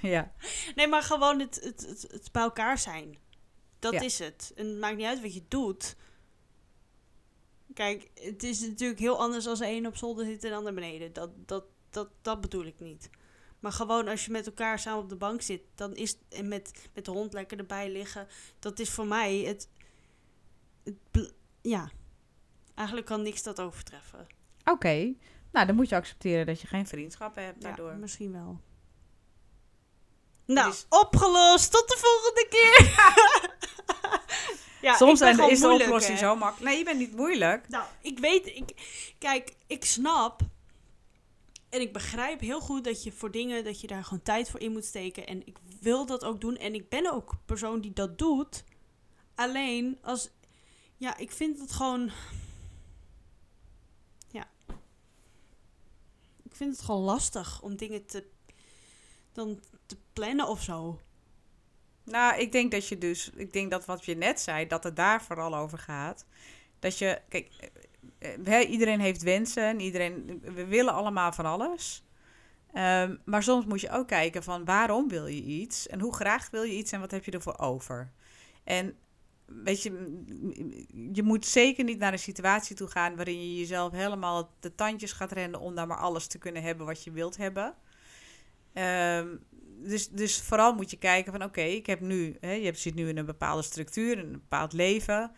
Ja. 0.00 0.32
Nee, 0.74 0.88
maar 0.88 1.02
gewoon 1.02 1.40
het, 1.40 1.60
het, 1.62 1.86
het, 1.86 2.12
het 2.12 2.32
bij 2.32 2.42
elkaar 2.42 2.78
zijn. 2.78 3.18
Dat 3.78 4.02
is 4.02 4.18
het. 4.18 4.52
En 4.56 4.66
het 4.66 4.78
maakt 4.78 4.96
niet 4.96 5.06
uit 5.06 5.20
wat 5.20 5.34
je 5.34 5.42
doet. 5.48 5.96
Kijk, 7.74 8.10
het 8.14 8.42
is 8.42 8.60
natuurlijk 8.60 9.00
heel 9.00 9.18
anders 9.18 9.46
als 9.46 9.60
een 9.60 9.86
op 9.86 9.96
zolder 9.96 10.24
zit 10.24 10.44
en 10.44 10.50
de 10.50 10.56
ander 10.56 10.74
beneden. 10.74 11.12
Dat, 11.12 11.30
dat, 11.46 11.64
dat, 11.90 12.08
dat 12.22 12.40
bedoel 12.40 12.64
ik 12.64 12.80
niet. 12.80 13.10
Maar 13.60 13.72
gewoon 13.72 14.08
als 14.08 14.24
je 14.24 14.30
met 14.30 14.46
elkaar 14.46 14.78
samen 14.78 15.02
op 15.02 15.08
de 15.08 15.16
bank 15.16 15.42
zit, 15.42 15.60
dan 15.74 15.96
is 15.96 16.16
en 16.28 16.48
met, 16.48 16.88
met 16.94 17.04
de 17.04 17.10
hond 17.10 17.32
lekker 17.32 17.58
erbij 17.58 17.90
liggen, 17.90 18.28
dat 18.58 18.78
is 18.78 18.90
voor 18.90 19.06
mij 19.06 19.36
het, 19.36 19.68
het 20.84 21.32
ja, 21.60 21.90
eigenlijk 22.74 23.06
kan 23.06 23.22
niks 23.22 23.42
dat 23.42 23.60
overtreffen. 23.60 24.26
Oké, 24.64 25.14
nou 25.52 25.66
dan 25.66 25.74
moet 25.74 25.88
je 25.88 25.96
accepteren 25.96 26.46
dat 26.46 26.60
je 26.60 26.66
geen 26.66 26.86
vriendschap 26.86 27.34
hebt 27.34 27.62
daardoor. 27.62 27.90
Ja, 27.90 27.96
misschien 27.96 28.32
wel. 28.32 28.60
Nou, 30.44 30.70
is... 30.70 30.86
opgelost. 30.88 31.72
Tot 31.72 31.88
de 31.88 31.96
volgende 31.98 32.46
keer. 32.48 32.94
ja, 34.90 34.96
Soms 34.96 35.18
zijn, 35.18 35.50
is 35.50 35.60
de 35.60 35.68
oplossing 35.68 36.18
zo 36.18 36.36
makkelijk. 36.36 36.70
Nee, 36.70 36.78
je 36.78 36.84
bent 36.84 36.98
niet 36.98 37.16
moeilijk. 37.16 37.68
Nou, 37.68 37.84
ik 38.00 38.18
weet, 38.18 38.46
ik, 38.46 38.70
kijk, 39.18 39.54
ik 39.66 39.84
snap 39.84 40.40
en 41.68 41.80
ik 41.80 41.92
begrijp 41.92 42.40
heel 42.40 42.60
goed 42.60 42.84
dat 42.84 43.02
je 43.02 43.12
voor 43.12 43.30
dingen, 43.30 43.64
dat 43.64 43.80
je 43.80 43.86
daar 43.86 44.04
gewoon 44.04 44.22
tijd 44.22 44.50
voor 44.50 44.60
in 44.60 44.72
moet 44.72 44.84
steken. 44.84 45.26
En 45.26 45.46
ik 45.46 45.56
wil 45.80 46.06
dat 46.06 46.24
ook 46.24 46.40
doen. 46.40 46.56
En 46.56 46.74
ik 46.74 46.88
ben 46.88 47.12
ook 47.12 47.32
een 47.32 47.44
persoon 47.44 47.80
die 47.80 47.92
dat 47.92 48.18
doet. 48.18 48.64
Alleen 49.34 49.98
als, 50.02 50.30
ja, 50.96 51.16
ik 51.16 51.30
vind 51.30 51.60
het 51.60 51.72
gewoon, 51.72 52.10
ja. 54.30 54.48
Ik 56.42 56.54
vind 56.54 56.76
het 56.76 56.84
gewoon 56.84 57.02
lastig 57.02 57.62
om 57.62 57.76
dingen 57.76 58.06
te, 58.06 58.24
dan 59.32 59.60
te 59.86 59.96
plannen 60.12 60.48
of 60.48 60.62
zo. 60.62 61.00
Nou, 62.04 62.40
ik 62.40 62.52
denk 62.52 62.70
dat 62.70 62.88
je 62.88 62.98
dus, 62.98 63.30
ik 63.30 63.52
denk 63.52 63.70
dat 63.70 63.84
wat 63.84 64.04
je 64.04 64.14
net 64.14 64.40
zei, 64.40 64.66
dat 64.66 64.84
het 64.84 64.96
daar 64.96 65.22
vooral 65.22 65.56
over 65.56 65.78
gaat. 65.78 66.26
Dat 66.78 66.98
je, 66.98 67.20
kijk, 67.28 67.70
uh, 68.44 68.70
iedereen 68.70 69.00
heeft 69.00 69.22
wensen 69.22 69.62
en 69.62 69.80
iedereen, 69.80 70.42
we 70.54 70.66
willen 70.66 70.92
allemaal 70.92 71.32
van 71.32 71.44
alles. 71.44 72.02
Um, 72.74 73.18
maar 73.24 73.42
soms 73.42 73.64
moet 73.64 73.80
je 73.80 73.90
ook 73.90 74.06
kijken 74.06 74.42
van 74.42 74.64
waarom 74.64 75.08
wil 75.08 75.26
je 75.26 75.42
iets 75.42 75.86
en 75.86 76.00
hoe 76.00 76.14
graag 76.14 76.50
wil 76.50 76.62
je 76.62 76.76
iets 76.76 76.92
en 76.92 77.00
wat 77.00 77.10
heb 77.10 77.24
je 77.24 77.30
ervoor 77.30 77.58
over. 77.58 78.12
En 78.64 78.96
weet 79.46 79.82
je, 79.82 79.90
je 81.12 81.22
moet 81.22 81.46
zeker 81.46 81.84
niet 81.84 81.98
naar 81.98 82.12
een 82.12 82.18
situatie 82.18 82.76
toe 82.76 82.88
gaan 82.88 83.16
waarin 83.16 83.40
je 83.40 83.58
jezelf 83.58 83.92
helemaal 83.92 84.54
de 84.60 84.74
tandjes 84.74 85.12
gaat 85.12 85.32
rennen 85.32 85.60
om 85.60 85.74
daar 85.74 85.86
maar 85.86 85.96
alles 85.96 86.26
te 86.26 86.38
kunnen 86.38 86.62
hebben 86.62 86.86
wat 86.86 87.04
je 87.04 87.10
wilt 87.10 87.36
hebben. 87.36 87.74
Um, 88.74 89.40
dus, 89.82 90.08
dus 90.08 90.40
vooral 90.40 90.74
moet 90.74 90.90
je 90.90 90.98
kijken 90.98 91.32
van 91.32 91.42
oké, 91.42 91.60
ik 91.60 91.86
heb 91.86 92.00
nu, 92.00 92.36
je 92.40 92.72
zit 92.74 92.94
nu 92.94 93.08
in 93.08 93.16
een 93.16 93.26
bepaalde 93.26 93.62
structuur, 93.62 94.18
een 94.18 94.32
bepaald 94.32 94.72
leven. 94.72 95.32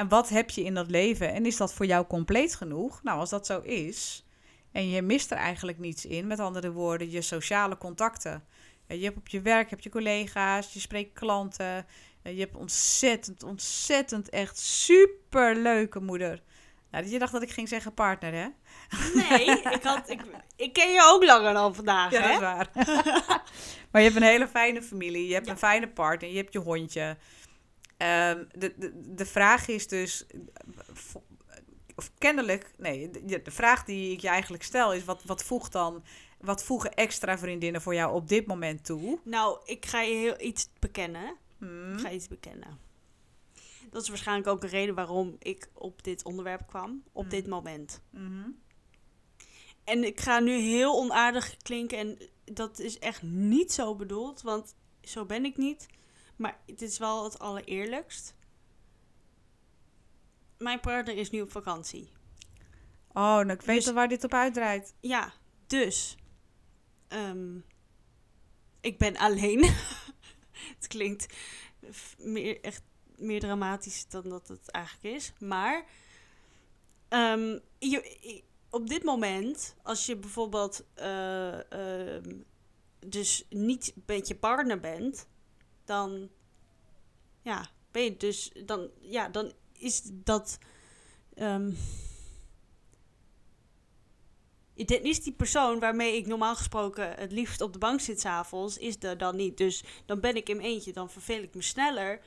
En 0.00 0.08
wat 0.08 0.28
heb 0.28 0.50
je 0.50 0.64
in 0.64 0.74
dat 0.74 0.90
leven? 0.90 1.32
En 1.32 1.46
is 1.46 1.56
dat 1.56 1.74
voor 1.74 1.86
jou 1.86 2.06
compleet 2.06 2.54
genoeg? 2.54 3.02
Nou, 3.02 3.18
als 3.18 3.30
dat 3.30 3.46
zo 3.46 3.60
is 3.60 4.24
en 4.72 4.88
je 4.88 5.02
mist 5.02 5.30
er 5.30 5.36
eigenlijk 5.36 5.78
niets 5.78 6.06
in, 6.06 6.26
met 6.26 6.40
andere 6.40 6.72
woorden, 6.72 7.10
je 7.10 7.22
sociale 7.22 7.78
contacten. 7.78 8.44
Je 8.86 9.04
hebt 9.04 9.16
op 9.16 9.28
je 9.28 9.40
werk, 9.40 9.70
heb 9.70 9.80
je 9.80 9.90
collega's, 9.90 10.72
je 10.72 10.80
spreekt 10.80 11.18
klanten. 11.18 11.86
Je 12.22 12.40
hebt 12.40 12.56
ontzettend, 12.56 13.42
ontzettend 13.42 14.28
echt 14.28 14.58
super 14.58 15.56
leuke 15.56 16.00
moeder. 16.00 16.42
Nou, 16.90 17.08
je 17.08 17.18
dacht 17.18 17.32
dat 17.32 17.42
ik 17.42 17.50
ging 17.50 17.68
zeggen 17.68 17.94
partner, 17.94 18.32
hè? 18.32 18.46
Nee, 19.14 19.44
ik, 19.74 19.82
had, 19.82 20.10
ik, 20.10 20.20
ik 20.56 20.72
ken 20.72 20.92
je 20.92 21.10
ook 21.12 21.24
langer 21.24 21.52
dan 21.52 21.74
vandaag, 21.74 22.10
ja, 22.10 22.20
hè? 22.20 22.26
dat 22.26 22.34
is 22.34 22.40
waar. 22.40 22.68
maar 23.90 24.02
je 24.02 24.08
hebt 24.08 24.16
een 24.16 24.22
hele 24.22 24.48
fijne 24.48 24.82
familie, 24.82 25.26
je 25.26 25.34
hebt 25.34 25.48
een 25.48 25.58
fijne 25.58 25.88
partner, 25.88 26.30
je 26.30 26.36
hebt 26.36 26.52
je 26.52 26.58
hondje. 26.58 27.16
Um, 28.02 28.48
de, 28.52 28.74
de, 28.76 29.14
de 29.14 29.26
vraag 29.26 29.68
is 29.68 29.86
dus, 29.86 30.26
of 31.94 32.10
kennelijk, 32.18 32.70
nee, 32.76 33.10
de, 33.10 33.42
de, 33.42 33.50
vraag 33.50 33.84
die 33.84 34.12
ik 34.12 34.20
je 34.20 34.28
eigenlijk 34.28 34.62
stel 34.62 34.94
is: 34.94 35.04
wat, 35.04 35.22
wat 35.24 35.44
voegt 35.44 35.72
dan, 35.72 36.04
wat 36.38 36.64
voegen 36.64 36.94
extra 36.94 37.38
vriendinnen 37.38 37.82
voor 37.82 37.94
jou 37.94 38.14
op 38.14 38.28
dit 38.28 38.46
moment 38.46 38.84
toe? 38.84 39.18
Nou, 39.24 39.58
ik 39.64 39.86
ga 39.86 40.00
je 40.00 40.14
heel 40.14 40.40
iets 40.40 40.68
bekennen. 40.78 41.36
Hmm. 41.58 41.92
Ik 41.92 42.00
ga 42.00 42.10
iets 42.10 42.28
bekennen. 42.28 42.78
Dat 43.90 44.02
is 44.02 44.08
waarschijnlijk 44.08 44.48
ook 44.48 44.62
een 44.62 44.68
reden 44.68 44.94
waarom 44.94 45.36
ik 45.38 45.68
op 45.72 46.02
dit 46.02 46.24
onderwerp 46.24 46.66
kwam, 46.66 47.02
op 47.12 47.22
Hmm. 47.22 47.30
dit 47.30 47.46
moment. 47.46 48.02
Mhm. 48.10 48.48
En 49.84 50.04
ik 50.04 50.20
ga 50.20 50.38
nu 50.38 50.52
heel 50.52 50.94
onaardig 50.94 51.56
klinken 51.56 51.98
en 51.98 52.18
dat 52.44 52.78
is 52.78 52.98
echt 52.98 53.22
niet 53.22 53.72
zo 53.72 53.94
bedoeld, 53.94 54.42
want 54.42 54.74
zo 55.02 55.24
ben 55.24 55.44
ik 55.44 55.56
niet. 55.56 55.86
Maar 56.40 56.60
het 56.66 56.82
is 56.82 56.98
wel 56.98 57.24
het 57.24 57.38
allereerlijkst. 57.38 58.34
Mijn 60.58 60.80
partner 60.80 61.16
is 61.16 61.30
nu 61.30 61.40
op 61.40 61.50
vakantie. 61.50 62.12
Oh, 63.08 63.14
nou, 63.22 63.50
ik 63.50 63.62
weet 63.62 63.76
Dus- 63.76 63.88
al 63.88 63.94
waar 63.94 64.08
dit 64.08 64.24
op 64.24 64.34
uitdraait. 64.34 64.94
Ja, 65.00 65.32
dus. 65.66 66.16
ehm, 67.08 67.58
ik 68.80 68.98
ben 68.98 69.16
alleen. 69.16 69.62
het 70.76 70.86
klinkt 70.86 71.34
meer, 72.18 72.60
echt 72.60 72.82
meer 73.16 73.40
dramatisch 73.40 74.06
dan 74.08 74.28
dat 74.28 74.48
het 74.48 74.70
eigenlijk 74.70 75.14
is. 75.16 75.32
Maar 75.38 75.84
ehm, 77.08 77.58
je, 77.78 78.42
op 78.70 78.88
dit 78.88 79.02
moment, 79.02 79.76
als 79.82 80.06
je 80.06 80.16
bijvoorbeeld 80.16 80.84
eh, 80.94 81.72
ehm, 81.72 82.38
dus 83.06 83.46
niet 83.48 83.94
met 84.06 84.28
je 84.28 84.36
partner 84.36 84.80
bent, 84.80 85.28
dan 85.90 86.28
ja, 87.42 87.66
ben 87.90 88.02
je 88.02 88.16
dus 88.16 88.52
dan 88.64 88.90
ja, 89.00 89.28
dan 89.28 89.52
is 89.72 90.02
dat 90.04 90.58
ehm, 91.34 91.72
dit 94.74 95.04
is 95.04 95.22
die 95.22 95.32
persoon 95.32 95.78
waarmee 95.78 96.16
ik 96.16 96.26
normaal 96.26 96.56
gesproken 96.56 97.14
het 97.14 97.32
liefst 97.32 97.60
op 97.60 97.72
de 97.72 97.78
bank 97.78 98.00
zit 98.00 98.20
s'avonds, 98.20 98.78
is 98.78 98.96
er 99.00 99.18
dan 99.18 99.36
niet. 99.36 99.56
Dus 99.56 99.84
dan 100.06 100.20
ben 100.20 100.36
ik 100.36 100.48
in 100.48 100.60
eentje, 100.60 100.92
dan 100.92 101.10
verveel 101.10 101.42
ik 101.42 101.54
me 101.54 101.62
sneller. 101.62 102.20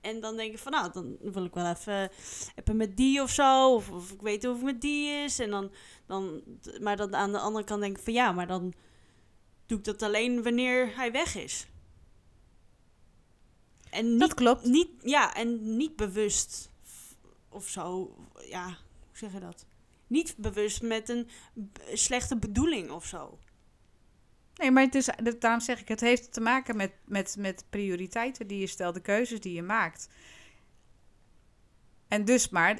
En 0.00 0.20
dan 0.20 0.36
denk 0.36 0.52
ik 0.52 0.58
van, 0.58 0.72
nou, 0.72 0.92
dan 0.92 1.16
wil 1.20 1.44
ik 1.44 1.54
wel 1.54 1.66
even, 1.66 2.10
even 2.54 2.76
met 2.76 2.96
die 2.96 3.22
of 3.22 3.30
zo. 3.30 3.74
Of, 3.74 3.90
of 3.90 4.10
ik 4.10 4.20
weet 4.20 4.44
hoe 4.44 4.54
het 4.54 4.62
met 4.62 4.80
die 4.80 5.08
is. 5.08 5.38
En 5.38 5.50
dan, 5.50 5.70
dan, 6.06 6.42
maar 6.80 6.96
dan 6.96 7.14
aan 7.14 7.32
de 7.32 7.38
andere 7.38 7.64
kant 7.64 7.80
denk 7.80 7.96
ik 7.96 8.04
van, 8.04 8.12
ja, 8.12 8.32
maar 8.32 8.46
dan 8.46 8.72
doe 9.66 9.78
ik 9.78 9.84
dat 9.84 10.02
alleen 10.02 10.42
wanneer 10.42 10.96
hij 10.96 11.12
weg 11.12 11.34
is. 11.34 11.66
En 13.94 14.10
niet, 14.10 14.20
Dat 14.20 14.34
klopt. 14.34 14.64
niet, 14.64 14.88
ja, 15.02 15.34
en 15.34 15.76
niet 15.76 15.96
bewust 15.96 16.70
of 17.48 17.68
zo. 17.68 18.16
Ja, 18.48 18.66
hoe 18.66 19.16
zeg 19.16 19.32
je 19.32 19.40
dat? 19.40 19.66
Niet 20.06 20.34
bewust 20.36 20.82
met 20.82 21.08
een 21.08 21.28
slechte 21.92 22.36
bedoeling 22.36 22.90
of 22.90 23.06
zo. 23.06 23.38
Nee, 24.54 24.70
maar 24.70 24.82
het 24.82 24.94
is, 24.94 25.08
daarom 25.38 25.60
zeg 25.60 25.80
ik, 25.80 25.88
het 25.88 26.00
heeft 26.00 26.32
te 26.32 26.40
maken 26.40 26.76
met, 26.76 26.92
met, 27.04 27.36
met 27.38 27.64
prioriteiten 27.70 28.46
die 28.46 28.58
je 28.58 28.66
stelt, 28.66 28.94
de 28.94 29.00
keuzes 29.00 29.40
die 29.40 29.52
je 29.52 29.62
maakt. 29.62 30.08
En 32.08 32.24
dus 32.24 32.48
maar, 32.48 32.78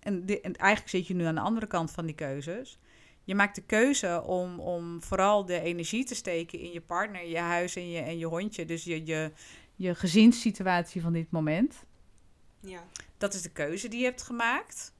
en, 0.00 0.26
en 0.26 0.56
eigenlijk 0.56 0.88
zit 0.88 1.06
je 1.06 1.14
nu 1.14 1.24
aan 1.24 1.34
de 1.34 1.40
andere 1.40 1.66
kant 1.66 1.90
van 1.90 2.06
die 2.06 2.14
keuzes. 2.14 2.78
Je 3.24 3.34
maakt 3.34 3.54
de 3.54 3.62
keuze 3.62 4.22
om, 4.22 4.60
om 4.60 5.02
vooral 5.02 5.44
de 5.44 5.60
energie 5.60 6.04
te 6.04 6.14
steken 6.14 6.58
in 6.58 6.72
je 6.72 6.80
partner, 6.80 7.26
je 7.26 7.38
huis 7.38 7.76
en 7.76 7.90
je, 7.90 8.00
en 8.00 8.18
je 8.18 8.26
hondje. 8.26 8.64
Dus 8.64 8.84
je, 8.84 9.06
je, 9.06 9.32
je 9.74 9.94
gezinssituatie 9.94 11.02
van 11.02 11.12
dit 11.12 11.30
moment. 11.30 11.84
Ja. 12.60 12.84
Dat 13.18 13.34
is 13.34 13.42
de 13.42 13.52
keuze 13.52 13.88
die 13.88 13.98
je 13.98 14.04
hebt 14.04 14.22
gemaakt. 14.22 14.92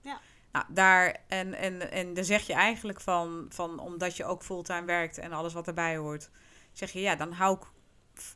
Ja. 0.00 0.20
Nou, 0.52 0.66
daar, 0.68 1.16
en, 1.28 1.54
en, 1.54 1.90
en 1.90 2.14
dan 2.14 2.24
zeg 2.24 2.46
je 2.46 2.52
eigenlijk 2.52 3.00
van, 3.00 3.46
van, 3.48 3.78
omdat 3.78 4.16
je 4.16 4.24
ook 4.24 4.42
fulltime 4.42 4.84
werkt 4.84 5.18
en 5.18 5.32
alles 5.32 5.52
wat 5.52 5.66
erbij 5.66 5.96
hoort, 5.96 6.30
zeg 6.72 6.90
je 6.90 7.00
ja, 7.00 7.16
dan 7.16 7.32
hou 7.32 7.56
ik, 7.56 7.66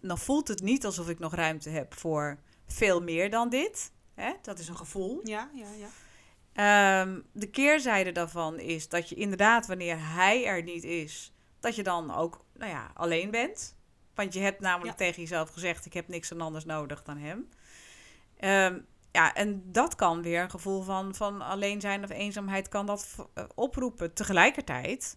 dan 0.01 0.19
voelt 0.19 0.49
het 0.49 0.63
niet 0.63 0.85
alsof 0.85 1.09
ik 1.09 1.19
nog 1.19 1.35
ruimte 1.35 1.71
heb 1.71 1.95
voor 1.95 2.39
veel 2.67 3.03
meer 3.03 3.31
dan 3.31 3.49
dit. 3.49 3.93
Hè? 4.15 4.33
Dat 4.43 4.59
is 4.59 4.69
een 4.69 4.77
gevoel. 4.77 5.21
Ja, 5.23 5.51
ja, 5.55 5.69
ja. 5.73 5.89
Ehm, 6.53 7.21
de 7.33 7.51
keerzijde 7.51 8.13
daarvan 8.13 8.59
is 8.59 8.89
dat 8.89 9.09
je 9.09 9.15
inderdaad, 9.15 9.67
wanneer 9.67 9.97
hij 10.01 10.47
er 10.47 10.63
niet 10.63 10.85
is, 10.85 11.33
dat 11.61 11.77
je 11.77 11.83
dan 11.83 12.15
ook, 12.15 12.45
nou 12.55 12.71
ja, 12.71 12.91
alleen 12.95 13.31
bent. 13.31 13.77
Want 14.19 14.35
je 14.35 14.41
hebt 14.41 14.61
namelijk 14.61 14.99
Ja. 14.99 15.05
tegen 15.07 15.23
jezelf 15.23 15.51
gezegd: 15.51 15.87
ik 15.87 15.93
heb 15.93 16.09
niks 16.09 16.33
anders 16.33 16.65
nodig 16.65 17.03
dan 17.03 17.17
hem. 17.19 17.49
Ehm, 18.37 18.79
ja, 19.13 19.35
en 19.35 19.73
dat 19.73 19.95
kan 19.95 20.23
weer 20.23 20.43
een 20.43 20.51
gevoel 20.51 20.83
van, 20.83 21.15
van 21.15 21.41
alleen 21.41 21.81
zijn 21.81 22.05
of 22.05 22.11
eenzaamheid 22.11 22.69
kan 22.69 22.87
dat 22.87 23.29
eh, 23.35 23.45
oproepen. 23.55 24.15
Tegelijkertijd, 24.15 25.17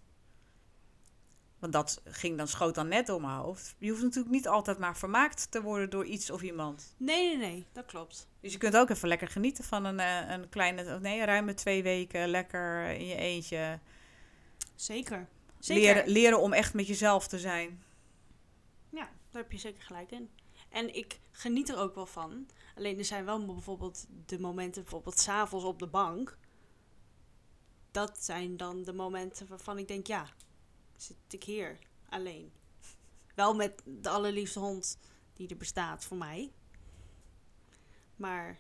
want 1.60 1.74
dat 1.74 2.02
ging 2.06 2.38
dan 2.38 2.48
schoot 2.48 2.76
dan 2.76 2.88
net 2.88 3.08
door 3.08 3.22
mijn 3.22 3.38
hoofd. 3.38 3.76
Je 3.78 3.90
hoeft 3.90 4.02
natuurlijk 4.02 4.34
niet 4.34 4.48
altijd 4.48 4.78
maar 4.78 4.98
vermaakt 4.98 5.52
te 5.52 5.62
worden 5.62 5.90
door 5.90 6.06
iets 6.06 6.30
of 6.30 6.42
iemand. 6.42 6.96
Nee, 6.98 7.28
nee, 7.28 7.38
nee, 7.38 7.66
dat 7.74 7.86
klopt. 7.86 8.28
Dus 8.40 8.52
je 8.52 8.58
kunt 8.58 8.78
ook 8.78 8.90
even 8.90 9.08
lekker 9.08 9.28
genieten 9.28 9.64
van 9.64 9.86
een, 9.86 10.00
eh, 10.00 10.30
een 10.30 10.50
kleine, 10.50 10.96
of 10.96 11.00
nee, 11.00 11.26
ruime 11.26 11.54
twee 11.54 11.84
weken 11.84 12.28
lekker 12.28 12.90
in 12.90 13.06
je 13.06 13.16
eentje. 13.16 13.80
Zeker. 14.76 15.28
Zeker. 15.60 15.84
Leren, 15.84 16.08
leren 16.08 16.40
om 16.40 16.54
echt 16.54 16.74
met 16.74 16.88
jezelf 16.88 17.28
te 17.28 17.40
zijn. 17.40 17.84
Ja, 19.32 19.38
daar 19.38 19.42
heb 19.42 19.52
je 19.52 19.58
zeker 19.58 19.84
gelijk 19.84 20.12
in. 20.12 20.30
En 20.70 20.96
ik 20.96 21.20
geniet 21.32 21.70
er 21.70 21.78
ook 21.78 21.96
wel 21.96 22.06
van. 22.06 22.48
Alleen 22.76 22.98
er 22.98 23.06
zijn 23.06 23.26
wel 23.26 23.46
bijvoorbeeld 23.46 24.06
de 24.26 24.40
momenten, 24.40 24.82
bijvoorbeeld 24.82 25.20
s'avonds 25.20 25.66
op 25.66 25.80
de 25.80 25.88
bank. 25.88 26.38
Dat 27.92 28.24
zijn 28.24 28.58
dan 28.58 28.84
de 28.84 28.94
momenten 28.94 29.48
waarvan 29.48 29.78
ik 29.78 29.88
denk, 29.88 30.08
ja, 30.08 30.28
zit 30.96 31.18
ik 31.30 31.44
hier 31.44 31.80
alleen. 32.10 32.52
Wel 33.36 33.54
met 33.56 33.82
de 33.86 34.10
allerliefste 34.10 34.60
hond 34.60 35.00
die 35.34 35.50
er 35.50 35.58
bestaat 35.58 36.04
voor 36.04 36.18
mij. 36.18 36.52
Maar, 38.16 38.60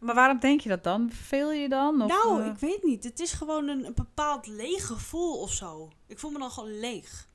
Maar 0.00 0.14
waarom 0.14 0.38
denk 0.38 0.60
je 0.60 0.68
dat 0.68 0.84
dan? 0.84 1.10
Verveel 1.10 1.52
je 1.52 1.68
dan? 1.68 2.02
Of, 2.02 2.08
nou, 2.08 2.42
eh, 2.42 2.48
ik 2.48 2.58
weet 2.58 2.82
niet. 2.82 3.04
Het 3.04 3.20
is 3.20 3.32
gewoon 3.32 3.68
een, 3.68 3.84
een 3.84 3.94
bepaald 3.94 4.46
leeg 4.46 4.86
gevoel 4.86 5.40
of 5.40 5.52
zo. 5.52 5.90
Ik 6.06 6.18
voel 6.18 6.30
me 6.30 6.38
dan 6.38 6.50
gewoon 6.50 6.78
leeg. 6.78 7.28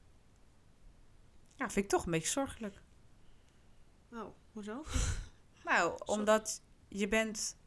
Ja, 1.64 1.70
vind 1.70 1.86
ik 1.86 1.92
toch 1.92 2.06
een 2.06 2.12
beetje 2.12 2.28
zorgelijk. 2.32 2.76
Oh, 4.14 4.26
hoezo? 4.54 4.84
Nou, 5.64 6.00
omdat 6.06 6.62
je 6.88 7.08
bent, 7.08 7.58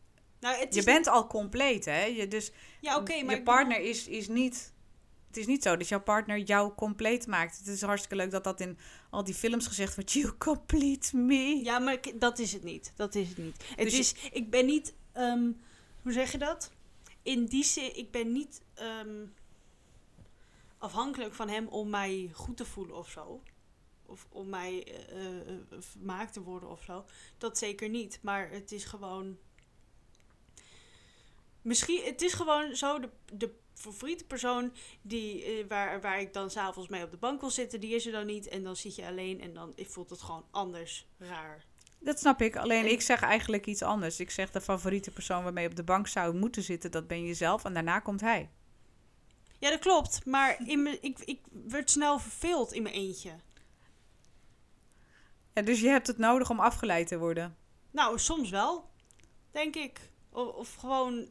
Nou, 0.40 0.56
het 0.58 0.72
je 0.74 0.78
is 0.78 0.84
bent 0.84 1.06
al 1.06 1.26
compleet, 1.26 1.84
hè? 1.84 2.04
Je, 2.04 2.28
dus 2.28 2.52
Ja, 2.80 2.96
oké, 2.98 3.22
maar 3.22 3.34
je 3.34 3.42
partner 3.42 3.80
is, 3.80 4.06
is 4.08 4.28
niet... 4.28 4.72
Het 5.26 5.36
is 5.36 5.46
niet 5.46 5.62
zo 5.62 5.76
dat 5.76 5.88
jouw 5.88 6.00
partner 6.02 6.38
jou 6.38 6.74
compleet 6.74 7.26
maakt. 7.26 7.58
Het 7.58 7.66
is 7.66 7.82
hartstikke 7.82 8.16
leuk 8.16 8.30
dat 8.30 8.44
dat 8.44 8.60
in 8.60 8.78
al 9.10 9.24
die 9.24 9.34
films 9.34 9.66
gezegd 9.66 9.94
wordt. 9.94 10.12
You 10.12 10.36
complete 10.38 11.16
me. 11.16 11.60
Ja, 11.64 11.78
maar 11.78 11.98
dat 12.14 12.38
is 12.38 12.52
het 12.52 12.62
niet. 12.62 12.92
Dat 12.96 13.14
is 13.14 13.28
het 13.28 13.38
niet. 13.38 13.64
Het 13.68 13.78
Dus 13.78 13.92
je- 13.92 13.98
is, 13.98 14.14
ik 14.32 14.50
ben 14.50 14.66
niet, 14.66 14.94
ehm, 15.12 15.50
hoe 16.02 16.12
zeg 16.12 16.32
je 16.32 16.38
dat? 16.38 16.70
In 17.22 17.44
die 17.46 17.64
zin, 17.64 17.96
ik 17.96 18.10
ben 18.10 18.32
niet 18.32 18.60
ehm, 18.74 19.24
afhankelijk 20.78 21.34
van 21.34 21.48
hem 21.48 21.66
om 21.66 21.90
mij 21.90 22.30
goed 22.32 22.56
te 22.56 22.64
voelen 22.64 22.96
of 22.96 23.10
zo. 23.10 23.42
Of 24.06 24.26
om 24.28 24.48
mij 24.48 24.84
eh, 25.08 25.78
vermaakt 25.78 26.32
te 26.32 26.42
worden 26.42 26.70
of 26.70 26.82
zo. 26.82 27.04
Dat 27.38 27.58
zeker 27.58 27.88
niet. 27.88 28.18
Maar 28.22 28.50
het 28.50 28.72
is 28.72 28.84
gewoon. 28.84 29.38
Misschien, 31.62 32.04
het 32.04 32.22
is 32.22 32.32
gewoon 32.32 32.76
zo, 32.76 33.00
de, 33.00 33.10
de 33.32 33.50
favoriete 33.74 34.24
persoon 34.24 34.72
die, 35.02 35.64
waar, 35.68 36.00
waar 36.00 36.20
ik 36.20 36.32
dan 36.32 36.50
s'avonds 36.50 36.88
mee 36.88 37.04
op 37.04 37.10
de 37.10 37.16
bank 37.16 37.40
wil 37.40 37.50
zitten, 37.50 37.80
die 37.80 37.94
is 37.94 38.06
er 38.06 38.12
dan 38.12 38.26
niet. 38.26 38.48
En 38.48 38.62
dan 38.62 38.76
zit 38.76 38.94
je 38.94 39.06
alleen 39.06 39.40
en 39.40 39.54
dan 39.54 39.74
voelt 39.76 40.10
het 40.10 40.22
gewoon 40.22 40.44
anders, 40.50 41.06
raar. 41.18 41.64
Dat 41.98 42.18
snap 42.18 42.40
ik. 42.40 42.56
Alleen 42.56 42.84
En- 42.84 42.90
ik 42.90 43.00
zeg 43.00 43.20
eigenlijk 43.20 43.66
iets 43.66 43.82
anders. 43.82 44.20
Ik 44.20 44.30
zeg 44.30 44.50
de 44.50 44.60
favoriete 44.60 45.10
persoon 45.10 45.42
waarmee 45.42 45.64
je 45.64 45.70
op 45.70 45.76
de 45.76 45.82
bank 45.84 46.06
zou 46.08 46.34
moeten 46.34 46.62
zitten, 46.62 46.90
dat 46.90 47.06
ben 47.06 47.24
jezelf. 47.24 47.64
En 47.64 47.74
daarna 47.74 48.00
komt 48.00 48.20
hij. 48.20 48.50
Ja, 49.58 49.70
dat 49.70 49.80
klopt. 49.80 50.24
Maar 50.26 50.68
in 50.68 50.82
me, 50.82 50.98
ik, 51.00 51.18
ik 51.18 51.40
werd 51.50 51.90
snel 51.90 52.18
verveeld 52.18 52.72
in 52.72 52.82
mijn 52.82 52.94
eentje. 52.94 53.30
En 55.56 55.64
dus 55.64 55.80
je 55.80 55.88
hebt 55.88 56.06
het 56.06 56.18
nodig 56.18 56.50
om 56.50 56.60
afgeleid 56.60 57.06
te 57.06 57.18
worden. 57.18 57.56
Nou, 57.90 58.18
soms 58.18 58.50
wel, 58.50 58.90
denk 59.50 59.76
ik. 59.76 60.10
Of, 60.32 60.48
of 60.54 60.74
gewoon 60.74 61.28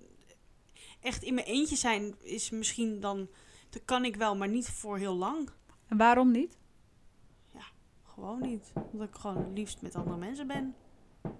echt 1.02 1.24
in 1.24 1.34
mijn 1.34 1.46
eentje 1.48 1.76
zijn 1.76 2.16
is 2.22 2.50
misschien 2.50 3.00
dan... 3.00 3.30
Dat 3.70 3.82
kan 3.86 4.06
ik 4.06 4.16
wel, 4.16 4.36
maar 4.36 4.48
niet 4.48 4.70
voor 4.70 4.98
heel 4.98 5.16
lang. 5.16 5.50
En 5.88 5.98
waarom 5.98 6.32
niet? 6.32 6.58
Gewoon 8.04 8.42
niet. 8.42 8.72
Omdat 8.92 9.08
ik 9.08 9.16
gewoon 9.16 9.38
het 9.38 9.58
liefst 9.58 9.82
met 9.82 9.96
andere 9.96 10.18
mensen 10.18 10.48
ben. 10.48 10.76
Er 11.22 11.32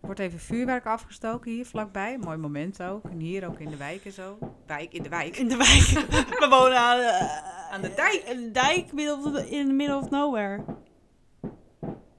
wordt 0.00 0.20
even 0.20 0.38
vuurwerk 0.38 0.86
afgestoken 0.86 1.50
hier 1.50 1.66
vlakbij. 1.66 2.18
Mooi 2.18 2.36
moment 2.36 2.82
ook. 2.82 3.04
En 3.04 3.18
hier 3.18 3.46
ook 3.46 3.58
in 3.58 3.70
de 3.70 3.76
wijk 3.76 4.04
en 4.04 4.12
zo. 4.12 4.38
Wijk, 4.66 4.92
in 4.92 5.02
de 5.02 5.08
wijk. 5.08 5.36
In 5.36 5.48
de 5.48 5.56
wijk. 5.56 6.08
We 6.40 6.46
wonen 6.50 6.78
aan, 6.78 7.00
eh, 7.00 7.72
Aan 7.72 7.82
de 7.82 7.94
dijk. 7.94 8.22
Een 8.26 8.42
de 8.42 8.50
dijk 8.50 8.92
of- 8.92 9.36
in 9.44 9.66
the 9.66 9.72
middle 9.72 9.96
of 9.96 10.10
nowhere. 10.10 10.64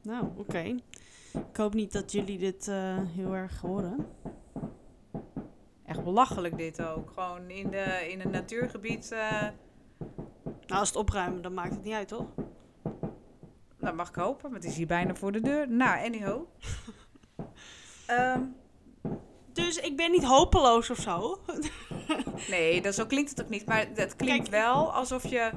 Nou, 0.03 0.27
oké. 0.37 0.59
Ik 1.33 1.57
hoop 1.57 1.73
niet 1.73 1.91
dat 1.91 2.11
jullie 2.11 2.37
dit 2.37 2.67
eh, 2.67 2.97
heel 3.15 3.33
erg 3.35 3.61
horen. 3.61 4.07
Echt 5.85 6.03
belachelijk 6.03 6.57
dit 6.57 6.81
ook. 6.81 7.11
Gewoon 7.13 7.49
in, 7.49 7.69
de, 7.69 8.07
in 8.09 8.21
een 8.21 8.31
natuurgebied. 8.31 9.11
eh 9.11 9.41
Nou, 10.67 10.79
als 10.79 10.87
het 10.87 10.97
opruimen, 10.97 11.41
dan 11.41 11.53
maakt 11.53 11.73
het 11.73 11.83
niet 11.83 11.93
uit, 11.93 12.07
toch? 12.07 12.25
dat 13.79 13.95
mag 13.95 14.09
ik 14.09 14.15
hopen, 14.15 14.51
maar 14.51 14.59
het 14.59 14.69
is 14.69 14.75
hier 14.75 14.87
bijna 14.87 15.15
voor 15.15 15.31
de 15.31 15.41
deur. 15.41 15.69
Nou, 15.69 16.05
anyhow. 16.05 16.41
Ehm, 18.07 18.41
Dus 19.53 19.77
ik 19.77 19.97
ben 19.97 20.11
niet 20.11 20.23
hopeloos 20.23 20.89
of 20.89 20.97
zo. 20.97 21.39
nee, 22.49 22.81
dat, 22.81 22.95
zo 22.95 23.05
klinkt 23.05 23.29
het 23.29 23.41
ook 23.41 23.49
niet. 23.49 23.65
Maar 23.65 23.87
het 23.93 24.15
klinkt 24.15 24.49
Kijk. 24.49 24.63
wel 24.63 24.93
alsof 24.93 25.27
je 25.27 25.51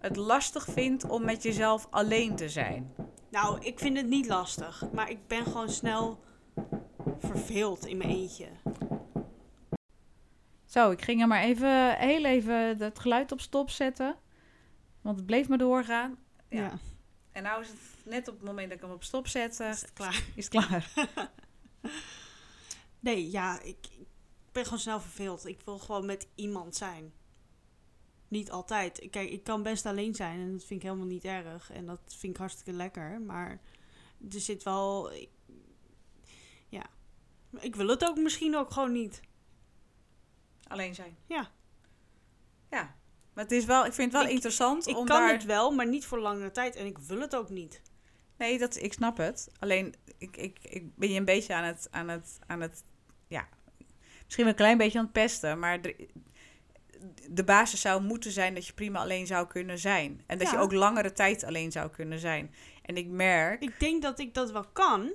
het 0.00 0.16
lastig 0.16 0.64
vindt 0.64 1.08
om 1.08 1.24
met 1.24 1.42
jezelf 1.42 1.86
alleen 1.90 2.36
te 2.36 2.48
zijn. 2.48 2.94
Nou, 3.30 3.64
ik 3.64 3.78
vind 3.78 3.96
het 3.96 4.06
niet 4.06 4.26
lastig. 4.26 4.84
Maar 4.92 5.10
ik 5.10 5.26
ben 5.26 5.44
gewoon 5.44 5.70
snel 5.70 6.20
verveeld 7.18 7.86
in 7.86 7.96
mijn 7.96 8.10
eentje. 8.10 8.48
Zo, 10.64 10.90
ik 10.90 11.02
ging 11.02 11.20
er 11.20 11.26
maar 11.26 11.42
even, 11.42 11.98
heel 11.98 12.24
even 12.24 12.78
het 12.78 12.98
geluid 12.98 13.32
op 13.32 13.40
stop 13.40 13.70
zetten. 13.70 14.16
Want 15.00 15.16
het 15.16 15.26
bleef 15.26 15.48
maar 15.48 15.58
doorgaan. 15.58 16.18
Ja. 16.48 16.60
Ja. 16.60 16.78
En 17.32 17.42
nou 17.42 17.62
is 17.62 17.68
het 17.68 17.78
net 18.04 18.28
op 18.28 18.34
het 18.34 18.44
moment 18.44 18.68
dat 18.68 18.76
ik 18.78 18.84
hem 18.84 18.92
op 18.92 19.04
stop 19.04 19.26
zet, 19.26 19.60
Is 19.60 19.80
het 19.80 19.92
klaar? 19.92 20.24
is 20.34 20.44
het 20.44 20.48
klaar. 20.48 20.92
Nee, 23.00 23.30
ja, 23.30 23.60
ik, 23.60 23.86
ik 23.98 24.06
ben 24.52 24.64
gewoon 24.64 24.78
snel 24.78 25.00
verveeld. 25.00 25.46
Ik 25.46 25.60
wil 25.64 25.78
gewoon 25.78 26.06
met 26.06 26.28
iemand 26.34 26.76
zijn. 26.76 27.12
Niet 28.28 28.50
altijd. 28.50 29.06
Kijk, 29.10 29.30
ik 29.30 29.44
kan 29.44 29.62
best 29.62 29.86
alleen 29.86 30.14
zijn 30.14 30.40
en 30.40 30.52
dat 30.52 30.64
vind 30.64 30.80
ik 30.82 30.86
helemaal 30.86 31.06
niet 31.06 31.24
erg. 31.24 31.70
En 31.70 31.86
dat 31.86 32.00
vind 32.06 32.32
ik 32.32 32.38
hartstikke 32.38 32.72
lekker. 32.72 33.20
Maar 33.20 33.60
er 34.30 34.40
zit 34.40 34.62
wel... 34.62 35.12
Ja. 36.68 36.86
Ik 37.60 37.76
wil 37.76 37.88
het 37.88 38.04
ook 38.04 38.16
misschien 38.18 38.56
ook 38.56 38.70
gewoon 38.72 38.92
niet. 38.92 39.20
Alleen 40.66 40.94
zijn. 40.94 41.16
Ja. 41.26 41.50
Ja. 42.70 42.96
Maar 43.34 43.44
het 43.44 43.52
is 43.52 43.64
wel, 43.64 43.86
ik 43.86 43.92
vind 43.92 44.12
het 44.12 44.20
wel 44.20 44.30
Ik- 44.30 44.34
interessant 44.34 44.86
Ik 44.86 44.96
om 44.96 45.06
kan 45.06 45.20
daar... 45.20 45.32
het 45.32 45.44
wel, 45.44 45.70
maar 45.70 45.86
niet 45.88 46.04
voor 46.06 46.18
langere 46.18 46.50
tijd. 46.50 46.76
En 46.76 46.86
ik 46.86 46.98
wil 46.98 47.20
het 47.20 47.36
ook 47.36 47.48
niet. 47.50 47.82
Nee, 48.36 48.58
dat, 48.58 48.76
ik 48.76 48.92
snap 48.92 49.16
het. 49.16 49.50
Alleen, 49.58 49.94
ik, 50.18 50.36
ik, 50.36 50.58
ik 50.62 50.96
ben 50.96 51.10
je 51.10 51.18
een 51.18 51.24
beetje 51.24 51.54
aan 51.54 51.64
het, 51.64 51.88
aan 51.90 52.08
het, 52.08 52.38
aan 52.46 52.60
het, 52.60 52.84
ja, 53.28 53.48
misschien 54.24 54.46
een 54.46 54.54
klein 54.54 54.78
beetje 54.78 54.98
aan 54.98 55.04
het 55.04 55.12
pesten, 55.12 55.58
maar 55.58 55.80
de 57.30 57.44
basis 57.44 57.80
zou 57.80 58.02
moeten 58.02 58.30
zijn 58.32 58.54
dat 58.54 58.66
je 58.66 58.72
prima 58.72 58.98
alleen 59.00 59.26
zou 59.26 59.46
kunnen 59.46 59.78
zijn. 59.78 60.22
En 60.26 60.38
dat 60.38 60.50
je 60.50 60.56
Ja. 60.56 60.60
ook 60.62 60.72
langere 60.72 61.12
tijd 61.12 61.44
alleen 61.44 61.72
zou 61.72 61.90
kunnen 61.90 62.18
zijn. 62.18 62.54
En 62.82 62.96
ik 62.96 63.06
merk, 63.08 63.62
Ik 63.62 63.80
denk 63.80 64.02
dat 64.02 64.18
ik 64.18 64.34
dat 64.34 64.50
wel 64.50 64.64
kan. 64.72 65.12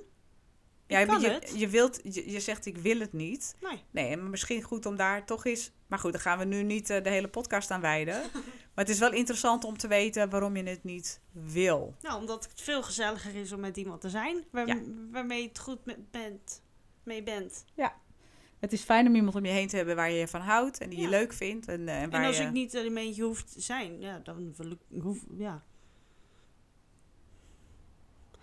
ja, 0.86 0.98
ik 0.98 1.06
kan 1.06 1.20
je, 1.20 1.28
het. 1.28 1.52
je 1.56 1.68
wilt, 1.68 2.00
je, 2.14 2.30
je 2.30 2.40
zegt 2.40 2.66
ik 2.66 2.76
wil 2.76 2.98
het 2.98 3.12
niet. 3.12 3.54
Nee. 3.60 3.82
Nee, 3.90 4.16
maar 4.16 4.30
misschien 4.30 4.62
goed 4.62 4.86
om 4.86 4.96
daar 4.96 5.26
toch 5.26 5.44
eens, 5.46 5.70
maar 5.86 5.98
goed, 5.98 6.12
daar 6.12 6.20
gaan 6.20 6.38
we 6.38 6.44
nu 6.44 6.62
niet 6.62 6.90
eh, 6.90 7.02
de 7.02 7.10
hele 7.10 7.28
podcast 7.28 7.70
aan 7.70 7.80
wijden. 7.80 8.22
maar 8.74 8.84
het 8.84 8.88
is 8.88 8.98
wel 8.98 9.12
interessant 9.12 9.64
om 9.64 9.76
te 9.78 9.88
weten 9.88 10.30
waarom 10.30 10.56
je 10.56 10.62
het 10.62 10.84
niet 10.84 11.20
wil. 11.32 11.94
Nou, 12.00 12.20
omdat 12.20 12.44
het 12.50 12.60
veel 12.60 12.82
gezelliger 12.82 13.34
is 13.34 13.52
om 13.52 13.60
met 13.60 13.76
iemand 13.76 14.00
te 14.00 14.08
zijn. 14.10 14.44
Waar, 14.50 14.66
Ja. 14.66 14.78
Waarmee 15.10 15.42
je 15.42 15.48
het 15.48 15.58
goed 15.58 15.84
met 15.84 16.10
bent, 16.10 16.62
mee 17.02 17.22
bent. 17.22 17.64
Het 18.64 18.72
is 18.72 18.82
fijn 18.82 19.06
om 19.06 19.14
iemand 19.14 19.34
om 19.34 19.44
je 19.44 19.50
heen 19.50 19.68
te 19.68 19.76
hebben 19.76 19.96
waar 19.96 20.10
je 20.10 20.28
van 20.28 20.40
houdt 20.40 20.78
en 20.78 20.88
die 20.90 21.00
je 21.00 21.08
leuk 21.08 21.32
vindt. 21.32 21.68
En, 21.68 21.88
eh, 21.88 22.02
en 22.02 22.10
waar 22.10 22.20
En 22.20 22.26
als 22.26 22.36
je... 22.36 22.42
ik 22.42 22.52
niet 22.52 22.74
er 22.74 22.86
een 22.86 22.94
beetje 22.94 23.22
hoef 23.22 23.42
te 23.42 23.60
zijn, 23.60 24.00
ja, 24.00 24.18
dan. 24.18 24.54
Hoef, 25.00 25.24
ja. 25.36 25.64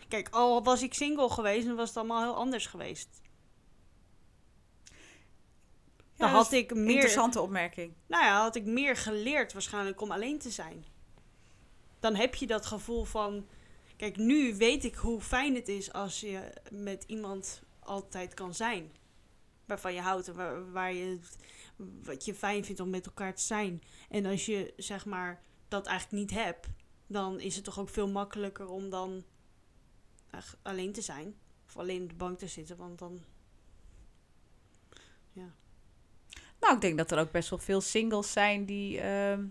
Kijk, 0.08 0.30
al 0.30 0.64
was 0.64 0.82
ik 0.82 0.94
single 0.94 1.30
geweest, 1.30 1.66
dan 1.66 1.76
was 1.76 1.88
het 1.88 1.98
allemaal 1.98 2.22
heel 2.22 2.36
anders 2.36 2.66
geweest. 2.66 3.22
Ja, 4.84 4.94
dan 6.16 6.30
had 6.30 6.52
ik 6.52 6.74
meer... 6.76 6.90
Interessante 6.90 7.42
opmerking. 7.42 7.94
Nou 8.08 8.24
ja, 8.24 8.42
had 8.42 8.56
ik 8.56 8.66
meer 8.66 8.96
geleerd 8.96 9.54
waarschijnlijk 9.54 10.02
om 10.02 10.12
alleen 10.12 10.40
te 10.40 10.50
zijn. 10.50 10.86
Dan 12.00 12.16
heb 12.16 12.36
je 12.36 12.48
dat 12.48 12.66
gevoel 12.66 13.04
van... 13.04 13.48
Kijk, 13.98 14.18
nu 14.18 14.56
weet 14.56 14.84
ik 14.84 14.96
hoe 14.96 15.22
fijn 15.22 15.56
het 15.56 15.68
is 15.68 15.94
als 15.94 16.20
je 16.20 16.54
met 16.72 17.04
iemand 17.08 17.62
altijd 17.80 18.34
kan 18.34 18.54
zijn. 18.54 18.92
Waarvan 19.72 19.94
je 19.94 20.02
houdt 20.02 20.28
en 20.28 20.72
waar, 20.72 20.94
je... 20.94 21.20
Wat 22.04 22.26
je 22.26 22.34
fijn 22.34 22.66
vindt 22.66 22.82
om 22.82 22.90
met 22.90 23.06
elkaar 23.06 23.36
te 23.36 23.42
zijn. 23.42 23.82
En 24.10 24.26
als 24.26 24.46
je, 24.46 24.74
zeg 24.78 25.06
maar, 25.06 25.42
dat 25.68 25.86
eigenlijk 25.86 26.22
niet 26.22 26.40
hebt... 26.40 26.68
Dan 27.08 27.40
is 27.40 27.56
het 27.56 27.64
toch 27.64 27.80
ook 27.80 27.90
veel 27.90 28.10
makkelijker 28.10 28.68
om 28.68 28.90
dan 28.90 29.24
alleen 30.62 30.92
te 30.92 31.02
zijn. 31.02 31.36
Of 31.66 31.78
alleen 31.78 32.04
op 32.04 32.10
de 32.10 32.16
bank 32.16 32.40
te 32.40 32.48
zitten, 32.48 32.78
want 32.78 33.00
dan... 33.00 33.20
Nou, 36.62 36.76
ik 36.76 36.82
denk 36.82 36.98
dat 36.98 37.12
er 37.12 37.20
ook 37.20 37.32
best 37.32 37.50
wel 37.50 37.60
veel 37.60 37.82
singles 37.82 38.32
zijn 38.32 38.66
die. 38.66 39.00
ehm, 39.00 39.46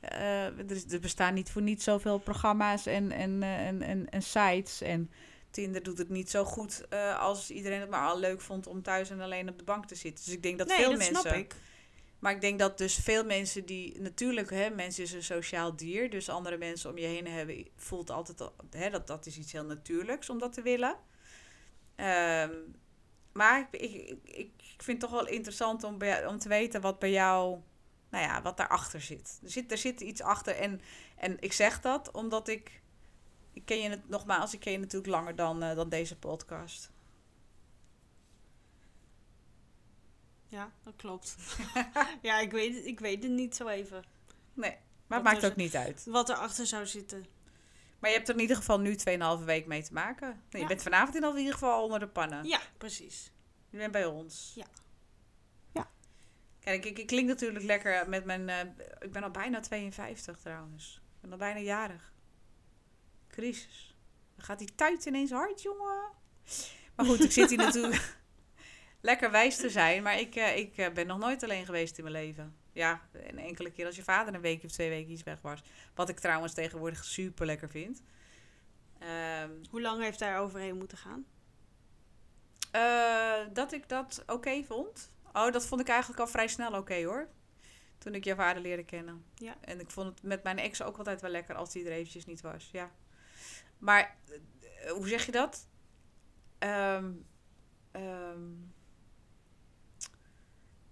eh, 0.00 0.46
er, 0.92 1.00
bestaan 1.00 1.34
niet 1.34 1.50
voor 1.50 1.62
niet 1.62 1.82
zoveel 1.82 2.18
programma's 2.18 2.86
en, 2.86 3.10
en, 3.10 3.42
eh, 3.42 3.66
en, 3.66 3.82
en, 3.82 4.10
en 4.10 4.22
sites. 4.22 4.80
En 4.80 5.10
Tinder 5.50 5.82
doet 5.82 5.98
het 5.98 6.08
niet 6.08 6.30
zo 6.30 6.44
goed 6.44 6.86
eh, 6.88 7.20
als 7.20 7.50
iedereen 7.50 7.80
het 7.80 7.90
maar 7.90 8.08
al 8.08 8.18
leuk 8.18 8.40
vond 8.40 8.66
om 8.66 8.82
thuis 8.82 9.10
en 9.10 9.20
alleen 9.20 9.48
op 9.48 9.58
de 9.58 9.64
bank 9.64 9.86
te 9.86 9.94
zitten. 9.94 10.24
Dus 10.24 10.34
ik 10.34 10.42
denk 10.42 10.58
dat 10.58 10.66
nee, 10.66 10.76
veel 10.76 10.88
dat 10.88 10.98
mensen. 10.98 11.20
snap 11.20 11.34
ik. 11.34 11.54
Maar 12.18 12.32
ik 12.32 12.40
denk 12.40 12.58
dat 12.58 12.78
dus 12.78 12.94
veel 12.94 13.24
mensen 13.24 13.66
die 13.66 14.00
natuurlijk, 14.00 14.50
hè, 14.50 14.70
mensen 14.70 15.02
is 15.02 15.12
een 15.12 15.22
sociaal 15.22 15.76
dier, 15.76 16.10
dus 16.10 16.28
andere 16.28 16.56
mensen 16.56 16.90
om 16.90 16.98
je 16.98 17.06
heen 17.06 17.26
hebben, 17.26 17.68
voelt 17.76 18.10
altijd 18.10 18.40
al, 18.40 18.54
hè, 18.70 18.90
dat 18.90 19.06
dat 19.06 19.26
is 19.26 19.38
iets 19.38 19.52
heel 19.52 19.64
natuurlijks 19.64 20.30
om 20.30 20.38
dat 20.38 20.52
te 20.52 20.62
willen. 20.62 20.96
Ehm, 21.94 22.52
maar 23.32 23.68
ik, 23.70 23.80
ik, 23.80 24.18
ik, 24.24 24.50
ik 24.56 24.82
vind 24.82 25.02
het 25.02 25.10
toch 25.10 25.20
wel 25.20 25.26
interessant 25.28 25.84
om, 25.84 25.98
bij, 25.98 26.26
om 26.26 26.38
te 26.38 26.48
weten 26.48 26.80
wat 26.80 26.98
bij 26.98 27.10
jou, 27.10 27.58
nou 28.10 28.24
ja, 28.24 28.42
wat 28.42 28.56
daarachter 28.56 29.00
zit. 29.00 29.40
Er 29.42 29.50
zit, 29.50 29.72
er 29.72 29.78
zit 29.78 30.00
iets 30.00 30.22
achter 30.22 30.56
en, 30.56 30.80
en 31.16 31.36
ik 31.40 31.52
zeg 31.52 31.80
dat 31.80 32.10
omdat 32.10 32.48
ik, 32.48 32.82
ik 33.52 33.64
ken 33.64 33.78
je 33.80 33.88
het 33.90 34.08
nogmaals, 34.08 34.54
ik 34.54 34.60
ken 34.60 34.72
je 34.72 34.78
natuurlijk 34.78 35.12
langer 35.12 35.36
dan, 35.36 35.62
eh, 35.62 35.74
dan 35.76 35.88
deze 35.88 36.16
podcast. 36.18 36.90
Ja, 40.46 40.72
dat 40.84 40.96
klopt. 40.96 41.36
ja, 42.22 42.38
ik 42.40 42.50
weet, 42.50 42.74
het, 42.74 42.84
ik 42.86 43.00
weet 43.00 43.22
het 43.22 43.32
niet 43.32 43.56
zo 43.56 43.68
even. 43.68 44.04
Nee, 44.54 44.76
maar 45.06 45.18
het 45.18 45.26
maakt 45.26 45.42
er- 45.42 45.50
ook 45.50 45.56
niet 45.56 45.76
uit. 45.76 46.04
Wat 46.06 46.28
erachter 46.28 46.66
zou 46.66 46.86
zitten. 46.86 47.26
Maar 47.98 48.10
je 48.10 48.16
hebt 48.16 48.28
er 48.28 48.34
in 48.34 48.40
ieder 48.40 48.56
geval 48.56 48.80
nu 48.80 48.96
2,5 49.40 49.44
week 49.44 49.66
mee 49.66 49.82
te 49.82 49.92
maken. 49.92 50.42
Nee, 50.50 50.62
Je 50.62 50.68
bent 50.68 50.82
vanavond 50.82 51.14
in 51.16 51.36
ieder 51.38 51.52
geval 51.52 51.82
onder 51.84 51.98
de 51.98 52.08
pannen. 52.08 52.44
Ja, 52.44 52.60
precies. 52.78 53.32
Je 53.70 53.76
bent 53.78 53.92
bij 53.92 54.06
ons. 54.06 54.52
Ja. 54.54 54.66
Ja. 55.72 55.90
Kijk, 56.60 56.84
ik, 56.84 56.98
ik 56.98 57.06
klink 57.06 57.28
natuurlijk 57.28 57.64
lekker 57.64 58.08
met 58.08 58.24
mijn... 58.24 58.48
eh, 58.48 58.60
ik 58.98 59.12
ben 59.12 59.22
al 59.22 59.30
bijna 59.30 59.60
52 59.60 60.38
trouwens. 60.38 61.00
Ik 61.14 61.20
ben 61.20 61.32
al 61.32 61.38
bijna 61.38 61.60
jarig. 61.60 62.12
Crisis. 63.38 63.96
Dan 64.36 64.44
gaat 64.44 64.58
die 64.58 64.74
tijd 64.74 65.04
ineens 65.04 65.30
hard, 65.30 65.62
jongen. 65.62 66.10
Maar 66.94 67.06
goed, 67.06 67.24
ik 67.24 67.32
zit 67.32 67.48
hier 67.48 67.58
natuurlijk 67.58 68.16
lekker 69.00 69.30
wijs 69.30 69.56
te 69.56 69.70
zijn. 69.70 70.02
Maar 70.02 70.18
ik, 70.18 70.34
eh, 70.34 70.56
ik 70.56 70.76
eh, 70.76 70.92
ben 70.92 71.06
nog 71.06 71.18
nooit 71.18 71.42
alleen 71.42 71.64
geweest 71.64 71.98
in 71.98 72.04
mijn 72.04 72.16
leven. 72.16 72.56
Ja, 72.72 73.08
een 73.12 73.38
enkele 73.38 73.70
keer 73.70 73.86
als 73.86 73.96
je 73.96 74.02
vader 74.02 74.34
een 74.34 74.40
week 74.40 74.64
of 74.64 74.70
twee 74.70 74.88
weken 74.88 75.12
iets 75.12 75.22
weg 75.22 75.40
was. 75.40 75.62
Wat 75.94 76.08
ik 76.08 76.18
trouwens 76.18 76.54
tegenwoordig 76.54 77.04
super 77.04 77.46
lekker 77.46 77.70
vind. 77.70 78.02
Ehm, 78.98 79.50
Hoe 79.70 79.80
lang 79.80 80.02
heeft 80.02 80.18
daar 80.18 80.40
overheen 80.40 80.76
moeten 80.76 80.98
gaan? 80.98 81.26
Eh, 82.70 83.52
dat 83.52 83.72
ik 83.72 83.88
dat 83.88 84.22
oké 84.26 84.64
vond. 84.64 85.12
Oh, 85.32 85.52
dat 85.52 85.66
vond 85.66 85.80
ik 85.80 85.88
eigenlijk 85.88 86.20
al 86.20 86.26
vrij 86.26 86.48
snel 86.48 86.72
oké 86.72 87.04
hoor. 87.04 87.28
Toen 87.98 88.14
ik 88.14 88.24
je 88.24 88.34
vader 88.34 88.62
leerde 88.62 88.84
kennen. 88.84 89.24
Ja. 89.34 89.56
En 89.60 89.80
ik 89.80 89.90
vond 89.90 90.08
het 90.08 90.22
met 90.22 90.42
mijn 90.42 90.58
ex 90.58 90.82
ook 90.82 90.98
altijd 90.98 91.20
wel 91.20 91.30
lekker 91.30 91.54
als 91.54 91.72
die 91.72 91.84
er 91.84 91.92
eventjes 91.92 92.26
niet 92.26 92.40
was. 92.40 92.68
Ja. 92.72 92.90
Maar 93.78 94.16
eh, 94.28 94.90
hoe 94.90 95.08
zeg 95.08 95.26
je 95.26 95.32
dat? 95.32 95.66
Ehm, 96.58 97.12
ehm, 97.90 98.50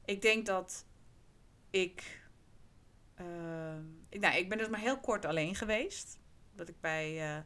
ik 0.04 0.22
denk 0.22 0.46
dat 0.46 0.84
ik. 1.70 2.20
ehm, 3.14 3.84
ik, 4.08 4.20
nou, 4.20 4.36
ik 4.36 4.48
ben 4.48 4.58
dus 4.58 4.68
maar 4.68 4.80
heel 4.80 5.00
kort 5.00 5.24
alleen 5.24 5.54
geweest. 5.54 6.18
Dat 6.54 6.68
ik 6.68 6.80
bij 6.80 7.34
eh, 7.36 7.42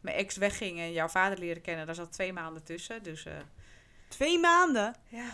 mijn 0.00 0.16
ex 0.16 0.36
wegging 0.36 0.78
en 0.78 0.92
jouw 0.92 1.08
vader 1.08 1.38
leerde 1.38 1.60
kennen. 1.60 1.86
Daar 1.86 1.94
zat 1.94 2.12
twee 2.12 2.32
maanden 2.32 2.62
tussen. 2.64 3.02
Dus 3.02 3.24
eh, 3.24 3.36
Twee 4.08 4.38
maanden? 4.38 4.94
ja, 5.08 5.30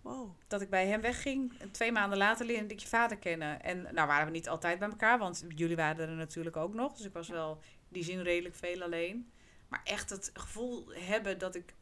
Wow. 0.00 0.30
dat 0.46 0.60
ik 0.60 0.70
bij 0.70 0.86
hem 0.86 1.00
wegging. 1.00 1.52
Twee 1.70 1.92
maanden 1.92 2.18
later 2.18 2.46
leerde 2.46 2.74
ik 2.74 2.80
je 2.80 2.88
vader 2.88 3.16
kennen. 3.16 3.62
En 3.62 3.82
nou 3.82 4.06
waren 4.06 4.26
we 4.26 4.32
niet 4.32 4.48
altijd 4.48 4.78
bij 4.78 4.88
elkaar, 4.88 5.18
want 5.18 5.44
jullie 5.48 5.76
waren 5.76 6.08
er 6.08 6.14
natuurlijk 6.14 6.56
ook 6.56 6.74
nog. 6.74 6.96
Dus 6.96 7.06
ik 7.06 7.12
was 7.12 7.28
wel 7.28 7.52
in 7.62 7.88
die 7.88 8.04
zin 8.04 8.22
redelijk 8.22 8.54
veel 8.54 8.82
alleen. 8.82 9.30
Maar 9.68 9.80
echt 9.84 10.10
het 10.10 10.30
gevoel 10.34 10.92
hebben 10.92 11.38
dat 11.38 11.54
ik 11.54 11.74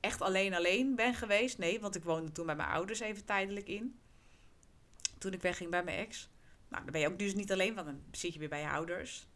echt 0.00 0.20
alleen 0.20 0.54
alleen 0.54 0.94
ben 0.94 1.14
geweest. 1.14 1.58
Nee, 1.58 1.80
want 1.80 1.96
ik 1.96 2.04
woonde 2.04 2.32
toen 2.32 2.46
bij 2.46 2.56
mijn 2.56 2.68
ouders 2.68 3.00
even 3.00 3.24
tijdelijk 3.24 3.68
in. 3.68 4.00
Toen 5.18 5.32
ik 5.32 5.42
wegging 5.42 5.70
bij 5.70 5.84
mijn 5.84 5.98
ex. 5.98 6.30
Nou, 6.68 6.82
dan 6.82 6.92
ben 6.92 7.00
je 7.00 7.08
ook 7.08 7.18
dus 7.18 7.34
niet 7.34 7.52
alleen, 7.52 7.74
want 7.74 7.86
dan 7.86 8.02
zit 8.10 8.32
je 8.32 8.38
weer 8.38 8.48
bij 8.48 8.60
je 8.60 8.68
ouders. 8.68 9.28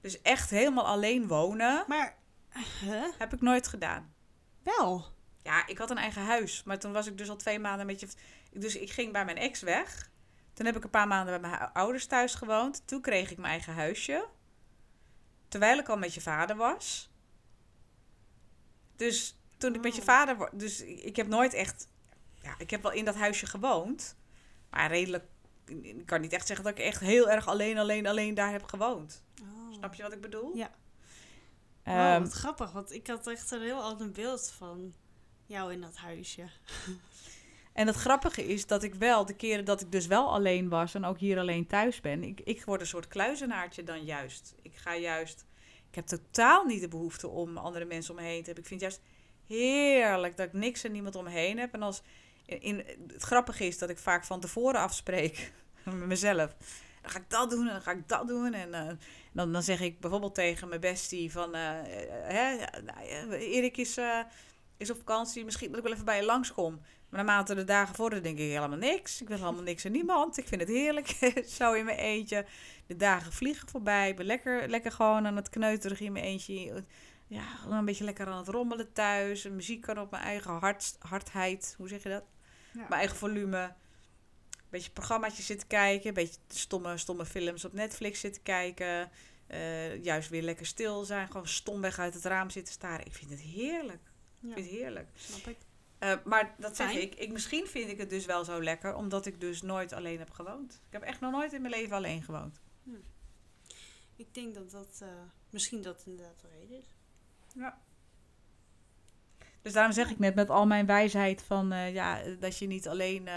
Dus 0.00 0.22
echt 0.22 0.50
helemaal 0.50 0.86
alleen 0.86 1.26
wonen 1.26 1.84
Maar, 1.88 2.16
huh? 2.80 3.04
heb 3.18 3.32
ik 3.32 3.40
nooit 3.40 3.68
gedaan. 3.68 4.14
Wel. 4.62 5.14
Ja, 5.46 5.66
ik 5.66 5.78
had 5.78 5.90
een 5.90 5.98
eigen 5.98 6.22
huis. 6.22 6.62
Maar 6.62 6.78
toen 6.78 6.92
was 6.92 7.06
ik 7.06 7.18
dus 7.18 7.28
al 7.28 7.36
twee 7.36 7.58
maanden 7.58 7.86
met 7.86 8.00
je... 8.00 8.08
Dus 8.52 8.76
ik 8.76 8.90
ging 8.90 9.12
bij 9.12 9.24
mijn 9.24 9.36
ex 9.36 9.60
weg. 9.60 10.10
Toen 10.52 10.66
heb 10.66 10.76
ik 10.76 10.84
een 10.84 10.90
paar 10.90 11.06
maanden 11.06 11.40
bij 11.40 11.50
mijn 11.50 11.72
ouders 11.72 12.06
thuis 12.06 12.34
gewoond. 12.34 12.82
Toen 12.86 13.00
kreeg 13.00 13.30
ik 13.30 13.36
mijn 13.36 13.52
eigen 13.52 13.74
huisje. 13.74 14.28
Terwijl 15.48 15.78
ik 15.78 15.88
al 15.88 15.96
met 15.98 16.14
je 16.14 16.20
vader 16.20 16.56
was. 16.56 17.10
Dus 18.96 19.38
toen 19.58 19.74
ik 19.74 19.82
met 19.82 19.94
je 19.94 20.00
Oh. 20.00 20.06
vader... 20.06 20.50
Dus 20.52 20.80
ik 20.82 21.16
heb 21.16 21.26
nooit 21.26 21.54
echt... 21.54 21.88
Ja, 22.42 22.54
ik 22.58 22.70
heb 22.70 22.82
wel 22.82 22.92
in 22.92 23.04
dat 23.04 23.14
huisje 23.14 23.46
gewoond. 23.46 24.16
Maar 24.70 24.88
redelijk... 24.90 25.24
Ik 25.66 26.06
kan 26.06 26.20
niet 26.20 26.32
echt 26.32 26.46
zeggen 26.46 26.64
dat 26.64 26.78
ik 26.78 26.84
echt 26.84 27.00
heel 27.00 27.30
erg 27.30 27.46
alleen, 27.46 27.78
alleen, 27.78 28.06
alleen 28.06 28.34
daar 28.34 28.52
heb 28.52 28.62
gewoond. 28.64 29.22
Oh. 29.42 29.72
Snap 29.74 29.94
je 29.94 30.02
wat 30.02 30.12
ik 30.12 30.20
bedoel? 30.20 30.56
Ja. 30.56 30.70
Ehm, 31.82 31.96
Wow, 31.96 32.22
wat 32.22 32.32
grappig, 32.32 32.72
want 32.72 32.92
ik 32.92 33.06
had 33.06 33.26
echt 33.26 33.50
een 33.50 33.62
heel 33.62 33.82
ander 33.82 34.10
beeld 34.10 34.50
van 34.50 34.94
jou 35.46 35.72
in 35.72 35.80
dat 35.80 35.96
huisje. 35.96 36.48
En 37.72 37.86
het 37.86 37.96
grappige 37.96 38.46
is 38.46 38.66
dat 38.66 38.82
ik 38.82 38.94
wel, 38.94 39.26
de 39.26 39.34
keren 39.34 39.64
dat 39.64 39.80
ik 39.80 39.92
dus 39.92 40.06
wel 40.06 40.32
alleen 40.32 40.68
was 40.68 40.94
en 40.94 41.04
ook 41.04 41.18
hier 41.18 41.38
alleen 41.38 41.66
thuis 41.66 42.00
ben, 42.00 42.22
ik, 42.22 42.40
ik 42.40 42.64
word 42.64 42.80
een 42.80 42.86
soort 42.86 43.08
kluizenaartje 43.08 43.82
dan 43.82 44.04
juist. 44.04 44.54
Ik 44.62 44.76
ga 44.76 44.96
juist, 44.96 45.44
ik 45.88 45.94
heb 45.94 46.06
totaal 46.06 46.64
niet 46.64 46.80
de 46.80 46.88
behoefte 46.88 47.28
om 47.28 47.56
andere 47.56 47.84
mensen 47.84 48.16
om 48.16 48.22
me 48.22 48.28
te 48.28 48.34
hebben. 48.34 48.62
Ik 48.62 48.66
vind 48.66 48.80
juist 48.80 49.00
heerlijk 49.46 50.36
dat 50.36 50.46
ik 50.46 50.52
niks 50.52 50.84
en 50.84 50.92
niemand 50.92 51.14
om 51.14 51.24
me 51.24 51.30
heen 51.30 51.58
heb. 51.58 51.74
En 51.74 51.82
als, 51.82 52.02
in, 52.46 52.84
het 53.06 53.22
grappige 53.22 53.66
is 53.66 53.78
dat 53.78 53.90
ik 53.90 53.98
vaak 53.98 54.24
van 54.24 54.40
tevoren 54.40 54.80
afspreek 54.80 55.52
met 55.84 55.94
mezelf. 55.94 56.56
Dan 57.02 57.10
ga 57.10 57.18
ik 57.18 57.30
dat 57.30 57.50
doen 57.50 57.66
en 57.66 57.72
dan 57.72 57.82
ga 57.82 57.90
ik 57.90 58.08
dat 58.08 58.28
doen. 58.28 58.54
En 58.54 58.68
uh, 58.68 58.90
dan, 59.32 59.52
dan 59.52 59.62
zeg 59.62 59.80
ik 59.80 60.00
bijvoorbeeld 60.00 60.34
tegen 60.34 60.68
mijn 60.68 60.80
bestie 60.80 61.32
van... 61.32 61.56
Uh, 61.56 61.78
Erik 63.30 63.76
is, 63.76 63.98
is 64.76 64.90
op 64.90 64.96
vakantie, 64.96 65.44
misschien 65.44 65.68
dat 65.68 65.78
ik 65.78 65.84
wel 65.84 65.92
even 65.92 66.04
bij 66.04 66.16
je 66.16 66.24
langskom. 66.24 66.80
Maar 67.08 67.24
naarmate 67.24 67.54
de 67.54 67.64
dagen 67.64 67.94
vorderen 67.94 68.22
denk 68.22 68.38
ik 68.38 68.50
helemaal 68.50 68.78
niks. 68.78 69.20
Ik 69.20 69.28
wil 69.28 69.38
helemaal 69.38 69.62
niks 69.62 69.84
en 69.84 69.92
niemand. 69.92 70.36
Ik 70.36 70.48
vind 70.48 70.60
het 70.60 70.70
heerlijk, 70.70 71.08
zo 71.58 71.72
in 71.72 71.84
mijn 71.84 71.98
eentje. 71.98 72.46
De 72.86 72.96
dagen 72.96 73.32
vliegen 73.32 73.68
voorbij. 73.68 74.08
Ik 74.08 74.16
ben 74.16 74.26
lekker, 74.26 74.68
lekker 74.68 74.92
gewoon 74.92 75.26
aan 75.26 75.36
het 75.36 75.48
kneuteren 75.48 76.00
in 76.00 76.12
mijn 76.12 76.24
eentje. 76.24 76.84
Ja, 77.26 77.44
een 77.70 77.84
beetje 77.84 78.04
lekker 78.04 78.26
aan 78.26 78.38
het 78.38 78.48
rommelen 78.48 78.92
thuis. 78.92 79.48
Muziek 79.48 79.80
kan 79.80 79.98
op 79.98 80.10
mijn 80.10 80.22
eigen 80.22 80.50
hart, 80.50 80.96
hardheid. 80.98 81.74
Hoe 81.78 81.88
zeg 81.88 82.02
je 82.02 82.08
dat? 82.08 82.24
Ja. 82.72 82.80
Mijn 82.80 82.92
eigen 82.92 83.16
volume. 83.16 83.58
Een 83.58 84.72
beetje 84.72 84.90
programmaatjes 84.90 85.46
zitten 85.46 85.66
kijken. 85.66 86.08
Een 86.08 86.14
beetje 86.14 86.40
stomme, 86.48 86.98
stomme 86.98 87.26
films 87.26 87.64
op 87.64 87.72
Netflix 87.72 88.20
zitten 88.20 88.42
kijken. 88.42 89.10
Uh, 89.50 90.02
juist 90.04 90.28
weer 90.28 90.42
lekker 90.42 90.66
stil 90.66 91.04
zijn. 91.04 91.26
Gewoon 91.26 91.48
stomweg 91.48 91.98
uit 91.98 92.14
het 92.14 92.24
raam 92.24 92.50
zitten 92.50 92.74
staren. 92.74 93.06
Ik 93.06 93.14
vind 93.14 93.30
het 93.30 93.40
heerlijk. 93.40 94.02
Ja. 94.46 94.54
Vind 94.54 94.66
het 94.66 94.76
heerlijk. 94.76 95.08
Snap 95.14 95.46
ik. 95.46 95.56
Uh, 96.00 96.12
maar 96.24 96.54
dat 96.58 96.76
zeg 96.76 96.92
ik. 96.92 97.14
ik. 97.14 97.32
Misschien 97.32 97.66
vind 97.66 97.90
ik 97.90 97.98
het 97.98 98.10
dus 98.10 98.26
wel 98.26 98.44
zo 98.44 98.62
lekker, 98.62 98.94
omdat 98.94 99.26
ik 99.26 99.40
dus 99.40 99.62
nooit 99.62 99.92
alleen 99.92 100.18
heb 100.18 100.30
gewoond. 100.30 100.72
Ik 100.72 100.92
heb 100.92 101.02
echt 101.02 101.20
nog 101.20 101.32
nooit 101.32 101.52
in 101.52 101.60
mijn 101.60 101.74
leven 101.74 101.96
alleen 101.96 102.22
gewoond. 102.22 102.60
Hm. 102.82 102.90
Ik 104.16 104.34
denk 104.34 104.54
dat 104.54 104.70
dat 104.70 105.00
uh, 105.02 105.08
misschien 105.50 105.82
dat 105.82 106.02
inderdaad 106.06 106.40
de 106.40 106.48
reden 106.48 106.78
is. 106.78 106.94
Ja. 107.54 107.80
Dus 109.62 109.72
daarom 109.72 109.92
zeg 109.92 110.10
ik 110.10 110.18
net 110.18 110.34
met 110.34 110.50
al 110.50 110.66
mijn 110.66 110.86
wijsheid 110.86 111.42
van 111.42 111.72
uh, 111.72 111.94
ja, 111.94 112.22
dat 112.38 112.58
je 112.58 112.66
niet 112.66 112.88
alleen 112.88 113.28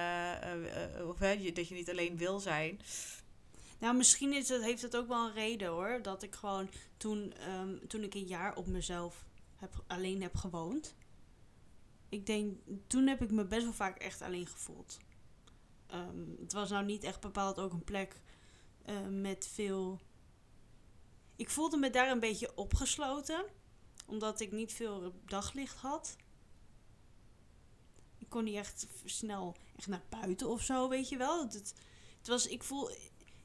of 1.08 1.18
dat 1.54 1.68
je 1.68 1.76
niet 1.76 1.90
alleen 1.90 2.18
wil 2.18 2.40
zijn. 2.40 2.80
Nou, 3.80 3.96
misschien 3.96 4.34
is 4.34 4.50
het, 4.50 4.64
heeft 4.64 4.82
het 4.82 4.96
ook 4.96 5.08
wel 5.08 5.28
een 5.28 5.34
reden 5.34 5.68
hoor. 5.68 6.00
Dat 6.02 6.24
ik 6.24 6.36
gewoon 6.36 6.70
toen, 6.98 7.34
um, 7.60 7.88
toen 7.88 8.04
ik 8.04 8.14
een 8.14 8.28
jaar 8.28 8.56
op 8.56 8.68
mezelf 8.68 9.26
heb, 9.56 9.84
alleen 9.88 10.22
heb 10.22 10.36
gewoond 10.36 10.96
ik 12.10 12.26
denk, 12.26 12.58
toen 12.88 13.08
heb 13.08 13.22
ik 13.22 13.32
me 13.32 13.46
best 13.46 13.64
wel 13.64 13.74
vaak 13.74 13.98
echt 13.98 14.22
alleen 14.22 14.48
gevoeld. 14.48 14.98
Ehm, 15.88 16.42
het 16.42 16.54
was 16.54 16.70
nou 16.70 16.86
niet 16.86 17.04
echt 17.04 17.20
bepaald 17.20 17.60
ook 17.60 17.74
een 17.74 17.84
plek 17.84 18.22
uh, 18.86 19.08
met 19.08 19.50
veel. 19.54 20.00
Ik 21.36 21.50
voelde 21.50 21.78
me 21.78 21.90
daar 21.90 22.12
een 22.12 22.20
beetje 22.20 22.56
opgesloten, 22.56 23.46
omdat 24.06 24.40
ik 24.40 24.52
niet 24.52 24.74
veel 24.74 25.14
daglicht 25.26 25.76
had. 25.76 26.16
Ik 28.18 28.30
kon 28.30 28.44
niet 28.44 28.56
echt 28.56 28.88
snel 29.06 29.56
echt 29.76 29.88
naar 29.88 30.04
buiten 30.10 30.48
of 30.48 30.62
zo, 30.62 30.90
weet 30.90 31.10
je 31.10 31.18
wel. 31.18 31.44
Het, 31.44 31.74
het 32.18 32.28
was, 32.28 32.48
ik 32.48 32.64
voel, 32.64 32.90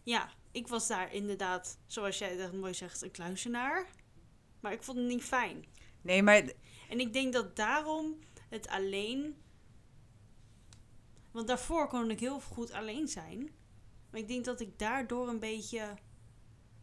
ja, 0.03 0.33
ik 0.51 0.69
was 0.69 0.87
daar 0.87 1.13
inderdaad, 1.13 1.79
zoals 1.87 2.19
jij 2.19 2.37
dat 2.37 2.53
mooi 2.53 2.75
zegt, 2.75 3.03
een 3.03 3.11
kluisenaar. 3.11 3.87
Maar 4.61 4.73
ik 4.73 4.83
vond 4.83 4.99
het 4.99 5.07
niet 5.07 5.25
fijn. 5.25 5.65
Nee, 6.01 6.23
maar. 6.23 6.53
En 6.89 7.01
ik 7.01 7.13
denk 7.13 7.33
dat 7.33 7.57
daarom 7.57 8.19
het 8.49 8.69
alleen. 8.69 9.43
Want 11.31 11.49
daarvoor 11.49 11.89
kon 11.89 12.11
ik 12.11 12.21
heel 12.21 12.41
goed 12.41 12.73
alleen 12.73 13.09
zijn. 13.09 13.51
Maar 14.11 14.21
ik 14.21 14.29
denk 14.29 14.45
dat 14.45 14.61
ik 14.61 14.79
daardoor 14.79 15.29
een 15.29 15.39
beetje. 15.39 15.95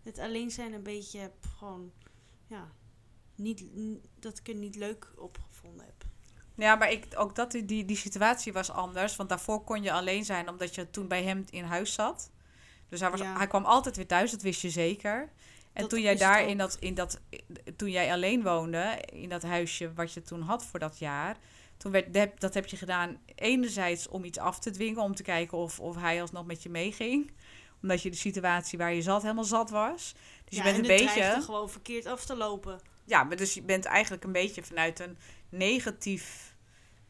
Het 0.02 0.20
alleen 0.20 0.52
zijn 0.52 0.74
een 0.74 0.84
beetje 0.84 1.20
heb 1.20 1.46
gewoon. 1.58 1.92
Ja. 2.48 2.72
Niet, 3.36 3.64
dat 4.20 4.38
ik 4.38 4.48
er 4.48 4.56
niet 4.56 4.76
leuk 4.76 5.12
op 5.16 5.38
gevonden 5.48 5.86
heb. 5.86 6.06
Ja, 6.56 6.76
maar 6.76 6.92
ik, 6.92 7.08
ook 7.16 7.36
dat, 7.36 7.52
die, 7.52 7.86
die 7.86 7.98
situatie 7.98 8.54
was 8.54 8.72
anders. 8.72 9.16
Want 9.16 9.30
daarvoor 9.30 9.64
kon 9.64 9.84
je 9.84 9.92
alleen 9.92 10.26
zijn 10.26 10.50
omdat 10.50 10.76
je 10.76 10.90
toen 10.90 11.08
bij 11.08 11.24
hem 11.24 11.46
in 11.50 11.64
huis 11.64 11.94
zat. 11.94 12.32
Dus 12.90 13.00
hij, 13.00 13.10
was, 13.10 13.22
hij 13.22 13.48
kwam 13.48 13.66
altijd 13.66 13.96
weer 13.96 14.08
thuis, 14.08 14.32
dat 14.32 14.42
wist 14.42 14.62
je 14.62 14.70
zeker. 14.70 15.32
En 15.74 15.88
toen 15.88 16.02
jij 16.02 16.16
daar 16.16 16.48
in 16.48 16.58
dat, 16.58 16.78
in 16.80 16.94
dat, 16.94 17.20
toen 17.76 17.90
jij 17.90 18.12
alleen 18.12 18.44
woonde, 18.44 19.04
in 19.14 19.30
dat 19.30 19.44
huisje 19.44 19.94
wat 19.94 20.14
je 20.14 20.22
toen 20.22 20.42
had 20.42 20.66
voor 20.66 20.80
dat 20.80 21.00
jaar, 21.00 21.38
toen 21.78 21.92
werd, 21.92 22.42
dat 22.42 22.54
heb 22.54 22.66
je 22.66 22.78
gedaan 22.78 23.18
enerzijds 23.36 24.08
om 24.08 24.24
iets 24.24 24.38
af 24.38 24.60
te 24.60 24.72
dwingen, 24.72 25.02
om 25.02 25.16
te 25.16 25.24
kijken 25.24 25.58
of, 25.58 25.80
of 25.80 25.96
hij 25.96 26.22
alsnog 26.22 26.46
met 26.46 26.64
je 26.64 26.70
meeging. 26.70 27.32
Omdat 27.82 28.02
je 28.02 28.10
de 28.10 28.18
situatie 28.18 28.78
waar 28.78 28.94
je 28.94 29.02
zat 29.02 29.22
helemaal 29.22 29.44
zat 29.44 29.70
was. 29.70 30.16
Dus 30.46 30.58
ja, 30.58 30.66
je 30.66 30.72
bent 30.72 30.86
en 30.86 30.92
een 30.92 31.06
beetje. 31.06 31.42
gewoon 31.42 31.70
verkeerd 31.70 32.06
af 32.06 32.26
te 32.26 32.36
lopen. 32.36 32.80
Ja, 33.04 33.24
maar 33.24 33.38
dus 33.38 33.54
je 33.54 33.62
bent 33.62 33.86
eigenlijk 33.86 34.24
een 34.24 34.32
beetje 34.32 34.64
vanuit 34.64 35.00
een 35.00 35.18
negatief, 35.50 36.56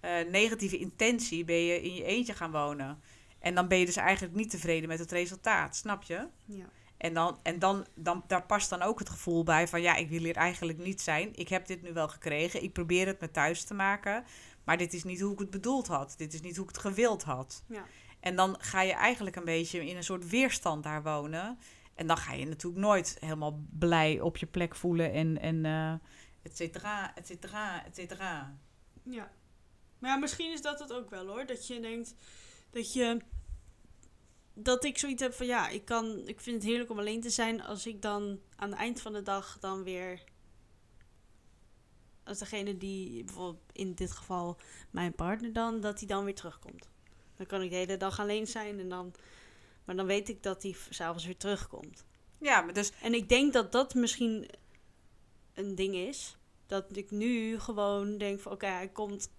uh, 0.01 0.11
negatieve 0.29 0.77
intentie 0.77 1.45
ben 1.45 1.63
je 1.65 1.81
in 1.81 1.93
je 1.93 2.03
eentje 2.03 2.33
gaan 2.33 2.51
wonen. 2.51 3.01
En 3.39 3.55
dan 3.55 3.67
ben 3.67 3.77
je 3.77 3.85
dus 3.85 3.95
eigenlijk 3.95 4.35
niet 4.35 4.49
tevreden 4.49 4.89
met 4.89 4.99
het 4.99 5.11
resultaat, 5.11 5.75
snap 5.75 6.03
je? 6.03 6.27
Ja. 6.45 6.65
En, 7.01 7.13
dan, 7.13 7.39
en 7.43 7.59
dan, 7.59 7.85
dan, 7.95 8.23
daar 8.27 8.45
past 8.45 8.69
dan 8.69 8.81
ook 8.81 8.99
het 8.99 9.09
gevoel 9.09 9.43
bij 9.43 9.67
van 9.67 9.81
ja, 9.81 9.95
ik 9.95 10.09
wil 10.09 10.19
hier 10.19 10.35
eigenlijk 10.35 10.77
niet 10.77 11.01
zijn. 11.01 11.35
Ik 11.35 11.47
heb 11.49 11.65
dit 11.65 11.81
nu 11.81 11.93
wel 11.93 12.07
gekregen. 12.07 12.63
Ik 12.63 12.73
probeer 12.73 13.07
het 13.07 13.19
me 13.19 13.31
thuis 13.31 13.63
te 13.63 13.73
maken. 13.73 14.23
Maar 14.63 14.77
dit 14.77 14.93
is 14.93 15.03
niet 15.03 15.19
hoe 15.19 15.33
ik 15.33 15.39
het 15.39 15.49
bedoeld 15.49 15.87
had. 15.87 16.13
Dit 16.17 16.33
is 16.33 16.41
niet 16.41 16.55
hoe 16.55 16.65
ik 16.65 16.71
het 16.71 16.81
gewild 16.81 17.23
had. 17.23 17.63
Ja. 17.67 17.85
En 18.19 18.35
dan 18.35 18.55
ga 18.59 18.81
je 18.81 18.93
eigenlijk 18.93 19.35
een 19.35 19.45
beetje 19.45 19.85
in 19.85 19.95
een 19.95 20.03
soort 20.03 20.29
weerstand 20.29 20.83
daar 20.83 21.03
wonen. 21.03 21.59
En 21.95 22.07
dan 22.07 22.17
ga 22.17 22.33
je 22.33 22.45
natuurlijk 22.45 22.81
nooit 22.81 23.17
helemaal 23.19 23.65
blij 23.69 24.19
op 24.19 24.37
je 24.37 24.45
plek 24.45 24.75
voelen 24.75 25.11
en, 25.11 25.39
en 25.39 25.63
uh, 25.63 25.91
et 26.41 26.57
cetera, 26.57 27.15
et 27.15 27.27
cetera, 27.27 27.85
et 27.85 27.95
cetera. 27.95 28.57
Ja. 29.03 29.31
Maar 29.99 30.09
ja, 30.09 30.17
misschien 30.17 30.51
is 30.51 30.61
dat 30.61 30.79
het 30.79 30.93
ook 30.93 31.09
wel 31.09 31.27
hoor. 31.27 31.45
Dat 31.45 31.67
je 31.67 31.79
denkt 31.79 32.15
dat 32.71 32.93
je. 32.93 33.17
Dat 34.53 34.83
ik 34.83 34.97
zoiets 34.97 35.21
heb 35.21 35.33
van 35.33 35.45
ja, 35.45 35.69
ik, 35.69 35.85
kan, 35.85 36.27
ik 36.27 36.41
vind 36.41 36.55
het 36.55 36.65
heerlijk 36.65 36.89
om 36.89 36.99
alleen 36.99 37.21
te 37.21 37.29
zijn 37.29 37.61
als 37.61 37.85
ik 37.85 38.01
dan 38.01 38.39
aan 38.55 38.69
het 38.69 38.79
eind 38.79 39.01
van 39.01 39.13
de 39.13 39.21
dag 39.21 39.57
dan 39.59 39.83
weer 39.83 40.23
als 42.23 42.39
degene 42.39 42.77
die, 42.77 43.23
bijvoorbeeld 43.23 43.63
in 43.71 43.93
dit 43.93 44.11
geval 44.11 44.57
mijn 44.89 45.13
partner 45.13 45.53
dan, 45.53 45.81
dat 45.81 45.99
hij 45.99 46.07
dan 46.07 46.23
weer 46.23 46.35
terugkomt. 46.35 46.89
Dan 47.35 47.45
kan 47.45 47.61
ik 47.61 47.69
de 47.69 47.75
hele 47.75 47.97
dag 47.97 48.19
alleen 48.19 48.47
zijn 48.47 48.79
en 48.79 48.89
dan, 48.89 49.13
maar 49.85 49.95
dan 49.95 50.05
weet 50.05 50.29
ik 50.29 50.43
dat 50.43 50.63
hij 50.63 50.75
s'avonds 50.89 51.25
weer 51.25 51.37
terugkomt. 51.37 52.05
Ja, 52.37 52.61
maar 52.61 52.73
dus... 52.73 52.91
En 53.01 53.13
ik 53.13 53.29
denk 53.29 53.53
dat 53.53 53.71
dat 53.71 53.93
misschien 53.93 54.49
een 55.53 55.75
ding 55.75 55.95
is. 55.95 56.37
Dat 56.65 56.95
ik 56.97 57.11
nu 57.11 57.59
gewoon 57.59 58.17
denk 58.17 58.39
van 58.39 58.51
oké, 58.51 58.65
hij 58.65 58.89
komt 58.89 59.29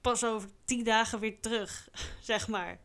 pas 0.00 0.24
over 0.24 0.48
tien 0.64 0.84
dagen 0.84 1.18
weer 1.18 1.40
terug, 1.40 1.88
zeg 2.20 2.48
maar. 2.48 2.80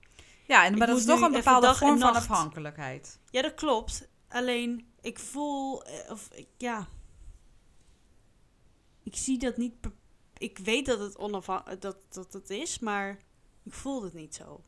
Ja, 0.47 0.65
en, 0.65 0.77
maar 0.77 0.87
dat 0.87 0.97
is 0.97 1.05
toch 1.05 1.21
een 1.21 1.31
bepaalde 1.31 1.75
vorm 1.75 1.99
van 1.99 2.15
afhankelijkheid. 2.15 3.19
Ja, 3.29 3.41
dat 3.41 3.53
klopt. 3.53 4.07
Alleen, 4.27 4.87
ik 5.01 5.19
voel, 5.19 5.83
eh, 5.83 6.11
of 6.11 6.29
ja, 6.57 6.87
ik 9.03 9.15
zie 9.15 9.39
dat 9.39 9.57
niet. 9.57 9.73
Ik 10.37 10.57
weet 10.57 10.85
dat 10.85 10.99
het 10.99 11.17
onafhankelijk 11.17 11.81
dat, 11.81 11.97
dat 12.09 12.33
het 12.33 12.49
is, 12.49 12.79
maar 12.79 13.17
ik 13.63 13.73
voel 13.73 14.03
het 14.03 14.13
niet 14.13 14.35
zo. 14.35 14.63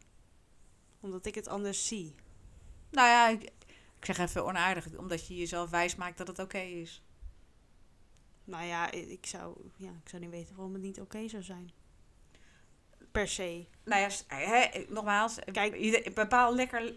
Omdat 1.00 1.26
ik 1.26 1.36
het 1.36 1.48
anders 1.48 1.88
zie. 1.88 2.16
Nou 2.90 3.08
ja, 3.08 3.28
ik, 3.28 3.44
ik 4.00 4.06
zeg 4.06 4.18
even 4.18 4.46
onaardig, 4.46 4.98
omdat 4.98 5.28
je 5.28 5.36
jezelf 5.36 5.70
wijs 5.70 5.96
maakt 5.96 6.18
dat 6.18 6.28
het 6.28 6.40
oké 6.40 6.60
is. 6.60 7.04
Nou 8.44 8.66
ja, 8.66 8.92
ik 8.92 9.26
zou, 9.26 9.58
ja, 9.78 9.90
ik 9.90 10.10
zou 10.10 10.22
niet 10.22 10.32
weten 10.32 10.56
waarom 10.56 10.74
het 10.74 10.82
niet 10.82 11.02
oké 11.02 11.28
zou 11.28 11.44
zijn. 11.44 11.72
Per 13.18 13.28
se. 13.28 13.66
Nou 13.84 14.02
ja, 14.30 14.70
nogmaals, 14.90 15.38
Kijk, 15.52 16.12
bepaal 16.14 16.56
lekker. 16.56 16.94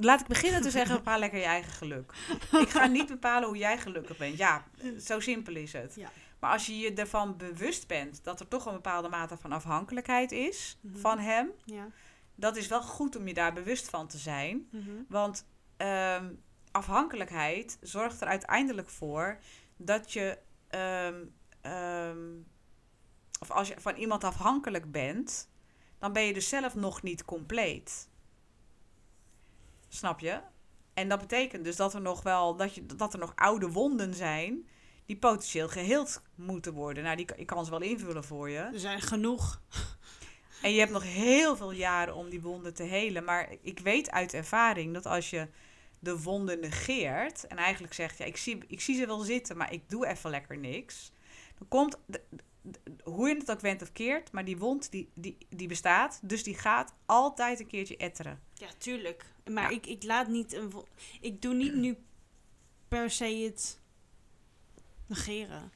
Laat 0.00 0.20
ik 0.20 0.26
beginnen 0.26 0.62
te 0.62 0.70
zeggen: 0.70 0.96
bepaal 0.96 1.18
lekker 1.18 1.38
je 1.38 1.44
eigen 1.44 1.72
geluk. 1.72 2.12
ik 2.64 2.68
ga 2.68 2.86
niet 2.86 3.06
bepalen 3.06 3.48
hoe 3.48 3.56
jij 3.56 3.78
gelukkig 3.78 4.16
bent. 4.16 4.36
Ja, 4.36 4.64
zo 5.00 5.20
simpel 5.20 5.54
is 5.54 5.72
het. 5.72 5.94
Ja. 5.94 6.10
Maar 6.38 6.52
als 6.52 6.66
je 6.66 6.78
je 6.78 6.92
ervan 6.92 7.36
bewust 7.36 7.86
bent 7.86 8.24
dat 8.24 8.40
er 8.40 8.48
toch 8.48 8.66
een 8.66 8.72
bepaalde 8.72 9.08
mate 9.08 9.36
van 9.36 9.52
afhankelijkheid 9.52 10.32
is 10.32 10.78
mhm. 10.80 10.98
van 10.98 11.18
hem, 11.18 11.50
ja. 11.64 11.88
dat 12.34 12.56
is 12.56 12.66
wel 12.66 12.82
goed 12.82 13.16
om 13.16 13.26
je 13.28 13.34
daar 13.34 13.52
bewust 13.52 13.88
van 13.88 14.06
te 14.06 14.18
zijn. 14.18 14.68
Mhm. 14.70 14.90
Want 15.08 15.46
ehm, 15.76 16.32
afhankelijkheid 16.70 17.78
zorgt 17.80 18.20
er 18.20 18.26
uiteindelijk 18.26 18.88
voor 18.88 19.38
dat 19.76 20.12
je, 20.12 20.38
ehm, 20.68 21.24
ehm, 21.60 22.18
of 23.40 23.50
als 23.50 23.68
je 23.68 23.74
van 23.78 23.94
iemand 23.94 24.24
afhankelijk 24.24 24.92
bent, 24.92 25.48
dan 25.98 26.12
ben 26.12 26.22
je 26.22 26.32
dus 26.32 26.48
zelf 26.48 26.74
nog 26.74 27.02
niet 27.02 27.24
compleet. 27.24 28.08
Snap 29.88 30.20
je? 30.20 30.40
En 30.94 31.08
dat 31.08 31.20
betekent 31.20 31.64
dus 31.64 31.76
dat 31.76 31.94
er 31.94 32.00
nog 32.00 32.22
wel, 32.22 32.56
dat, 32.56 32.74
je, 32.74 32.86
dat 32.86 33.12
er 33.12 33.18
nog 33.18 33.32
oude 33.34 33.70
wonden 33.70 34.14
zijn 34.14 34.68
die 35.06 35.16
potentieel 35.16 35.68
geheeld 35.68 36.22
moeten 36.34 36.72
worden. 36.72 37.02
Nou, 37.02 37.16
die, 37.16 37.26
ik 37.36 37.46
kan 37.46 37.64
ze 37.64 37.70
wel 37.70 37.80
invullen 37.80 38.24
voor 38.24 38.50
je. 38.50 38.58
Er 38.58 38.78
zijn 38.78 39.00
genoeg. 39.00 39.60
En 40.62 40.72
je 40.72 40.78
hebt 40.78 40.92
nog 40.92 41.02
heel 41.02 41.56
veel 41.56 41.70
jaren 41.70 42.14
om 42.14 42.28
die 42.28 42.40
wonden 42.40 42.74
te 42.74 42.82
helen. 42.82 43.24
Maar 43.24 43.48
ik 43.62 43.78
weet 43.78 44.10
uit 44.10 44.34
ervaring 44.34 44.94
dat 44.94 45.06
als 45.06 45.30
je 45.30 45.48
de 45.98 46.22
wonden 46.22 46.60
negeert 46.60 47.46
en 47.46 47.56
eigenlijk 47.56 47.94
zegt, 47.94 48.18
ja, 48.18 48.24
ik 48.24 48.36
zie, 48.36 48.58
ik 48.66 48.80
zie 48.80 48.96
ze 48.96 49.06
wel 49.06 49.20
zitten, 49.20 49.56
maar 49.56 49.72
ik 49.72 49.88
doe 49.88 50.06
even 50.06 50.30
lekker 50.30 50.58
niks. 50.58 51.12
Dan 51.58 51.68
komt, 51.68 51.98
hoe 53.02 53.28
je 53.28 53.34
het 53.36 53.50
ook 53.50 53.60
went 53.60 53.82
of 53.82 53.92
keert, 53.92 54.32
maar 54.32 54.44
die 54.44 54.58
wond 54.58 54.90
die, 54.90 55.10
die, 55.14 55.36
die 55.48 55.68
bestaat, 55.68 56.20
dus 56.22 56.42
die 56.42 56.54
gaat 56.54 56.94
altijd 57.06 57.60
een 57.60 57.66
keertje 57.66 57.96
etteren. 57.96 58.40
Ja, 58.54 58.68
tuurlijk. 58.78 59.24
Maar 59.50 59.70
Ja. 59.70 59.76
ik, 59.76 59.86
ik 59.86 60.02
laat 60.04 60.28
niet 60.28 60.52
een... 60.52 60.72
Ik 61.20 61.42
doe 61.42 61.54
niet 61.54 61.74
nu 61.74 61.96
per 62.88 63.10
se 63.10 63.24
het 63.24 63.80
negeren. 65.06 65.72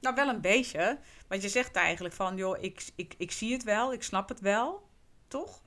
Nou, 0.00 0.14
wel 0.14 0.28
een 0.28 0.40
beetje. 0.40 0.98
Want 1.28 1.42
je 1.42 1.48
zegt 1.48 1.76
eigenlijk 1.76 2.14
van, 2.14 2.36
joh, 2.36 2.62
ik, 2.62 2.84
ik, 2.94 3.14
ik 3.18 3.30
zie 3.30 3.52
het 3.52 3.62
wel, 3.62 3.92
ik 3.92 4.02
snap 4.02 4.28
het 4.28 4.40
wel, 4.40 4.88
toch? 5.28 5.62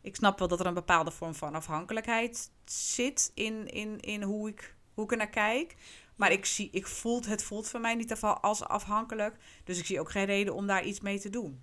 Ik 0.00 0.16
snap 0.16 0.38
wel 0.38 0.48
dat 0.48 0.60
er 0.60 0.66
een 0.66 0.74
bepaalde 0.74 1.10
vorm 1.10 1.34
van 1.34 1.54
afhankelijkheid 1.54 2.50
zit 2.64 3.30
in, 3.34 3.66
in, 3.68 4.00
in 4.00 4.22
hoe, 4.22 4.48
ik, 4.48 4.74
hoe 4.94 5.04
ik 5.04 5.10
er 5.10 5.16
naar 5.16 5.30
kijk. 5.30 5.76
Maar 6.16 6.32
ik, 6.32 6.44
zie, 6.44 6.68
ik 6.70 6.86
voel, 6.86 7.22
het 7.22 7.42
voelt 7.42 7.68
voor 7.68 7.80
mij 7.80 7.94
niet 7.94 8.22
als 8.22 8.62
afhankelijk. 8.62 9.36
Dus 9.64 9.78
ik 9.78 9.86
zie 9.86 10.00
ook 10.00 10.10
geen 10.10 10.24
reden 10.24 10.54
om 10.54 10.66
daar 10.66 10.84
iets 10.84 11.00
mee 11.00 11.20
te 11.20 11.30
doen. 11.30 11.62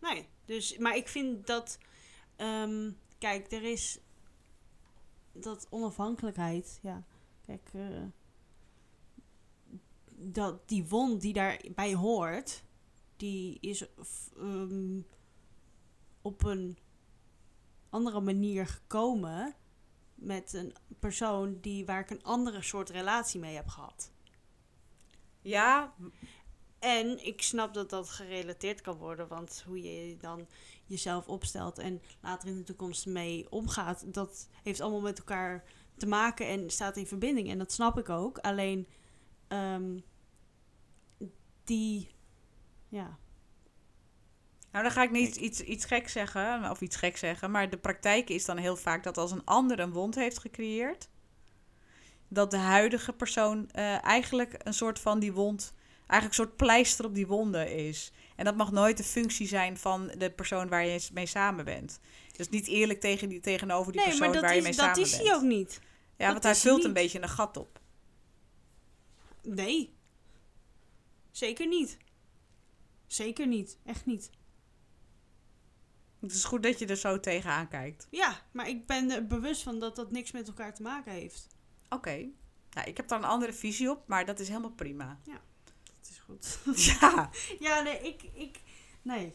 Nee, 0.00 0.28
dus, 0.44 0.78
maar 0.78 0.96
ik 0.96 1.08
vind 1.08 1.46
dat... 1.46 1.78
ehm, 2.36 2.90
kijk, 3.18 3.52
er 3.52 3.62
is... 3.62 3.98
Dat 5.32 5.66
onafhankelijkheid, 5.70 6.78
ja. 6.82 7.04
Kijk, 7.46 7.70
eh, 7.72 8.02
dat 10.10 10.68
die 10.68 10.88
wond 10.88 11.20
die 11.20 11.32
daarbij 11.32 11.94
hoort... 11.94 12.64
Die 13.16 13.58
is 13.60 13.86
ehm, 14.36 15.00
op 16.22 16.44
een 16.44 16.78
andere 17.88 18.20
manier 18.20 18.66
gekomen... 18.66 19.54
Met 20.24 20.52
een 20.52 20.74
persoon 20.98 21.58
die, 21.60 21.86
waar 21.86 22.00
ik 22.00 22.10
een 22.10 22.22
andere 22.22 22.62
soort 22.62 22.90
relatie 22.90 23.40
mee 23.40 23.54
heb 23.54 23.68
gehad. 23.68 24.12
Ja, 25.40 25.94
En 26.78 27.26
ik 27.26 27.42
snap 27.42 27.74
dat 27.74 27.90
dat 27.90 28.10
gerelateerd 28.10 28.80
kan 28.80 28.96
worden, 28.96 29.28
want 29.28 29.62
hoe 29.66 29.82
je 29.82 30.16
dan 30.16 30.46
jezelf 30.86 31.28
opstelt 31.28 31.78
en 31.78 32.02
later 32.20 32.48
in 32.48 32.56
de 32.56 32.62
toekomst 32.62 33.06
mee 33.06 33.50
omgaat, 33.50 34.14
dat 34.14 34.48
heeft 34.62 34.80
allemaal 34.80 35.00
met 35.00 35.18
elkaar 35.18 35.64
te 35.96 36.06
maken 36.06 36.46
en 36.46 36.70
staat 36.70 36.96
in 36.96 37.06
verbinding. 37.06 37.50
En 37.50 37.58
dat 37.58 37.72
snap 37.72 37.98
ik 37.98 38.08
ook. 38.08 38.38
Alleen 38.38 38.86
ehm, 39.48 39.98
die, 41.64 42.10
ja, 42.88 43.18
Nou, 44.74 44.86
dan 44.86 44.94
ga 44.94 45.02
ik 45.02 45.10
niet 45.10 45.36
iets, 45.36 45.60
iets 45.60 45.84
gek 45.84 46.08
zeggen, 46.08 46.70
of 46.70 46.80
iets 46.80 46.96
gek 46.96 47.16
zeggen, 47.16 47.50
maar 47.50 47.70
de 47.70 47.76
praktijk 47.76 48.30
is 48.30 48.44
dan 48.44 48.56
heel 48.56 48.76
vaak 48.76 49.02
dat 49.02 49.18
als 49.18 49.30
een 49.30 49.44
ander 49.44 49.80
een 49.80 49.92
wond 49.92 50.14
heeft 50.14 50.38
gecreëerd, 50.38 51.08
dat 52.28 52.50
de 52.50 52.56
huidige 52.56 53.12
persoon 53.12 53.70
eh, 53.70 54.04
eigenlijk 54.04 54.54
een 54.58 54.74
soort 54.74 54.98
van 54.98 55.18
die 55.18 55.32
wond, 55.32 55.74
eigenlijk 56.06 56.24
een 56.24 56.44
soort 56.46 56.56
pleister 56.56 57.04
op 57.04 57.14
die 57.14 57.26
wonden 57.26 57.76
is. 57.76 58.12
En 58.36 58.44
dat 58.44 58.56
mag 58.56 58.72
nooit 58.72 58.96
de 58.96 59.04
functie 59.04 59.46
zijn 59.46 59.76
van 59.76 60.12
de 60.18 60.30
persoon 60.30 60.68
waar 60.68 60.86
je 60.86 61.08
mee 61.12 61.26
samen 61.26 61.64
bent. 61.64 62.00
Dus 62.36 62.48
niet 62.48 62.66
eerlijk 62.66 63.00
tegen 63.00 63.28
die, 63.28 63.40
tegenover 63.40 63.92
die 63.92 64.00
nee, 64.00 64.10
persoon 64.10 64.26
maar 64.26 64.36
dat 64.36 64.44
waar 64.44 64.54
je 64.54 64.62
mee 64.62 64.70
is, 64.70 64.76
dat 64.76 64.86
samen 64.86 65.02
is 65.02 65.10
bent. 65.10 65.22
hij 65.22 65.36
ook 65.36 65.42
niet. 65.42 65.80
ja, 66.16 66.24
dat 66.24 66.32
want 66.32 66.42
hij 66.42 66.52
is 66.52 66.60
vult 66.60 66.84
een 66.84 66.92
beetje 66.92 67.22
een 67.22 67.28
gat 67.28 67.56
op. 67.56 67.80
Nee, 69.42 69.94
zeker 71.30 71.66
niet. 71.66 71.96
Zeker 73.06 73.46
niet, 73.46 73.78
echt 73.84 74.06
niet. 74.06 74.30
Het 76.26 76.34
is 76.34 76.44
goed 76.44 76.62
dat 76.62 76.78
je 76.78 76.86
er 76.86 76.96
zo 76.96 77.20
tegenaan 77.20 77.68
kijkt. 77.68 78.06
Ja, 78.10 78.40
maar 78.52 78.68
ik 78.68 78.86
ben 78.86 79.10
er 79.10 79.26
bewust 79.26 79.62
van 79.62 79.78
dat 79.78 79.96
dat 79.96 80.10
niks 80.10 80.32
met 80.32 80.48
elkaar 80.48 80.74
te 80.74 80.82
maken 80.82 81.12
heeft. 81.12 81.46
Oké. 81.88 82.28
Nou, 82.70 82.88
ik 82.88 82.96
heb 82.96 83.08
daar 83.08 83.18
een 83.18 83.24
andere 83.24 83.52
visie 83.52 83.90
op, 83.90 84.08
maar 84.08 84.24
dat 84.26 84.40
is 84.40 84.48
helemaal 84.48 84.70
prima. 84.70 85.18
Dat 85.24 86.08
is 86.10 86.18
goed. 86.18 86.58
ja, 87.00 87.30
Ja, 87.58 87.80
nee, 87.80 87.98
ik, 87.98 88.22
ik, 88.22 88.60
nee. 89.02 89.34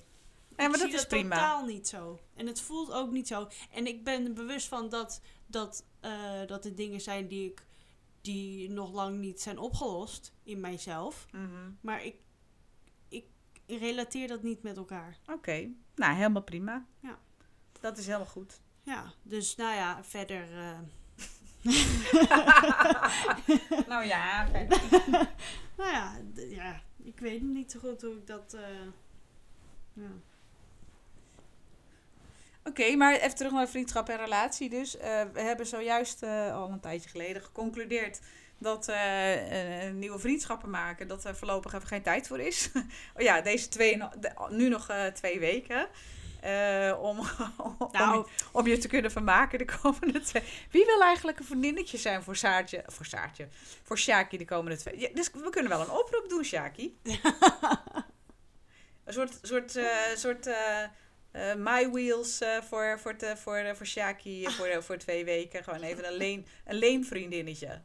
nee, 0.56 0.70
maar 0.70 0.86
ik 0.86 0.92
dat 0.92 0.94
is 0.94 1.06
prima. 1.08 1.36
totaal 1.36 1.66
niet 1.66 1.88
zo. 1.88 2.20
En 2.36 2.48
het 2.48 2.62
voelt 2.62 2.92
ook 2.92 3.12
niet 3.12 3.28
zo. 3.28 3.48
En 3.72 3.88
ik 3.88 4.04
ben 4.04 4.26
er 4.26 4.34
bewust 4.34 4.68
van 4.68 4.90
dat, 4.90 5.22
dat, 5.46 5.86
eh, 6.00 6.46
dat 6.48 6.66
er 6.66 6.76
dingen 6.76 7.02
zijn 7.02 7.28
die 7.28 7.50
ik 7.52 7.68
die 8.22 8.70
nog 8.70 8.94
lang 8.94 9.18
niet 9.18 9.42
zijn 9.42 9.58
opgelost 9.58 10.34
in 10.44 10.60
mijzelf. 10.60 11.26
Mhm. 11.32 11.72
Maar 11.82 12.06
ik 12.06 12.16
relateer 13.78 14.28
dat 14.28 14.44
niet 14.44 14.64
met 14.64 14.78
elkaar. 14.78 15.18
Oké, 15.32 15.68
nou 15.96 16.16
helemaal 16.16 16.42
prima. 16.44 16.86
Ja. 17.00 17.20
Dat 17.80 17.98
is 17.98 18.06
helemaal 18.06 18.28
goed. 18.28 18.62
Ja, 18.84 19.14
dus 19.24 19.56
nou 19.56 19.76
ja, 19.76 20.04
verder. 20.04 20.58
eh, 20.58 20.80
nou 23.88 24.06
ja, 24.06 24.48
nou 25.78 25.92
ja, 25.92 26.18
ja, 26.50 26.82
ik 27.04 27.20
weet 27.20 27.42
niet 27.42 27.72
zo 27.72 27.80
goed 27.80 28.02
hoe 28.02 28.16
ik 28.16 28.28
dat. 28.28 28.54
eh, 28.54 28.70
ja. 29.94 30.10
Oké, 32.70 32.96
maar 32.96 33.16
even 33.16 33.36
terug 33.36 33.52
naar 33.52 33.68
vriendschap 33.68 34.10
en 34.10 34.18
relatie. 34.18 34.70
Dus 34.70 34.98
eh, 34.98 35.22
we 35.34 35.42
hebben 35.42 35.66
zojuist 35.66 36.24
eh, 36.24 36.56
al 36.56 36.70
een 36.70 36.80
tijdje 36.80 37.10
geleden 37.10 37.42
geconcludeerd 37.42 38.20
dat 38.58 38.88
eh, 38.88 39.92
nieuwe 39.94 40.20
vriendschappen 40.20 40.70
maken, 40.70 41.08
dat 41.08 41.24
er 41.24 41.36
voorlopig 41.36 41.74
even 41.74 41.88
geen 41.88 42.02
tijd 42.02 42.28
voor 42.28 42.40
is. 42.40 42.70
oh 43.16 43.22
ja, 43.22 43.42
deze 43.42 43.68
twee, 43.68 44.04
nu 44.50 44.70
nog 44.70 44.88
twee 45.14 45.40
weken. 45.40 45.88
om, 47.00 47.20
om, 47.78 47.90
Nou, 47.92 48.28
om 48.52 48.68
je 48.68 48.78
te 48.78 48.88
kunnen 48.88 49.12
vermaken 49.12 49.58
de 49.58 49.78
komende 49.82 50.20
twee. 50.20 50.44
Wie 50.72 50.86
wil 50.86 51.02
eigenlijk 51.02 51.40
een 51.40 51.46
vriendinnetje 51.46 51.98
zijn 51.98 52.24
voor 52.24 52.36
Saartje? 52.36 52.84
Voor 52.88 53.06
Saartje. 53.06 53.48
Voor 53.84 53.98
Sjaki 53.98 54.38
de 54.38 54.46
komende 54.46 54.78
twee. 54.78 55.00
Ja, 55.00 55.10
dus 55.14 55.32
we 55.32 55.50
kunnen 55.50 55.72
wel 55.72 55.82
een 55.82 55.92
oproep 55.92 56.26
doen, 56.30 56.44
Sjaki. 56.44 56.98
een 59.06 59.14
soort, 59.14 59.40
soort, 59.42 59.80
soort 60.16 60.50
eh, 61.32 61.56
My 61.56 61.90
Wheels 61.90 62.42
eh, 62.42 62.62
voor, 62.62 63.00
voor, 63.00 63.16
te, 63.16 63.34
voor, 63.38 63.56
eh, 63.56 63.74
voor 63.74 63.86
Sjaki 63.86 64.46
eh, 64.46 64.52
voor, 64.52 64.84
voor 64.84 64.98
twee 64.98 65.26
weken. 65.26 65.64
Gewoon 65.64 65.82
even 65.82 66.08
een, 66.08 66.14
leen, 66.14 66.46
een 66.66 66.76
leenvriendinnetje. 66.76 67.82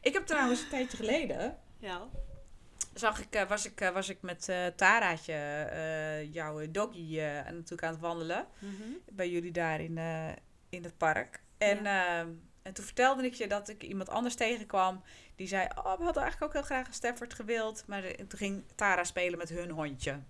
ik 0.00 0.12
heb 0.12 0.26
trouwens 0.26 0.62
een 0.62 0.68
tijdje 0.68 0.96
geleden 0.96 1.58
ja. 1.78 2.08
zag 2.94 3.20
ik, 3.20 3.44
was, 3.48 3.64
ik, 3.64 3.90
was 3.92 4.08
ik 4.08 4.22
met 4.22 4.52
Taraatje, 4.76 6.28
jouw 6.32 6.70
doggy, 6.70 7.20
natuurlijk 7.44 7.82
aan 7.82 7.92
het 7.92 8.00
wandelen. 8.00 8.46
Mhm. 8.58 8.88
Bij 9.12 9.30
jullie 9.30 9.52
daar 9.52 9.80
in, 9.80 9.98
in 10.68 10.84
het 10.84 10.96
park. 10.96 11.42
En, 11.58 11.86
en 12.62 12.72
toen 12.72 12.84
vertelde 12.84 13.24
ik 13.24 13.34
je 13.34 13.46
dat 13.46 13.68
ik 13.68 13.82
iemand 13.82 14.08
anders 14.08 14.34
tegenkwam. 14.34 15.02
Die 15.36 15.46
zei, 15.46 15.68
oh, 15.74 15.96
we 15.96 16.04
hadden 16.04 16.22
eigenlijk 16.22 16.42
ook 16.42 16.52
heel 16.52 16.76
graag 16.76 16.86
een 16.86 16.94
Stafford 16.94 17.34
gewild. 17.34 17.84
Maar 17.86 18.02
toen 18.02 18.38
ging 18.38 18.64
Tara 18.74 19.04
spelen 19.04 19.38
met 19.38 19.48
hun 19.48 19.70
hondje. 19.70 20.20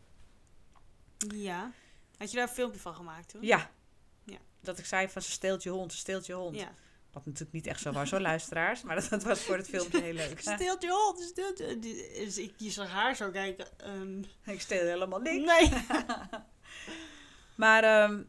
Ja. 1.28 1.72
Had 2.16 2.30
je 2.30 2.36
daar 2.36 2.48
een 2.48 2.54
filmpje 2.54 2.80
van 2.80 2.94
gemaakt 2.94 3.28
toen? 3.28 3.42
Ja. 3.42 3.70
Ja. 4.24 4.38
Dat 4.60 4.78
ik 4.78 4.84
zei 4.84 5.08
van, 5.08 5.22
ze 5.22 5.30
steelt 5.30 5.62
je 5.62 5.70
hond, 5.70 5.92
ze 5.92 5.98
steelt 5.98 6.26
je 6.26 6.32
hond. 6.32 6.56
Ja. 6.56 6.72
Wat 7.12 7.26
natuurlijk 7.26 7.52
niet 7.52 7.66
echt 7.66 7.80
zo 7.80 7.92
was 7.92 8.10
hoor, 8.10 8.20
luisteraars. 8.32 8.82
Maar 8.82 8.94
dat, 8.94 9.08
dat 9.08 9.22
was 9.22 9.40
voor 9.40 9.56
het 9.56 9.68
filmpje 9.68 10.00
heel 10.00 10.12
leuk. 10.12 10.40
Steelt 10.40 10.82
je 10.82 10.90
hond, 10.90 11.20
steelt 11.20 11.58
je... 11.58 11.78
Dus 12.24 12.38
ik 12.38 12.54
je 12.56 12.70
zag 12.70 12.88
haar 12.90 13.16
zo 13.16 13.30
kijken. 13.30 13.78
ehm, 13.78 14.22
ik 14.54 14.60
steel 14.60 14.86
helemaal 14.86 15.20
niks. 15.20 15.44
nee. 15.44 15.72
Maar, 17.54 17.84
ehm, 17.84 18.22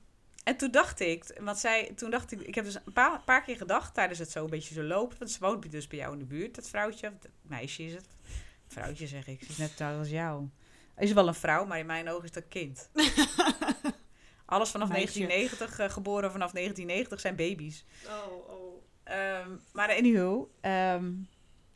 en 0.44 0.58
toen 0.58 0.72
dacht 0.72 1.00
ik, 1.00 1.38
want 1.42 1.58
zij, 1.58 1.92
toen 1.96 2.10
dacht 2.10 2.32
ik, 2.32 2.42
ik 2.42 2.56
heb 2.56 2.66
dus 2.66 2.76
een 2.76 2.94
paar, 2.94 3.22
paar 3.22 3.44
keer 3.44 3.58
gedacht 3.58 3.94
tijdens 3.94 4.20
het 4.20 4.32
zo 4.32 4.44
een 4.44 4.50
beetje 4.50 4.74
zo 4.74 4.84
lopen, 4.84 5.18
want 5.18 5.32
ze 5.32 5.40
woont 5.40 5.72
dus 5.72 5.88
bij 5.88 6.00
jou 6.00 6.14
in 6.14 6.20
de 6.20 6.26
buurt, 6.26 6.56
dat 6.56 6.68
vrouwtje, 6.70 7.08
of 7.08 7.14
dat 7.20 7.32
meisje 7.42 7.84
is 7.84 7.94
het. 7.94 8.08
Vrouwtje 8.68 9.08
zeg 9.08 9.28
ik, 9.28 9.44
ze 9.44 9.50
is 9.50 9.58
net 9.58 9.82
oud 9.82 9.98
als 9.98 10.10
jou. 10.10 10.50
Is 11.02 11.14
wel 11.14 11.28
een 11.28 11.34
vrouw, 11.34 11.66
maar 11.66 11.80
in 11.80 11.86
mijn 11.86 12.10
ogen 12.10 12.24
is 12.24 12.32
dat 12.32 12.48
kind. 12.48 12.90
Alles 14.46 14.70
vanaf 14.70 14.90
Meisje. 14.90 15.20
1990, 15.20 15.80
eh, 15.80 15.90
geboren 15.90 16.32
vanaf 16.32 16.52
1990, 16.52 17.20
zijn 17.20 17.36
baby's. 17.36 17.86
Oh, 18.08 18.50
oh. 18.50 18.84
Ehm, 19.04 19.50
maar 19.74 19.90
anyhow, 19.90 20.46
ehm, 20.62 21.14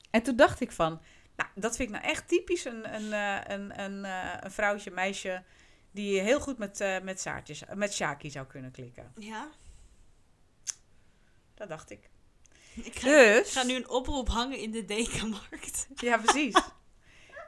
en 0.10 0.24
toen 0.24 0.36
dacht 0.36 0.62
ik 0.62 0.72
van, 0.72 1.02
nou, 1.36 1.50
dat 1.56 1.76
vind 1.76 1.90
ik 1.90 1.96
nou 1.96 2.08
echt 2.08 2.28
typisch 2.28 2.66
een, 2.66 2.94
een, 2.96 3.14
eh, 3.14 3.56
een, 3.56 3.80
een, 3.80 4.06
eh, 4.06 4.38
een 4.40 4.52
vrouwtje, 4.52 4.92
meisje, 4.92 5.44
die 5.92 6.20
heel 6.20 6.40
goed 6.40 6.58
met, 6.58 7.00
met 7.04 7.22
Saartjes, 7.22 7.64
met 7.74 7.94
Shaki 7.94 8.30
zou 8.30 8.46
kunnen 8.46 8.72
klikken. 8.72 9.12
Ja. 9.18 9.50
Dat 11.54 11.70
dacht 11.70 11.90
ik. 11.90 12.10
Ik 12.74 13.00
ga, 13.00 13.08
Dus, 13.08 13.48
ik 13.48 13.54
ga 13.54 13.64
nu 13.64 13.76
een 13.76 13.90
oproep 13.90 14.28
hangen 14.28 14.60
in 14.60 14.72
de 14.72 14.86
dekenmarkt. 14.86 15.88
ja 15.96 16.18
precies. 16.18 16.56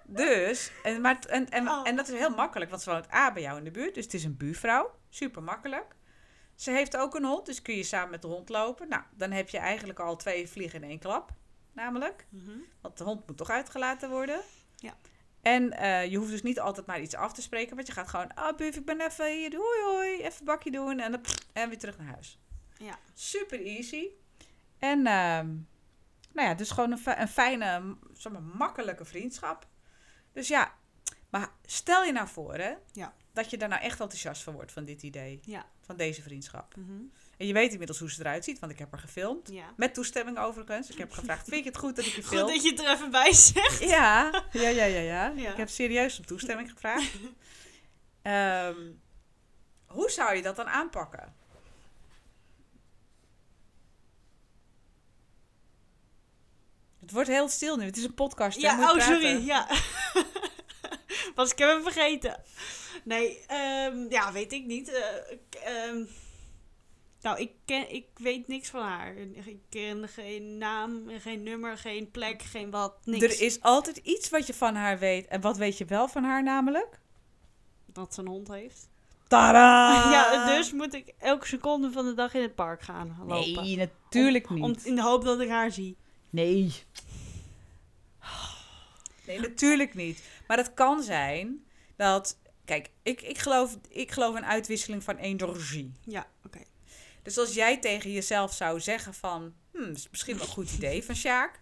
dus, 0.08 0.72
en, 0.84 1.02
maar, 1.02 1.20
en, 1.20 1.50
en, 1.50 1.68
Oh. 1.70 1.88
en 1.88 1.96
dat 1.96 2.08
is 2.08 2.20
heel 2.20 2.36
makkelijk, 2.36 2.70
want 2.70 2.82
ze 2.82 2.90
woont 2.90 3.14
A 3.14 3.34
bij 3.34 3.42
jou 3.42 3.58
in 3.58 3.64
de 3.64 3.72
buurt, 3.72 3.96
dus 3.96 4.04
het 4.04 4.14
is 4.14 4.24
een 4.24 4.38
buurvrouw. 4.38 4.96
Super 5.10 5.44
makkelijk. 5.44 5.96
Ze 6.56 6.72
heeft 6.72 6.98
ook 6.98 7.16
een 7.16 7.26
hond, 7.26 7.46
dus 7.46 7.62
kun 7.62 7.76
je 7.76 7.84
samen 7.84 8.10
met 8.10 8.22
de 8.22 8.28
hond 8.28 8.50
lopen. 8.50 8.88
Nou, 8.90 9.04
dan 9.16 9.32
heb 9.32 9.50
je 9.50 9.58
eigenlijk 9.58 10.00
al 10.00 10.16
twee 10.16 10.50
vliegen 10.50 10.84
in 10.84 10.90
één 10.90 11.00
klap, 11.00 11.32
namelijk. 11.72 12.28
Mhm. 12.30 12.58
Want 12.82 12.98
de 12.98 13.04
hond 13.04 13.28
moet 13.28 13.38
toch 13.38 13.50
uitgelaten 13.50 14.10
worden. 14.10 14.42
Ja. 14.76 14.98
En 15.42 15.72
eh, 15.72 16.12
je 16.12 16.18
hoeft 16.18 16.32
dus 16.32 16.44
niet 16.44 16.60
altijd 16.60 16.86
maar 16.86 17.02
iets 17.02 17.16
af 17.16 17.34
te 17.34 17.42
spreken. 17.42 17.76
Want 17.76 17.88
je 17.88 17.94
gaat 17.94 18.08
gewoon, 18.08 18.34
ah 18.34 18.60
oh, 18.60 18.66
ik 18.66 18.86
ben 18.86 19.02
even 19.02 19.32
hier, 19.32 19.56
hoi 19.56 19.96
hoi, 19.96 20.18
even 20.22 20.40
een 20.40 20.46
bakje 20.46 20.72
doen. 20.72 21.00
En, 21.00 21.12
dan, 21.12 21.22
en 21.54 21.70
weer 21.70 21.78
terug 21.78 21.98
naar 21.98 22.08
huis. 22.08 22.40
Ja. 22.78 23.00
Super 23.14 23.62
easy. 23.66 24.08
En 24.80 24.98
ehm, 25.08 25.48
nou 26.34 26.48
ja, 26.48 26.54
dus 26.54 26.72
gewoon 26.72 26.92
een, 26.92 27.22
een 27.22 27.28
fijne, 27.28 27.98
zeg 28.14 28.32
maar, 28.32 28.42
makkelijke 28.42 29.06
vriendschap. 29.06 29.68
Dus 30.38 30.48
ja, 30.48 30.74
maar 31.30 31.50
stel 31.66 32.04
je 32.04 32.12
nou 32.12 32.28
voor 32.28 32.54
hè, 32.54 32.74
Ja. 32.92 33.14
dat 33.34 33.50
je 33.50 33.58
daar 33.58 33.70
nou 33.70 33.82
echt 33.82 34.00
enthousiast 34.00 34.44
van 34.44 34.54
wordt 34.54 34.72
van 34.72 34.86
dit 34.86 35.04
idee. 35.04 35.40
Ja. 35.44 35.66
Van 35.82 35.98
deze 35.98 36.22
vriendschap. 36.22 36.76
Mhm. 36.76 36.92
En 37.38 37.48
je 37.48 37.54
weet 37.54 37.72
inmiddels 37.72 38.00
hoe 38.00 38.12
ze 38.12 38.20
eruit 38.20 38.44
ziet, 38.44 38.60
want 38.60 38.72
ik 38.72 38.80
heb 38.80 38.92
haar 38.92 39.00
gefilmd. 39.00 39.50
Ja. 39.52 39.74
Met 39.76 39.94
toestemming 39.94 40.38
overigens. 40.40 40.90
Ik 40.90 40.98
heb 40.98 41.12
gevraagd, 41.12 41.48
vind 41.48 41.64
je 41.64 41.70
het 41.70 41.80
goed 41.80 41.96
dat 41.96 42.06
ik 42.06 42.12
je 42.12 42.22
Goed 42.24 42.38
film? 42.38 42.48
dat 42.48 42.64
je 42.64 42.70
het 42.70 42.80
er 42.80 42.92
even 42.92 43.12
bij 43.12 43.34
zegt. 43.34 43.80
Ja, 43.84 44.44
ja, 44.52 44.70
ja, 44.70 44.86
ja, 44.86 45.00
ja. 45.00 45.28
Ja. 45.36 45.52
Ik 45.52 45.58
heb 45.58 45.70
serieus 45.70 46.20
om 46.20 46.26
toestemming 46.26 46.72
gevraagd. 46.72 47.12
Ehm, 48.22 48.92
hoe 49.86 50.10
zou 50.10 50.36
je 50.36 50.42
dat 50.42 50.56
dan 50.56 50.68
aanpakken? 50.68 51.36
Het 57.08 57.16
wordt 57.16 57.32
heel 57.32 57.50
stil 57.50 57.78
nu. 57.78 57.86
Het 57.86 57.98
is 57.98 58.04
een 58.04 58.14
podcast. 58.14 58.62
Ja, 58.62 58.72
oh 58.72 58.78
praten. 58.78 59.02
sorry. 59.02 59.46
Ja. 59.46 59.68
Was 61.36 61.52
ik 61.52 61.58
hem 61.58 61.70
even 61.70 61.84
vergeten. 61.84 62.42
Nee, 63.04 63.46
ehm, 63.48 64.06
ja, 64.10 64.32
weet 64.32 64.52
ik 64.52 64.66
niet. 64.66 64.92
Eh, 64.92 65.88
ehm, 65.88 66.04
nou, 67.22 67.40
ik, 67.40 67.52
ken, 67.66 67.94
ik 67.94 68.06
weet 68.14 68.48
niks 68.48 68.70
van 68.70 68.82
haar. 68.82 69.16
Ik 69.46 69.60
ken 69.70 70.08
geen 70.08 70.58
naam, 70.58 71.04
geen 71.20 71.44
nummer, 71.44 71.78
geen 71.78 72.12
plek, 72.12 72.42
geen 72.42 72.70
wat, 72.70 72.94
niks. 73.04 73.24
Er 73.24 73.42
is 73.42 73.62
altijd 73.62 73.98
iets 73.98 74.30
wat 74.30 74.48
je 74.48 74.54
van 74.54 74.76
haar 74.76 75.00
weet. 75.00 75.28
En 75.28 75.42
wat 75.42 75.58
weet 75.58 75.78
je 75.78 75.86
wel 75.86 76.08
van 76.08 76.24
haar 76.24 76.44
namelijk? 76.44 77.00
Dat 77.86 78.14
ze 78.14 78.22
een 78.22 78.28
hond 78.28 78.48
heeft. 78.48 78.90
Tada! 79.28 79.92
Ja, 80.12 80.56
dus 80.56 80.72
moet 80.72 80.94
ik 80.94 81.14
elke 81.20 81.48
seconde 81.48 81.92
van 81.92 82.06
de 82.06 82.14
dag 82.14 82.34
in 82.34 82.42
het 82.42 82.56
park 82.56 82.82
gaan 82.82 83.18
lopen. 83.28 83.64
Nee, 83.64 83.78
natuurlijk 83.78 84.50
niet. 84.50 84.64
Om, 84.64 84.76
in 84.84 84.96
de 84.96 85.02
hoop 85.02 85.24
dat 85.24 85.40
ik 85.40 85.50
haar 85.50 85.72
zie. 85.72 85.98
Nee. 86.30 86.74
Nee, 89.26 89.40
natuurlijk 89.40 89.94
niet. 89.94 90.24
Maar 90.48 90.58
het 90.58 90.74
kan 90.74 91.04
zijn 91.04 91.66
dat. 91.96 92.38
Kijk, 92.66 92.90
ik, 93.04 93.22
ik, 93.22 93.38
geloof, 93.38 93.78
ik 93.90 94.12
geloof 94.12 94.36
in 94.38 94.46
uitwisseling 94.46 95.04
van 95.04 95.18
energie. 95.18 95.94
Ja, 96.04 96.28
oké. 96.46 96.60
Dus 97.22 97.38
als 97.38 97.54
jij 97.54 97.78
tegen 97.78 98.12
jezelf 98.12 98.54
zou 98.54 98.80
zeggen 98.80 99.14
van... 99.14 99.54
Hmm, 99.72 99.92
is 99.92 100.08
misschien 100.10 100.38
wel 100.38 100.46
een 100.46 100.52
goed 100.52 100.72
idee 100.72 101.04
van 101.04 101.16
Sjaak. 101.16 101.60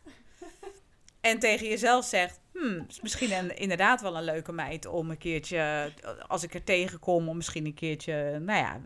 En 1.22 1.40
tegen 1.40 1.68
jezelf 1.68 2.06
zegt... 2.06 2.40
Hmm, 2.54 2.86
is 2.90 3.02
misschien 3.02 3.32
een, 3.32 3.58
inderdaad 3.58 4.02
wel 4.02 4.18
een 4.18 4.24
leuke 4.24 4.52
meid 4.52 4.86
om 4.86 5.10
een 5.10 5.18
keertje... 5.18 5.92
Als 6.28 6.44
ik 6.44 6.54
er 6.54 6.64
tegenkom, 6.64 7.30
om 7.30 7.36
misschien 7.36 7.66
een 7.66 7.74
keertje... 7.74 8.40
Nou 8.40 8.60
ja, 8.60 8.82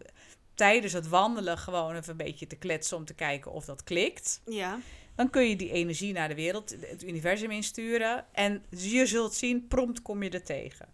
tijdens 0.53 0.93
het 0.93 1.07
wandelen 1.07 1.57
gewoon 1.57 1.95
even 1.95 2.11
een 2.11 2.17
beetje 2.17 2.47
te 2.47 2.55
kletsen... 2.55 2.97
om 2.97 3.05
te 3.05 3.13
kijken 3.13 3.51
of 3.51 3.65
dat 3.65 3.83
klikt. 3.83 4.41
Ja, 4.45 4.79
Dan 5.19 5.29
kun 5.29 5.49
je 5.49 5.55
die 5.55 5.71
energie 5.71 6.13
naar 6.13 6.27
de 6.27 6.35
wereld, 6.35 6.69
het 6.69 7.03
universum 7.03 7.51
insturen. 7.51 8.33
En 8.33 8.65
je 8.69 9.05
zult 9.05 9.33
zien, 9.33 9.67
prompt 9.67 10.01
kom 10.01 10.23
je 10.23 10.29
er 10.29 10.43
tegen. 10.43 10.93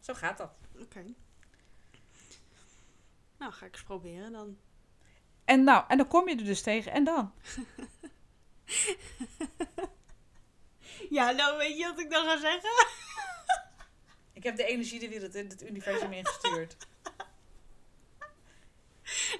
Zo 0.00 0.14
gaat 0.14 0.38
dat. 0.38 0.50
oké. 0.80 1.04
Nou, 3.38 3.52
ga 3.52 3.66
ik 3.66 3.72
eens 3.72 3.82
proberen 3.82 4.32
dan. 4.32 4.58
En 5.44 5.64
nou, 5.64 5.84
en 5.88 5.96
dan 5.96 6.06
kom 6.06 6.28
je 6.28 6.36
er 6.36 6.44
dus 6.44 6.62
tegen. 6.62 6.92
En 6.92 7.04
dan? 7.04 7.32
Ja, 11.10 11.30
nou 11.30 11.56
weet 11.56 11.78
je 11.78 11.84
wat 11.84 12.00
ik 12.00 12.10
dan 12.10 12.24
ga 12.24 12.38
zeggen? 12.38 12.86
Ik 14.38 14.42
heb 14.42 14.56
de 14.56 14.64
energie 14.64 15.00
de 15.00 15.08
wereld 15.08 15.34
in 15.34 15.48
het 15.48 15.62
universum 15.62 16.12
ingestuurd. 16.12 16.76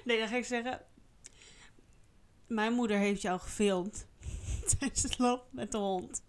Nee, 0.03 0.19
dan 0.19 0.27
ga 0.27 0.35
ik 0.35 0.45
zeggen. 0.45 0.85
Mijn 2.47 2.73
moeder 2.73 2.97
heeft 2.97 3.21
jou 3.21 3.39
gefilmd. 3.39 4.09
Tijdens 4.79 5.03
het 5.03 5.17
lopen 5.17 5.47
met 5.51 5.71
de 5.71 5.77
hond. 5.77 6.23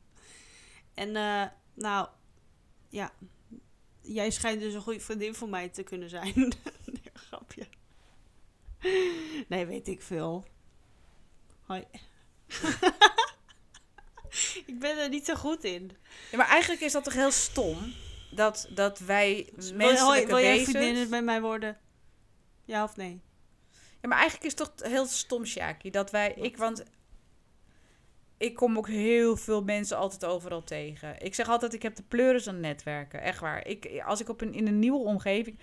En 0.94 1.16
eh, 1.16 1.46
nou, 1.74 2.08
ja. 2.88 3.12
Jij 4.00 4.30
schijnt 4.30 4.60
dus 4.60 4.74
een 4.74 4.80
goede 4.80 5.00
vriendin 5.00 5.34
voor 5.34 5.48
mij 5.48 5.68
te 5.68 5.82
kunnen 5.82 6.08
zijn. 6.08 6.34
nee, 6.86 7.12
grapje. 7.12 7.66
Nee, 9.48 9.66
weet 9.66 9.88
ik 9.88 10.02
veel. 10.02 10.44
Hoi. 11.60 11.84
ik 14.66 14.78
ben 14.78 14.98
er 14.98 15.08
niet 15.08 15.24
zo 15.24 15.34
goed 15.34 15.64
in. 15.64 15.90
Ja, 16.30 16.36
maar 16.36 16.48
eigenlijk 16.48 16.82
is 16.82 16.92
dat 16.92 17.04
toch 17.04 17.12
heel 17.12 17.30
stom... 17.30 17.92
dat, 18.30 18.68
dat 18.74 18.98
wij 18.98 19.52
hoi, 19.78 20.26
wil 20.26 20.38
jij 20.38 20.64
vriendinnen 20.64 21.08
met 21.08 21.24
mij 21.24 21.40
worden? 21.40 21.78
Ja 22.64 22.84
of 22.84 22.96
nee? 22.96 23.20
Ja, 24.00 24.08
maar 24.08 24.18
eigenlijk 24.18 24.52
is 24.52 24.58
het 24.58 24.78
toch 24.78 24.90
heel 24.90 25.06
stom, 25.06 25.44
Sjaki, 25.44 25.90
dat 25.90 26.10
wij... 26.10 26.34
Ik, 26.34 26.56
want 26.56 26.84
ik 28.42 28.54
kom 28.54 28.76
ook 28.76 28.88
heel 28.88 29.36
veel 29.36 29.62
mensen 29.62 29.96
altijd 29.96 30.24
overal 30.24 30.64
tegen. 30.64 31.16
Ik 31.24 31.34
zeg 31.34 31.48
altijd, 31.48 31.74
ik 31.74 31.82
heb 31.82 31.96
de 31.96 32.02
pleuris 32.08 32.48
aan 32.48 32.60
netwerken. 32.60 33.20
Echt 33.20 33.40
waar. 33.40 33.66
Ik, 33.66 34.02
als 34.06 34.20
ik 34.20 34.28
op 34.28 34.40
een, 34.40 34.54
in 34.54 34.66
een 34.66 34.78
nieuwe 34.78 35.04
omgeving... 35.04 35.58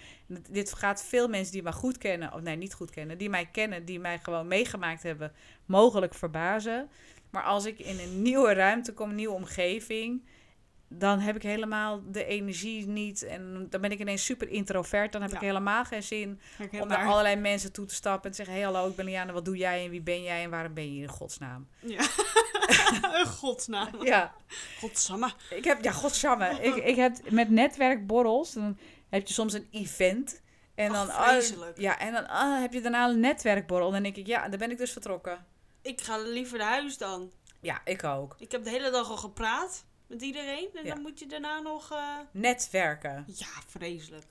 Dit 0.49 0.73
gaat 0.73 1.03
veel 1.03 1.27
mensen 1.27 1.53
die 1.53 1.63
mij 1.63 1.71
goed 1.71 1.97
kennen... 1.97 2.33
Of 2.33 2.41
nee, 2.41 2.55
niet 2.55 2.73
goed 2.73 2.89
kennen. 2.89 3.17
Die 3.17 3.29
mij 3.29 3.45
kennen, 3.51 3.85
die 3.85 3.99
mij 3.99 4.19
gewoon 4.19 4.47
meegemaakt 4.47 5.03
hebben... 5.03 5.31
mogelijk 5.65 6.13
verbazen. 6.13 6.89
Maar 7.29 7.43
als 7.43 7.65
ik 7.65 7.79
in 7.79 7.99
een 7.99 8.21
nieuwe 8.21 8.53
ruimte 8.53 8.93
kom, 8.93 9.09
een 9.09 9.15
nieuwe 9.15 9.35
omgeving... 9.35 10.23
dan 10.89 11.19
heb 11.19 11.35
ik 11.35 11.41
helemaal 11.43 12.01
de 12.05 12.25
energie 12.25 12.87
niet. 12.87 13.23
En 13.23 13.67
dan 13.69 13.81
ben 13.81 13.91
ik 13.91 13.99
ineens 13.99 14.25
super 14.25 14.49
introvert. 14.49 15.11
Dan 15.11 15.21
heb 15.21 15.31
Ja. 15.31 15.35
ik 15.37 15.43
helemaal 15.43 15.85
geen 15.85 16.03
zin 16.03 16.39
om 16.81 16.87
naar 16.87 17.05
allerlei 17.07 17.35
mensen 17.35 17.71
toe 17.71 17.85
te 17.85 17.93
stappen 17.93 18.23
en 18.23 18.29
te 18.29 18.35
zeggen: 18.35 18.55
hey, 18.55 18.63
hallo, 18.63 18.89
ik 18.89 18.95
ben 18.95 19.05
Liane, 19.05 19.31
wat 19.31 19.45
doe 19.45 19.57
jij 19.57 19.83
en 19.85 19.89
wie 19.89 20.01
ben 20.01 20.23
jij 20.23 20.43
en 20.43 20.49
waarom 20.49 20.73
ben 20.73 20.95
je 20.95 21.01
in 21.01 21.07
godsnaam? 21.07 21.67
Ja. 21.79 22.01
Godsnaam. 23.39 24.03
Ja, 24.03 24.33
Godsamme. 24.79 25.31
ik 25.49 25.63
heb, 25.63 25.83
ja, 25.83 25.91
godsamme. 25.91 26.49
ik, 26.61 26.75
ik 26.75 26.95
heb 26.95 27.31
met 27.31 27.49
netwerkborrels, 27.49 28.53
dan 28.53 28.77
heb 29.09 29.27
je 29.27 29.33
soms 29.33 29.53
een 29.53 29.67
event. 29.71 30.41
En 30.75 30.91
dan, 30.91 31.09
ah, 31.09 31.43
ja, 31.75 31.99
en 31.99 32.13
dan 32.13 32.27
ah, 32.27 32.59
heb 32.59 32.73
je 32.73 32.81
daarna 32.81 33.09
een 33.09 33.19
netwerkborrel. 33.19 33.87
En 33.87 33.93
dan 33.93 34.03
denk 34.03 34.15
ik, 34.15 34.27
ja, 34.27 34.49
daar 34.49 34.59
ben 34.59 34.71
ik 34.71 34.77
dus 34.77 34.91
vertrokken. 34.91 35.45
Ik 35.81 36.01
ga 36.01 36.17
liever 36.17 36.57
naar 36.57 36.67
huis 36.67 36.97
dan. 36.97 37.31
Ja, 37.61 37.81
ik 37.85 38.03
ook. 38.03 38.35
Ik 38.39 38.51
heb 38.51 38.63
de 38.63 38.69
hele 38.69 38.91
dag 38.91 39.09
al 39.09 39.17
gepraat 39.17 39.85
met 40.09 40.21
iedereen. 40.21 40.69
En 40.73 40.83
Ja. 40.85 40.93
dan 40.93 41.01
moet 41.01 41.19
je 41.19 41.25
daarna 41.25 41.59
nog... 41.59 41.91
eh, 41.91 42.17
Netwerken. 42.31 43.23
Ja, 43.27 43.47
vreselijk. 43.67 44.25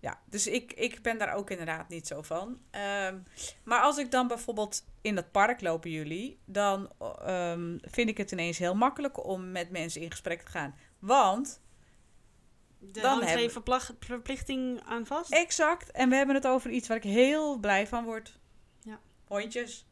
Ja, 0.00 0.20
dus 0.30 0.46
ik, 0.46 0.72
ik 0.72 1.02
ben 1.02 1.18
daar 1.18 1.34
ook 1.34 1.50
inderdaad 1.50 1.88
niet 1.88 2.06
zo 2.06 2.22
van. 2.22 2.60
Ehm, 2.70 3.18
maar 3.64 3.80
als 3.80 3.98
ik 3.98 4.10
dan 4.10 4.28
bijvoorbeeld 4.28 4.84
in 5.00 5.14
dat 5.14 5.30
park 5.30 5.60
lopen 5.60 5.90
jullie, 5.90 6.38
dan 6.44 6.90
ehm, 6.98 7.78
vind 7.80 8.08
ik 8.08 8.16
het 8.16 8.32
ineens 8.32 8.58
heel 8.58 8.74
makkelijk 8.74 9.24
om 9.26 9.50
met 9.52 9.70
mensen 9.70 10.00
in 10.00 10.10
gesprek 10.10 10.42
te 10.42 10.50
gaan. 10.50 10.74
Want, 10.98 11.60
Dan 12.78 13.22
hebben 13.22 13.62
we- 13.64 13.94
verplichting 14.00 14.80
aan 14.84 15.06
vast. 15.06 15.32
exact, 15.32 15.90
en 15.90 16.08
we 16.08 16.14
hebben 16.16 16.34
het 16.34 16.46
over 16.46 16.70
iets 16.70 16.88
waar 16.88 16.96
ik 16.96 17.02
heel 17.02 17.58
blij 17.58 17.86
van 17.86 18.04
word. 18.04 18.38
Ja. 18.80 19.00
Hondjes. 19.24 19.86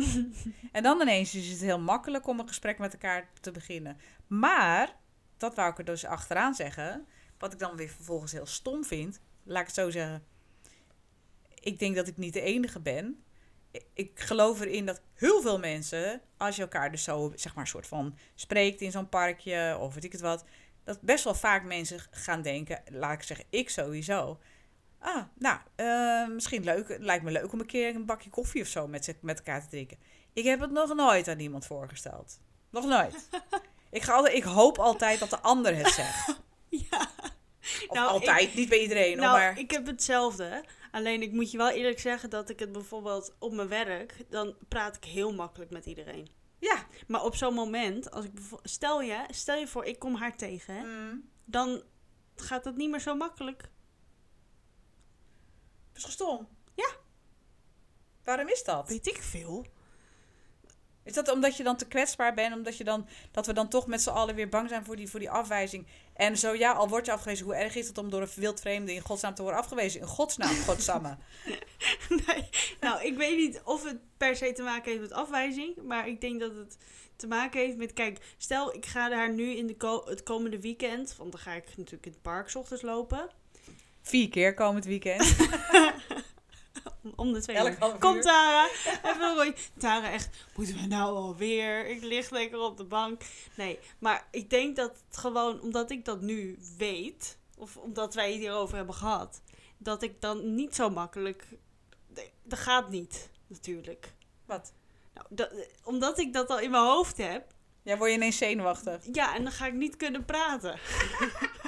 En 0.72 0.82
dan 0.82 1.00
ineens 1.00 1.34
is 1.34 1.50
het 1.50 1.60
heel 1.60 1.80
makkelijk 1.80 2.26
om 2.26 2.40
een 2.40 2.48
gesprek 2.48 2.78
met 2.78 2.92
elkaar 2.92 3.28
te 3.40 3.50
beginnen. 3.50 3.96
Maar, 4.26 4.96
dat 5.36 5.54
wou 5.54 5.70
ik 5.70 5.78
er 5.78 5.84
dus 5.84 6.04
achteraan 6.04 6.54
zeggen, 6.54 7.06
wat 7.38 7.52
ik 7.52 7.58
dan 7.58 7.76
weer 7.76 7.88
vervolgens 7.88 8.32
heel 8.32 8.46
stom 8.46 8.84
vind, 8.84 9.20
laat 9.44 9.60
ik 9.60 9.66
het 9.66 9.74
zo 9.74 9.90
zeggen. 9.90 10.24
Ik 11.60 11.78
denk 11.78 11.96
dat 11.96 12.08
ik 12.08 12.16
niet 12.16 12.32
de 12.32 12.40
enige 12.40 12.80
ben. 12.80 13.24
Ik 13.94 14.20
geloof 14.20 14.60
erin 14.60 14.86
dat 14.86 15.02
heel 15.14 15.40
veel 15.40 15.58
mensen, 15.58 16.20
als 16.36 16.56
je 16.56 16.62
elkaar 16.62 16.90
dus 16.90 17.04
zo, 17.04 17.32
zeg 17.34 17.54
maar, 17.54 17.66
soort 17.66 17.86
van 17.86 18.16
spreekt 18.34 18.80
in 18.80 18.90
zo'n 18.90 19.08
parkje 19.08 19.76
of 19.80 19.94
weet 19.94 20.04
ik 20.04 20.12
het 20.12 20.20
wat, 20.20 20.44
dat 20.84 21.00
best 21.00 21.24
wel 21.24 21.34
vaak 21.34 21.64
mensen 21.64 22.00
gaan 22.10 22.42
denken, 22.42 22.82
laat 22.90 23.12
ik 23.12 23.22
zeggen, 23.22 23.46
ik 23.50 23.70
sowieso. 23.70 24.38
Ah, 25.00 25.22
nou, 25.34 25.58
eh, 25.74 26.28
misschien 26.28 26.64
leuk, 26.64 26.96
lijkt 26.98 27.24
me 27.24 27.30
leuk 27.30 27.52
om 27.52 27.60
een 27.60 27.66
keer 27.66 27.94
een 27.94 28.06
bakje 28.06 28.30
koffie 28.30 28.62
of 28.62 28.68
zo 28.68 28.86
met, 28.86 29.16
met 29.20 29.38
elkaar 29.38 29.62
te 29.62 29.68
drinken. 29.68 29.98
Ik 30.32 30.44
heb 30.44 30.60
het 30.60 30.70
nog 30.70 30.94
nooit 30.94 31.28
aan 31.28 31.38
iemand 31.38 31.66
voorgesteld. 31.66 32.40
Nog 32.70 32.86
nooit. 32.86 33.28
ik, 33.90 34.02
ga 34.02 34.12
altijd, 34.12 34.36
ik 34.36 34.42
hoop 34.42 34.78
altijd 34.78 35.18
dat 35.18 35.30
de 35.30 35.40
ander 35.40 35.76
het 35.76 35.88
zegt. 35.88 36.28
Ja. 36.90 37.10
Of 37.88 37.96
Nou, 37.96 38.08
altijd, 38.08 38.54
niet 38.54 38.68
bij 38.68 38.80
iedereen, 38.80 39.16
Nou, 39.16 39.38
maar... 39.38 39.58
ik 39.58 39.70
heb 39.70 39.86
hetzelfde. 39.86 40.64
Alleen 40.90 41.22
ik 41.22 41.32
moet 41.32 41.50
je 41.50 41.56
wel 41.56 41.70
eerlijk 41.70 42.00
zeggen 42.00 42.30
dat 42.30 42.50
ik 42.50 42.58
het 42.58 42.72
bijvoorbeeld 42.72 43.34
op 43.38 43.52
mijn 43.52 43.68
werk... 43.68 44.16
dan 44.28 44.54
praat 44.68 44.96
ik 44.96 45.04
heel 45.04 45.32
makkelijk 45.34 45.70
met 45.70 45.86
iedereen. 45.86 46.28
Ja. 46.58 46.86
Maar 47.06 47.24
op 47.24 47.34
zo'n 47.34 47.54
moment, 47.54 48.10
als 48.10 48.24
ik 48.24 48.32
stel, 48.62 49.02
je, 49.02 49.24
stel 49.30 49.56
je 49.56 49.66
voor 49.66 49.84
ik 49.84 49.98
kom 49.98 50.14
haar 50.14 50.36
tegen... 50.36 50.74
Mm, 50.74 51.28
dan 51.44 51.82
gaat 52.36 52.64
het 52.64 52.76
niet 52.76 52.90
meer 52.90 53.00
zo 53.00 53.14
makkelijk. 53.14 53.70
Is 56.00 56.16
toch 56.16 56.28
stom? 56.28 56.48
Ja. 56.74 56.90
Waarom 58.24 58.48
is 58.48 58.64
dat? 58.64 58.88
Weet 58.88 59.06
ik 59.06 59.22
veel. 59.22 59.66
Is 61.02 61.12
dat 61.12 61.30
omdat 61.32 61.56
je 61.56 61.62
dan 61.62 61.76
te 61.76 61.86
kwetsbaar 61.86 62.34
bent? 62.34 62.54
Omdat 62.54 62.76
je 62.76 62.84
dan, 62.84 63.06
dat 63.30 63.46
we 63.46 63.52
dan 63.52 63.68
toch 63.68 63.86
met 63.86 64.02
z'n 64.02 64.10
allen 64.10 64.34
weer 64.34 64.48
bang 64.48 64.68
zijn 64.68 64.84
voor 64.84 64.96
die, 64.96 65.10
voor 65.10 65.20
die 65.20 65.30
afwijzing? 65.30 65.86
En 66.14 66.38
zo 66.38 66.54
ja, 66.54 66.72
al 66.72 66.88
word 66.88 67.06
je 67.06 67.12
afgewezen, 67.12 67.44
hoe 67.44 67.54
erg 67.54 67.74
is 67.74 67.88
het 67.88 67.98
om 67.98 68.10
door 68.10 68.22
een 68.22 68.28
wild 68.34 68.60
vreemde 68.60 68.94
in 68.94 69.00
godsnaam 69.00 69.34
te 69.34 69.42
worden 69.42 69.60
afgewezen? 69.60 70.00
In 70.00 70.06
godsnaam, 70.06 70.54
godsamme. 70.66 71.16
Nee, 72.08 72.48
nou, 72.80 73.04
ik 73.04 73.16
weet 73.16 73.36
niet 73.36 73.60
of 73.64 73.84
het 73.84 73.98
per 74.16 74.36
se 74.36 74.52
te 74.52 74.62
maken 74.62 74.90
heeft 74.90 75.02
met 75.02 75.12
afwijzing. 75.12 75.82
Maar 75.82 76.08
ik 76.08 76.20
denk 76.20 76.40
dat 76.40 76.54
het 76.54 76.78
te 77.16 77.26
maken 77.26 77.60
heeft 77.60 77.76
met... 77.76 77.92
Kijk, 77.92 78.34
stel 78.36 78.74
ik 78.74 78.86
ga 78.86 79.08
daar 79.08 79.32
nu 79.32 79.50
in 79.50 79.66
de 79.66 79.76
ko- 79.76 80.04
het 80.04 80.22
komende 80.22 80.60
weekend... 80.60 81.16
Want 81.16 81.32
dan 81.32 81.40
ga 81.40 81.52
ik 81.52 81.76
natuurlijk 81.76 82.06
in 82.06 82.12
het 82.12 82.22
park 82.22 82.50
's 82.50 82.54
ochtends 82.54 82.82
lopen. 82.82 83.30
Vier 84.10 84.28
keer 84.28 84.54
komend 84.54 84.84
weekend. 84.84 85.36
Om- 87.16 87.32
de 87.32 87.40
twee 87.40 87.56
Elk 87.56 87.68
uur. 87.68 87.98
Kom. 87.98 88.20
Tara, 88.20 88.68
even. 89.44 89.54
Tara 89.78 90.10
echt, 90.10 90.28
moeten 90.56 90.74
we 90.74 90.86
nou 90.86 91.16
alweer? 91.16 91.86
Ik 91.86 92.02
lig 92.02 92.30
lekker 92.30 92.58
op 92.58 92.76
de 92.76 92.84
bank. 92.84 93.22
Nee, 93.54 93.78
maar 93.98 94.26
ik 94.30 94.50
denk 94.50 94.76
dat 94.76 95.02
het 95.08 95.16
gewoon, 95.16 95.60
omdat 95.60 95.90
ik 95.90 96.04
dat 96.04 96.20
nu 96.20 96.58
weet... 96.78 97.38
Of 97.56 97.76
omdat 97.76 98.14
wij 98.14 98.30
het 98.30 98.40
hierover 98.40 98.76
hebben 98.76 98.94
gehad... 98.94 99.42
Dat 99.78 100.02
ik 100.02 100.20
dan 100.20 100.54
niet 100.54 100.74
zo 100.74 100.90
makkelijk... 100.90 101.46
Dat 102.42 102.58
gaat 102.58 102.90
niet, 102.90 103.30
natuurlijk. 103.46 104.12
Wat? 104.46 104.72
Nou, 105.14 105.26
dat, 105.30 105.50
omdat 105.84 106.18
ik 106.18 106.32
dat 106.32 106.48
al 106.50 106.58
in 106.60 106.70
mijn 106.70 106.84
hoofd 106.84 107.16
heb. 107.16 107.54
Ja, 107.82 107.96
word 107.96 108.10
je 108.10 108.16
ineens 108.16 108.38
zenuwachtig. 108.38 109.02
Ja, 109.12 109.34
en 109.34 109.42
dan 109.42 109.52
ga 109.52 109.66
ik 109.66 109.74
niet 109.74 109.96
kunnen 109.96 110.24
praten. 110.24 110.78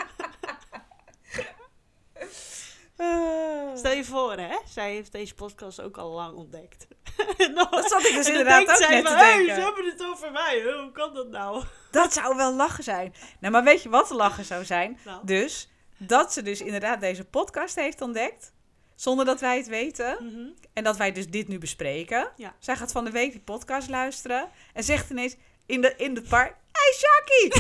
Stel 3.74 3.92
je 3.92 4.04
voor, 4.04 4.32
hè? 4.32 4.56
Zij 4.68 4.92
heeft 4.92 5.12
deze 5.12 5.34
podcast 5.34 5.80
ook 5.80 5.96
al 5.96 6.10
lang 6.10 6.36
ontdekt. 6.36 6.86
Dat 7.54 7.88
zat 7.88 8.04
ik 8.04 8.14
dus 8.14 8.28
inderdaad 8.28 8.60
ook 8.60 8.66
net 8.66 8.76
te 8.78 9.02
van, 9.02 9.16
"Hey, 9.16 9.36
denken. 9.36 9.54
ze 9.54 9.60
hebben 9.60 9.84
het 9.84 10.04
over 10.04 10.32
mij. 10.32 10.62
Hoe 10.62 10.92
kan 10.92 11.14
dat 11.14 11.28
nou? 11.28 11.64
Dat 11.90 12.12
zou 12.12 12.36
wel 12.36 12.54
lachen 12.54 12.84
zijn. 12.84 13.14
Nou, 13.40 13.52
maar 13.52 13.64
weet 13.64 13.82
je 13.82 13.88
wat 13.88 14.10
lachen 14.10 14.44
zou 14.44 14.64
zijn? 14.64 14.98
Nou. 15.04 15.20
Dus, 15.26 15.70
dat 15.98 16.32
ze 16.32 16.42
dus 16.42 16.60
inderdaad 16.60 17.00
deze 17.00 17.24
podcast 17.24 17.74
heeft 17.74 18.00
ontdekt. 18.00 18.52
Zonder 18.94 19.24
dat 19.24 19.40
wij 19.40 19.56
het 19.56 19.66
weten. 19.66 20.16
Mhm. 20.20 20.48
En 20.72 20.84
dat 20.84 20.96
wij 20.96 21.12
dus 21.12 21.28
dit 21.28 21.48
nu 21.48 21.58
bespreken. 21.58 22.32
Ja. 22.36 22.54
Zij 22.58 22.76
gaat 22.76 22.92
van 22.92 23.04
de 23.04 23.10
week 23.10 23.32
die 23.32 23.40
podcast 23.40 23.88
luisteren. 23.88 24.48
En 24.72 24.84
zegt 24.84 25.10
ineens 25.10 25.36
in, 25.66 25.80
de, 25.80 25.94
in 25.96 26.14
het 26.14 26.28
park... 26.28 26.56
Hey, 26.72 26.92
Shaki! 26.94 27.50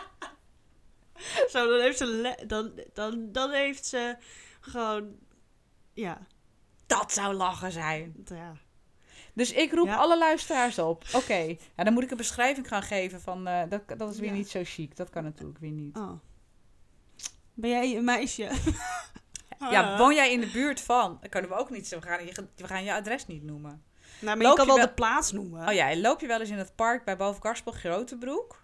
Zo, 1.52 1.68
dan 1.70 1.80
heeft 1.80 1.98
ze, 1.98 2.36
dan, 2.46 2.72
dan, 2.92 3.28
dan 3.32 3.50
heeft 3.50 3.86
ze 3.86 4.16
gewoon, 4.60 5.16
ja, 5.92 6.18
Dat 6.86 7.12
zou 7.12 7.34
lachen 7.34 7.72
zijn. 7.72 8.14
ja. 8.24 8.52
Dus 9.34 9.52
ik 9.52 9.72
roep 9.72 9.86
Ja. 9.86 9.96
alle 9.96 10.18
luisteraars 10.18 10.78
op. 10.78 11.04
Oké, 11.12 11.56
ja, 11.76 11.84
dan 11.84 11.92
moet 11.92 12.02
ik 12.02 12.10
een 12.10 12.16
beschrijving 12.16 12.68
gaan 12.68 12.82
geven 12.82 13.20
van... 13.20 13.46
eh, 13.46 13.62
dat, 13.68 13.82
dat 13.98 14.12
is 14.12 14.18
weer 14.18 14.28
Ja. 14.30 14.34
niet 14.36 14.48
zo 14.50 14.60
chic. 14.64 14.96
Dat 14.96 15.10
kan 15.10 15.22
natuurlijk 15.24 15.58
weer 15.58 15.70
niet. 15.70 15.96
Oh. 15.96 16.10
Ben 17.54 17.70
jij 17.70 17.96
een 17.96 18.04
meisje? 18.04 18.50
Ja, 19.70 19.92
Ah. 19.92 19.98
woon 19.98 20.14
jij 20.14 20.32
in 20.32 20.40
de 20.40 20.50
buurt 20.50 20.80
van? 20.80 21.18
Dat 21.20 21.30
kunnen 21.30 21.50
we 21.50 21.56
ook 21.56 21.70
niet. 21.70 21.88
We 21.88 22.02
gaan, 22.02 22.24
je, 22.26 22.44
we 22.56 22.66
gaan 22.66 22.84
je 22.84 22.94
adres 22.94 23.26
niet 23.26 23.42
noemen. 23.42 23.82
Nou, 24.20 24.36
maar 24.36 24.46
Loop 24.46 24.50
je 24.50 24.56
kan 24.56 24.66
je 24.66 24.66
wel 24.66 24.76
wel- 24.76 24.86
de 24.86 24.92
plaats 24.92 25.32
noemen. 25.32 25.68
Oh 25.68 25.74
ja, 25.74 25.96
loop 25.96 26.20
je 26.20 26.26
wel 26.26 26.40
eens 26.40 26.50
in 26.50 26.58
het 26.58 26.74
park 26.74 27.04
bij 27.04 27.16
Bovenkarspel, 27.16 27.72
Grotebroek? 27.72 28.62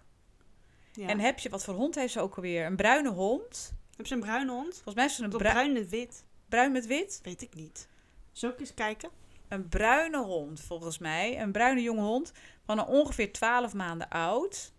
Ja. 0.95 1.07
En 1.07 1.19
heb 1.19 1.39
je, 1.39 1.49
wat 1.49 1.63
voor 1.63 1.73
hond 1.73 1.95
heeft 1.95 2.13
ze 2.13 2.19
ook 2.19 2.35
alweer? 2.35 2.65
Een 2.65 2.75
bruine 2.75 3.09
hond. 3.09 3.73
Heb 3.97 4.07
ze 4.07 4.13
een 4.13 4.19
bruine 4.19 4.51
hond? 4.51 4.73
Volgens 4.73 4.95
mij 4.95 5.05
is 5.05 5.17
het 5.17 5.33
een 5.33 5.39
bruin 5.39 5.73
met 5.73 5.89
wit? 5.89 6.23
bruin 6.49 6.71
met 6.71 6.85
wit. 6.87 7.19
Weet 7.23 7.41
ik 7.41 7.55
niet. 7.55 7.87
Zal 8.31 8.49
ik 8.49 8.59
eens 8.59 8.73
kijken? 8.73 9.09
Een 9.47 9.67
bruine 9.69 10.17
hond, 10.23 10.59
volgens 10.61 10.97
mij. 10.97 11.41
Een 11.41 11.51
bruine 11.51 11.81
jonge 11.81 12.01
hond 12.01 12.31
van 12.65 12.79
een 12.79 12.85
ongeveer 12.85 13.31
12 13.33 13.73
maanden 13.73 14.09
oud. 14.09 14.71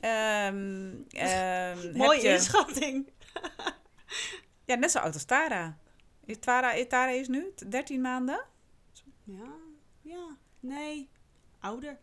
Heb 0.00 0.54
Mooie 1.94 2.22
je- 2.22 2.28
inschatting. 2.28 3.06
Ja, 4.64 4.74
net 4.74 4.90
zo 4.90 4.98
oud 4.98 5.14
als 5.14 5.24
Tara. 5.24 5.78
Tara, 6.40 6.84
Tara 6.86 7.10
is 7.10 7.28
nu 7.28 7.52
13 7.68 8.00
maanden. 8.00 8.44
Ja, 9.24 9.54
ja. 10.02 10.36
Nee, 10.60 11.08
ouder. 11.60 11.98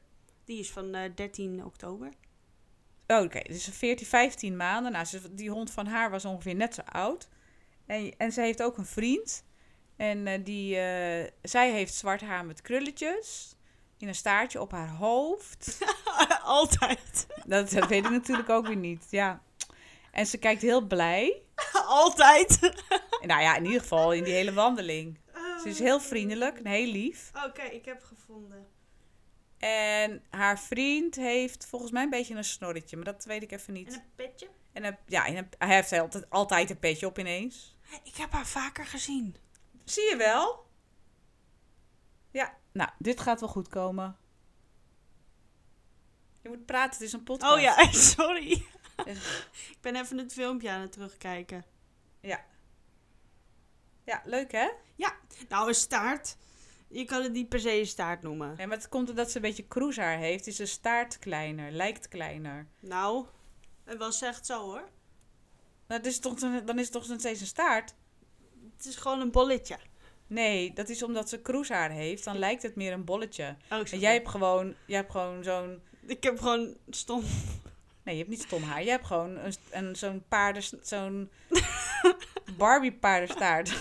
Die 0.45 0.59
is 0.59 0.71
van 0.71 0.93
eh 0.95 1.09
13 1.15 1.65
oktober. 1.65 2.09
Oh, 3.08 3.22
oké. 3.22 3.39
Dus 3.39 3.70
14, 3.72 4.08
15 4.08 4.56
maanden. 4.58 4.91
Nou, 4.91 5.06
ze, 5.06 5.34
die 5.34 5.49
hond 5.49 5.72
van 5.72 5.88
haar 5.88 6.10
was 6.10 6.26
ongeveer 6.26 6.56
net 6.56 6.74
zo 6.74 6.82
oud. 6.82 7.30
En, 7.86 8.18
en 8.18 8.32
ze 8.32 8.41
heeft 8.41 8.64
ook 8.64 8.78
een 8.78 8.86
vriend. 8.86 9.43
En 9.95 10.28
eh, 10.28 10.43
die, 10.43 10.78
eh, 10.78 11.32
zij 11.41 11.72
heeft 11.72 11.93
zwart 11.93 12.22
haar 12.22 12.45
met 12.45 12.62
krulletjes. 12.62 13.56
In 13.97 14.08
een 14.08 14.16
staartje 14.16 14.62
op 14.62 14.72
haar 14.72 14.89
hoofd. 14.89 15.78
Altijd. 16.43 17.28
Dat, 17.45 17.70
dat 17.70 17.88
weet 17.88 18.06
ik 18.06 18.12
natuurlijk 18.12 18.49
ook 18.49 18.68
weer 18.68 18.76
niet. 18.76 19.08
Ja. 19.10 19.41
En 20.12 20.26
ze 20.26 20.38
kijkt 20.38 20.62
heel 20.62 20.82
blij. 20.82 21.41
Altijd. 21.88 22.60
Nou 23.22 23.41
ja, 23.41 23.56
in 23.56 23.66
ieder 23.66 23.82
geval 23.82 24.14
in 24.14 24.24
die 24.24 24.34
hele 24.34 24.54
wandeling. 24.54 25.20
Ze 25.62 25.70
is 25.70 25.80
heel 25.80 25.99
vriendelijk 25.99 26.58
en 26.58 26.66
heel 26.66 26.91
lief. 26.91 27.32
Oké, 27.45 27.62
ik 27.62 27.86
heb 27.86 28.04
gevonden. 28.04 28.68
En 29.68 30.24
haar 30.30 30.59
vriend 30.59 31.16
heeft 31.16 31.66
volgens 31.66 31.91
mij 31.91 32.03
een 32.03 32.09
beetje 32.09 32.36
een 32.36 32.43
snorretje. 32.43 32.95
Maar 32.95 33.05
dat 33.05 33.26
weet 33.26 33.41
ik 33.43 33.51
even 33.51 33.68
En 33.68 33.74
niet. 33.74 33.93
een 33.93 34.03
petje? 34.16 34.49
En 34.72 34.84
een- 34.86 34.97
ja, 35.07 35.26
en 35.26 35.36
een- 35.38 35.49
hij 35.57 35.76
heeft 35.76 35.91
altijd, 35.91 36.30
altijd 36.30 36.70
een 36.70 36.80
petje 36.80 37.05
op 37.07 37.20
ineens. 37.20 37.76
Ik 38.03 38.16
heb 38.16 38.32
haar 38.32 38.47
vaker 38.47 38.86
gezien. 38.86 39.36
Zie 39.84 40.09
je 40.09 40.16
wel? 40.18 40.66
Ja, 42.32 42.57
nou, 42.72 42.89
dit 42.97 43.20
gaat 43.20 43.39
wel 43.39 43.49
goed 43.49 43.68
komen. 43.68 44.18
Je 46.41 46.49
moet 46.49 46.66
praten, 46.66 46.91
het 46.91 47.01
is 47.01 47.14
een 47.14 47.24
podcast. 47.24 47.53
Oh 47.55 47.61
ja, 47.61 47.91
sorry. 48.16 48.51
ik 49.70 49.78
ben 49.82 49.95
even 49.95 50.18
het 50.18 50.34
filmpje 50.34 50.70
aan 50.70 50.82
het 50.82 50.91
terugkijken. 50.91 51.66
Ja, 54.05 54.22
leuk 54.26 54.51
hè? 54.51 54.70
Nou, 55.49 55.68
een 55.68 55.76
staart. 55.76 56.38
Je 56.94 57.06
kan 57.06 57.24
het 57.24 57.32
niet 57.32 57.50
per 57.50 57.60
se 57.60 57.80
een 57.80 57.88
staart 57.88 58.22
noemen. 58.22 58.54
Nee, 58.58 58.68
maar 58.68 58.78
het 58.78 58.89
komt 58.89 59.10
omdat 59.10 59.32
ze 59.32 59.36
een 59.36 59.41
beetje 59.41 59.68
cruisehaar 59.68 60.18
heeft. 60.18 60.48
Is 60.48 60.56
de 60.56 60.66
staart 60.66 61.20
kleiner, 61.20 61.72
lijkt 61.72 62.08
kleiner. 62.08 62.68
Nou, 62.80 63.26
en 63.84 63.98
wel 63.98 64.12
zegt 64.12 64.46
zo 64.46 64.62
hoor. 64.62 64.89
Nou, 65.88 66.02
dat 66.02 66.06
is 66.06 66.20
toch, 66.20 66.39
dan 66.39 66.80
is 66.80 66.84
het 66.84 66.91
toch 66.91 67.08
nog 67.08 67.20
steeds 67.20 67.41
een 67.41 67.48
staart? 67.48 67.94
Het 68.78 68.86
is 68.86 68.96
gewoon 68.96 69.20
een 69.20 69.32
bolletje. 69.32 69.78
Nee, 70.28 70.74
dat 70.74 70.89
is 70.89 71.04
omdat 71.04 71.30
ze 71.30 71.41
cruisehaar 71.41 71.91
heeft. 71.91 72.24
Dan 72.24 72.38
lijkt 72.38 72.64
het 72.64 72.76
meer 72.76 72.94
een 72.94 73.06
bolletje. 73.06 73.56
Oh, 73.70 73.80
En 73.91 74.00
jij 74.00 74.14
hebt 74.14 74.30
gewoon, 74.30 74.76
jij 74.86 74.98
hebt 74.98 75.12
gewoon 75.12 75.44
zo'n... 75.44 75.82
Ik 76.06 76.24
heb 76.24 76.39
gewoon 76.39 76.76
stom. 76.89 77.24
Nee, 78.04 78.16
je 78.16 78.22
hebt 78.22 78.30
niet 78.30 78.41
stom 78.41 78.64
haar. 78.64 78.84
Je 78.84 78.89
hebt 78.89 79.06
gewoon 79.06 79.38
een, 79.38 79.54
een, 79.72 79.96
zo'n 79.96 80.24
paarden... 80.28 80.64
Zo'n 80.82 81.32
Barbie 82.58 82.94
paardenstaart. 82.94 83.76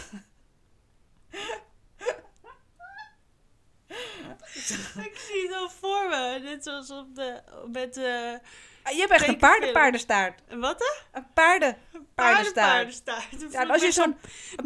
ik 5.08 5.24
zie 5.28 5.46
het 5.48 5.56
al 5.56 5.70
voor 5.70 6.08
me. 6.08 6.38
Net 6.42 6.64
zoals 6.64 6.90
op 6.90 7.14
de. 7.14 7.42
Met. 7.72 7.96
eh 7.96 8.34
Ah, 8.82 8.92
je 8.92 8.98
hebt 9.00 9.12
echt 9.12 9.28
een 9.28 9.36
paardenpaardenstaart. 9.36 10.40
een 10.48 10.60
wat 10.60 10.78
hè? 10.78 11.18
Een 11.18 11.32
paarden... 11.34 11.78
Paardenstaart. 12.14 12.54
Paardenpaardenstaart. 12.54 13.40
Dan 13.40 13.50
Ja, 13.50 13.60
voel 13.60 13.72
als 13.72 13.82
je 13.82 13.92
zo'n 13.92 14.16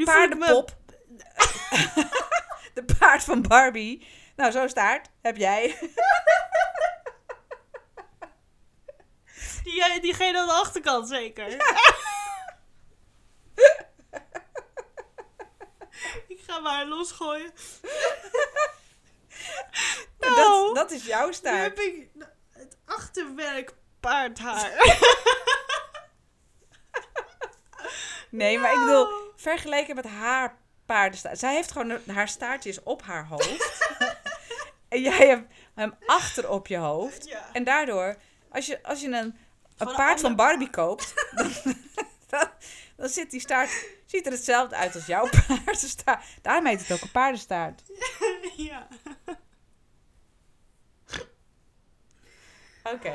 paardenpop... 0.04 0.76
de 2.74 2.84
paard 2.98 3.24
van 3.24 3.42
Barbie. 3.42 4.06
Nou, 4.36 4.52
zo'n 4.52 4.68
staart 4.68 5.08
heb 5.22 5.36
jij. 5.36 5.62
Die, 9.64 9.84
eh, 9.84 10.00
diegene 10.00 10.38
aan 10.38 10.46
de 10.46 10.52
achterkant 10.52 11.08
zeker. 11.08 11.52
ik 16.28 16.40
ga 16.46 16.58
maar 16.58 16.86
losgooien. 16.86 17.52
Nou, 20.34 20.66
Dat, 20.66 20.74
dat 20.74 20.90
is 20.90 21.04
jouw 21.06 21.26
Nu 21.26 21.32
staart. 21.32 21.62
heb 21.62 21.78
ik 21.78 22.08
het 22.52 22.76
achterwerk 22.84 23.74
paardhaar. 24.00 24.70
Nee, 28.30 28.58
maar 28.58 28.72
ik 28.72 28.78
bedoel, 28.78 29.06
vergeleken 29.36 29.94
met 29.94 30.06
haar 30.06 30.56
paardenstaart. 30.86 31.38
Zij 31.38 31.54
heeft 31.54 31.70
gewoon 31.72 31.90
een- 31.90 32.10
haar 32.14 32.28
staartje 32.28 32.68
is 32.68 32.82
op 32.82 33.02
haar 33.02 33.26
hoofd. 33.26 33.88
en 34.88 35.00
jij 35.00 35.26
hebt 35.26 35.52
hem 35.74 35.94
achter 36.06 36.50
op 36.50 36.66
je 36.66 36.76
hoofd. 36.76 37.26
Ja. 37.26 37.48
En 37.52 37.64
daardoor, 37.64 38.16
als 38.50 38.66
je, 38.66 38.82
als 38.82 39.00
je 39.00 39.06
een, 39.06 39.36
een 39.78 39.92
paard 39.94 40.20
van 40.20 40.36
Barbie 40.36 40.70
koopt, 40.70 41.14
dan, 41.36 41.52
dan, 42.28 42.48
dan 42.96 43.08
zit 43.08 43.30
die 43.30 43.40
staart, 43.40 43.70
ziet 44.06 44.26
er 44.26 44.32
hetzelfde 44.32 44.76
uit 44.76 44.94
als 44.94 45.06
jouw 45.06 45.28
paardenstaart. 45.46 46.24
Daarom 46.42 46.66
heet 46.66 46.80
het 46.80 46.92
ook 46.92 47.00
een 47.02 47.10
paardenstaart. 47.10 47.82
ja. 48.56 48.88
Oké. 52.92 53.14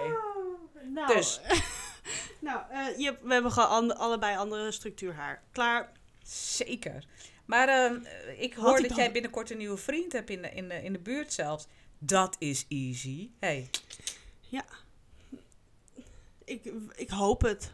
Nou, 0.93 1.15
Dus. 1.15 1.41
nou, 2.39 2.61
eh, 2.71 2.97
je, 2.97 3.17
we 3.21 3.33
hebben 3.33 3.51
gewoon 3.51 3.97
allebei 3.97 4.37
andere 4.37 4.71
structuur 4.71 5.13
haar. 5.13 5.43
Klaar. 5.51 5.91
Zeker. 6.23 7.05
Maar 7.45 7.67
ehm, 7.67 7.99
ik 8.37 8.53
Had 8.53 8.63
hoor 8.65 8.75
ik 8.75 8.81
dat 8.81 8.89
dan- 8.89 8.99
jij 8.99 9.11
binnenkort 9.11 9.49
een 9.51 9.57
nieuwe 9.57 9.77
vriend 9.77 10.11
hebt 10.11 10.29
in 10.29 10.41
de, 10.41 10.49
in 10.49 10.69
de, 10.69 10.83
in 10.83 10.93
de 10.93 10.99
buurt 10.99 11.33
zelfs. 11.33 11.67
Dat 11.99 12.35
is 12.39 12.65
easy. 12.69 13.29
Hey. 13.39 13.69
Ik, 16.45 16.71
ik 16.95 17.09
hoop 17.09 17.41
het. 17.41 17.71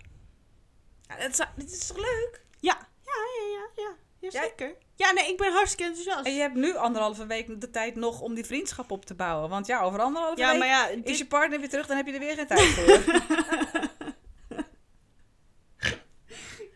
Ja, 1.07 1.17
dat 1.17 1.29
is, 1.29 1.39
dit 1.55 1.71
is 1.71 1.87
toch 1.87 1.97
leuk? 1.97 2.41
Ja, 2.59 2.87
ja, 3.05 3.13
ja, 3.39 3.47
ja, 3.53 3.69
ja. 3.83 3.95
Ja 4.19 4.29
Jij- 4.29 4.41
zeker. 4.47 4.75
Ja, 4.95 5.11
nee, 5.11 5.27
ik 5.31 5.37
ben 5.37 5.51
hartstikke 5.51 5.83
enthousiast. 5.83 6.25
En 6.25 6.33
je 6.33 6.39
hebt 6.41 6.55
nu 6.55 6.75
anderhalve 6.75 7.25
week 7.25 7.61
de 7.61 7.69
tijd 7.69 7.95
nog 7.95 8.21
om 8.21 8.33
die 8.33 8.45
vriendschap 8.45 8.91
op 8.91 9.05
te 9.05 9.15
bouwen. 9.15 9.49
Want 9.49 9.65
ja, 9.67 9.81
over 9.81 9.99
anderhalve 9.99 10.39
ja, 10.41 10.49
week 10.49 10.59
maar 10.59 10.67
ja, 10.67 10.87
is 11.03 11.17
je 11.17 11.25
partner 11.27 11.59
weer 11.59 11.69
terug, 11.69 11.87
dan 11.87 11.97
heb 11.97 12.05
je 12.07 12.13
er 12.13 12.19
weer 12.19 12.35
geen 12.35 12.47
tijd 12.47 12.61
voor. 12.67 13.03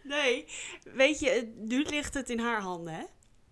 nee, 0.03 0.45
weet 0.83 1.19
je, 1.19 1.53
nu 1.55 1.83
ligt 1.83 2.13
het 2.13 2.29
in 2.29 2.39
haar 2.39 2.61
handen, 2.61 2.93
hè? 2.93 3.03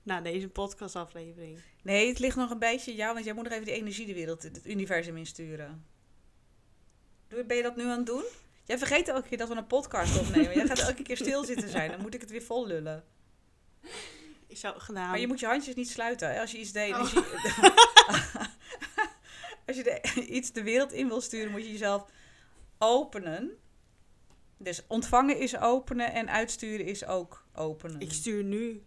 Na 0.03 0.21
deze 0.21 0.47
podcastaflevering. 0.49 1.59
nee, 1.83 2.07
het 2.07 2.19
ligt 2.19 2.35
nog 2.35 2.49
een 2.49 2.59
beetje 2.59 2.95
jou, 2.95 3.13
want 3.13 3.25
jij 3.25 3.33
moet 3.33 3.43
nog 3.43 3.53
even 3.53 3.65
die 3.65 3.73
energie 3.73 4.05
de 4.05 4.13
wereld, 4.13 4.43
het 4.43 4.61
universum 4.65 5.17
insturen. 5.17 5.85
Doe- 7.27 7.43
Ben 7.45 7.57
je 7.57 7.63
dat 7.63 7.75
nu 7.75 7.83
aan 7.83 7.97
het 7.97 8.05
doen? 8.05 8.23
Jij 8.63 8.77
vergeet 8.77 9.07
elke 9.07 9.27
keer 9.27 9.37
dat 9.37 9.47
we 9.49 9.55
een 9.55 9.67
podcast 9.67 10.19
opnemen. 10.19 10.53
Jij 10.55 10.65
gaat 10.67 10.79
elke 10.79 11.03
keer 11.03 11.17
stil 11.17 11.43
zitten 11.43 11.69
zijn. 11.69 11.91
Dan 11.91 12.01
moet 12.01 12.13
ik 12.13 12.21
het 12.21 12.29
weer 12.31 12.41
vol 12.43 12.67
lullen. 12.67 13.03
Ik 14.47 14.57
zou 14.57 14.79
gedaan. 14.79 15.09
Maar 15.09 15.19
je 15.19 15.27
moet 15.27 15.39
je 15.39 15.45
handjes 15.45 15.75
niet 15.75 15.89
sluiten. 15.89 16.33
hè, 16.33 16.39
Als 16.41 16.51
je 16.51 16.57
iets 16.59 16.71
deed. 16.71 16.93
Oh. 16.93 16.99
Als 16.99 17.11
je, 17.11 17.17
als 19.67 19.77
je 19.77 19.83
de- 19.83 20.25
iets 20.37 20.51
de 20.51 20.63
wereld 20.63 20.91
in 20.91 21.07
wil 21.07 21.21
sturen, 21.21 21.51
moet 21.51 21.63
je 21.65 21.71
jezelf 21.71 22.11
openen. 22.77 23.57
Dus 24.57 24.87
ontvangen 24.87 25.37
is 25.37 25.57
openen 25.57 26.13
en 26.13 26.29
uitsturen 26.29 26.85
is 26.85 27.05
ook 27.05 27.45
openen. 27.53 27.99
Ik 28.01 28.11
stuur 28.11 28.43
nu 28.43 28.83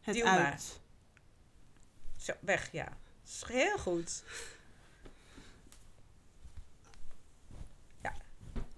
het 0.00 0.14
Duw 0.14 0.24
uit. 0.24 0.38
maar. 0.40 0.60
Zo, 2.16 2.32
weg, 2.40 2.72
ja. 2.72 2.84
Dat 2.84 3.32
is 3.32 3.44
heel 3.48 3.78
goed. 3.78 4.22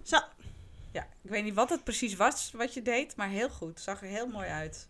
Zo. 0.03 0.17
Ja, 0.91 1.07
ik 1.23 1.29
weet 1.29 1.43
niet 1.43 1.53
wat 1.53 1.69
het 1.69 1.83
precies 1.83 2.15
was 2.15 2.51
wat 2.53 2.73
je 2.73 2.81
deed, 2.81 3.15
maar 3.15 3.29
heel 3.29 3.49
goed. 3.49 3.79
Zag 3.79 4.01
er 4.01 4.07
heel 4.07 4.27
mooi 4.27 4.47
uit. 4.47 4.89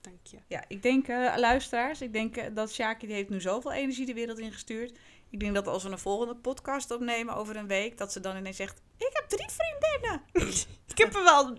Dank 0.00 0.26
je. 0.26 0.38
Ja, 0.46 0.64
ik 0.68 0.82
denk, 0.82 1.08
eh, 1.08 1.34
luisteraars, 1.36 2.00
ik 2.00 2.12
denk 2.12 2.36
eh, 2.36 2.54
dat 2.54 2.72
Shaki 2.72 3.06
die 3.06 3.14
heeft 3.16 3.28
nu 3.28 3.40
zoveel 3.40 3.72
energie 3.72 4.06
de 4.06 4.14
wereld 4.14 4.38
ingestuurd. 4.38 4.98
Ik 5.30 5.40
denk 5.40 5.54
dat 5.54 5.66
als 5.66 5.82
we 5.82 5.90
een 5.90 5.98
volgende 5.98 6.36
podcast 6.36 6.90
opnemen 6.90 7.34
over 7.34 7.56
een 7.56 7.66
week, 7.66 7.98
dat 7.98 8.12
ze 8.12 8.20
dan 8.20 8.36
ineens 8.36 8.56
zegt, 8.56 8.82
ik 8.96 9.10
heb 9.12 9.28
drie 9.28 9.48
vriendinnen. 9.48 10.22
Ik 10.90 10.98
heb 10.98 11.14
er 11.14 11.22
wel, 11.22 11.52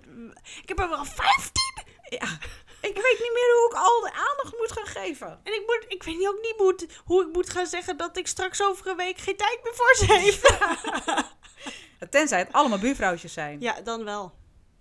ik 0.62 0.68
heb 0.68 0.80
er 0.80 0.90
wel 0.90 1.06
15. 1.06 1.62
Ja, 2.10 2.28
ik 2.82 2.96
weet 2.96 3.20
niet 3.20 3.34
meer 3.34 3.54
hoe 3.56 3.70
ik 3.70 3.76
al 3.76 4.02
de 4.02 4.14
aandacht 4.14 4.58
moet 4.58 4.72
gaan 4.72 4.86
geven. 4.86 5.40
En 5.44 5.54
ik, 5.54 5.64
moet, 5.66 5.86
ik 5.88 6.04
weet 6.04 6.18
niet 6.18 6.28
ook 6.28 6.42
niet 6.42 6.58
moet, 6.58 7.02
hoe 7.06 7.22
ik 7.22 7.34
moet 7.34 7.50
gaan 7.50 7.66
zeggen 7.66 7.98
dat 7.98 8.18
ik 8.18 8.28
straks 8.28 8.64
over 8.64 8.88
een 8.88 8.96
week 8.96 9.18
geen 9.18 9.36
tijd 9.36 9.60
meer 9.64 9.74
voor 9.76 9.96
ze 9.96 10.06
heb. 10.14 11.40
Tenzij 12.10 12.40
het 12.40 12.52
allemaal 12.54 12.80
buurvrouwtjes 12.80 13.34
zijn. 13.34 13.62
ja, 13.62 13.82
dan 13.82 14.04
wel. 14.04 14.32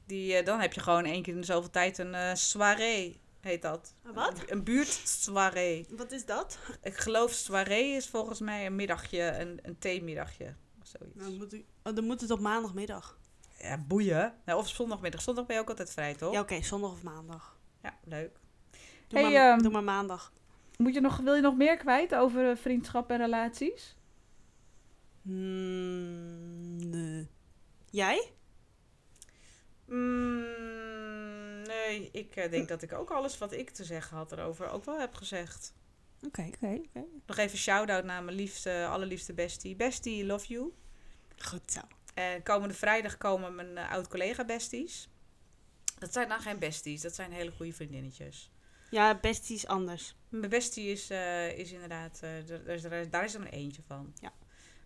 Die, 0.07 0.35
eh, 0.37 0.45
dan 0.45 0.61
heb 0.61 0.73
je 0.73 0.81
gewoon 0.81 1.05
één 1.05 1.23
keer 1.23 1.35
in 1.35 1.41
de 1.41 1.47
zoveel 1.47 1.71
tijd 1.71 1.99
een 1.99 2.15
eh 2.15 2.35
soirée, 2.35 3.21
heet 3.41 3.63
dat. 3.63 3.95
Een 4.03 4.15
wat? 4.15 4.35
Een 4.47 4.65
buurtsoirée. 4.65 5.87
Wat 5.91 6.13
is 6.13 6.25
dat? 6.27 6.59
Ik 6.83 6.97
geloof 6.97 7.33
soirée 7.33 7.97
is 7.97 8.09
volgens 8.09 8.41
mij 8.41 8.67
een 8.67 8.77
middagje, 8.77 9.39
een, 9.39 9.59
een 9.63 9.79
theemiddagje. 9.79 10.55
Of 10.81 10.87
zoiets. 10.99 11.25
Dan 11.25 11.37
moet, 11.37 11.53
ik, 11.53 11.65
oh, 11.83 11.95
dan 11.95 12.05
moet 12.05 12.21
het 12.21 12.31
op 12.31 12.41
maandagmiddag. 12.41 13.19
Ja, 13.59 13.79
boeien. 13.79 14.35
Nou, 14.45 14.59
of 14.59 14.69
zondagmiddag. 14.69 15.23
Zondag 15.23 15.47
ben 15.47 15.57
je 15.57 15.63
ook 15.63 15.69
altijd 15.69 15.91
vrij, 15.91 16.15
toch? 16.15 16.33
Ja, 16.33 16.41
oké, 16.41 16.63
zondag 16.63 16.91
of 16.91 17.03
maandag. 17.03 17.57
Ja, 17.83 17.95
leuk. 18.05 18.39
Doe, 19.09 19.21
Hey, 19.21 19.33
maar, 19.33 19.53
ehm, 19.53 19.63
doe 19.63 19.73
maar 19.73 19.85
maandag. 19.85 20.33
Moet 20.77 20.95
je 20.95 21.01
nog, 21.01 21.17
wil 21.17 21.35
je 21.35 21.41
nog 21.41 21.57
meer 21.57 21.77
kwijt 21.77 22.15
over 22.15 22.51
eh, 22.51 22.57
vriendschap 22.57 23.11
en 23.11 23.19
relaties? 23.19 23.97
Hmm, 25.23 26.77
nee. 26.91 27.29
Jij? 27.91 28.33
Mm, 29.87 31.63
nee, 31.63 32.09
ik 32.13 32.37
eh, 32.37 32.51
denk 32.51 32.69
dat 32.69 32.83
ik 32.83 32.93
ook 32.93 33.11
alles 33.11 33.39
wat 33.39 33.53
ik 33.53 33.71
te 33.71 33.85
zeggen 33.85 34.17
had 34.17 34.33
erover 34.33 34.69
ook 34.69 34.85
wel 34.85 34.99
heb 35.01 35.15
gezegd. 35.15 35.73
Oké, 36.27 36.51
oké, 36.55 36.81
oké. 36.87 37.05
Nog 37.27 37.37
even 37.37 37.59
shout-out 37.59 38.05
naar 38.05 38.23
mijn 38.25 38.37
liefste, 38.37 38.87
allerliefste 38.91 39.33
bestie. 39.35 39.77
Bestie, 39.77 40.25
love 40.27 40.47
you. 40.47 40.73
Goed 41.39 41.73
zo. 41.73 41.81
En 42.15 42.43
komende 42.43 42.75
vrijdag 42.75 43.17
komen 43.19 43.55
mijn 43.55 43.77
eh, 43.79 43.91
oud-collega 43.93 44.45
besties. 44.45 45.09
Dat 45.99 46.13
zijn 46.13 46.29
dan 46.29 46.41
geen 46.41 46.59
besties, 46.59 47.01
dat 47.01 47.15
zijn 47.15 47.33
hele 47.33 47.51
goede 47.51 47.73
vriendinnetjes. 47.73 48.51
Ja, 48.91 49.15
bestie 49.21 49.57
is 49.57 49.67
anders. 49.67 50.17
Mijn 50.29 50.51
bestie 50.51 50.91
is, 50.91 51.11
eh, 51.11 51.59
is 51.59 51.73
inderdaad, 51.73 52.15
eh, 52.23 52.31
daar, 52.47 52.65
daar, 52.65 52.75
is- 52.75 52.83
daar 52.83 52.93
is- 53.01 53.11
daar 53.11 53.25
is 53.25 53.35
er 53.35 53.41
maar 53.41 53.49
eentje 53.53 53.83
van. 53.87 54.13
Ja. 54.21 54.33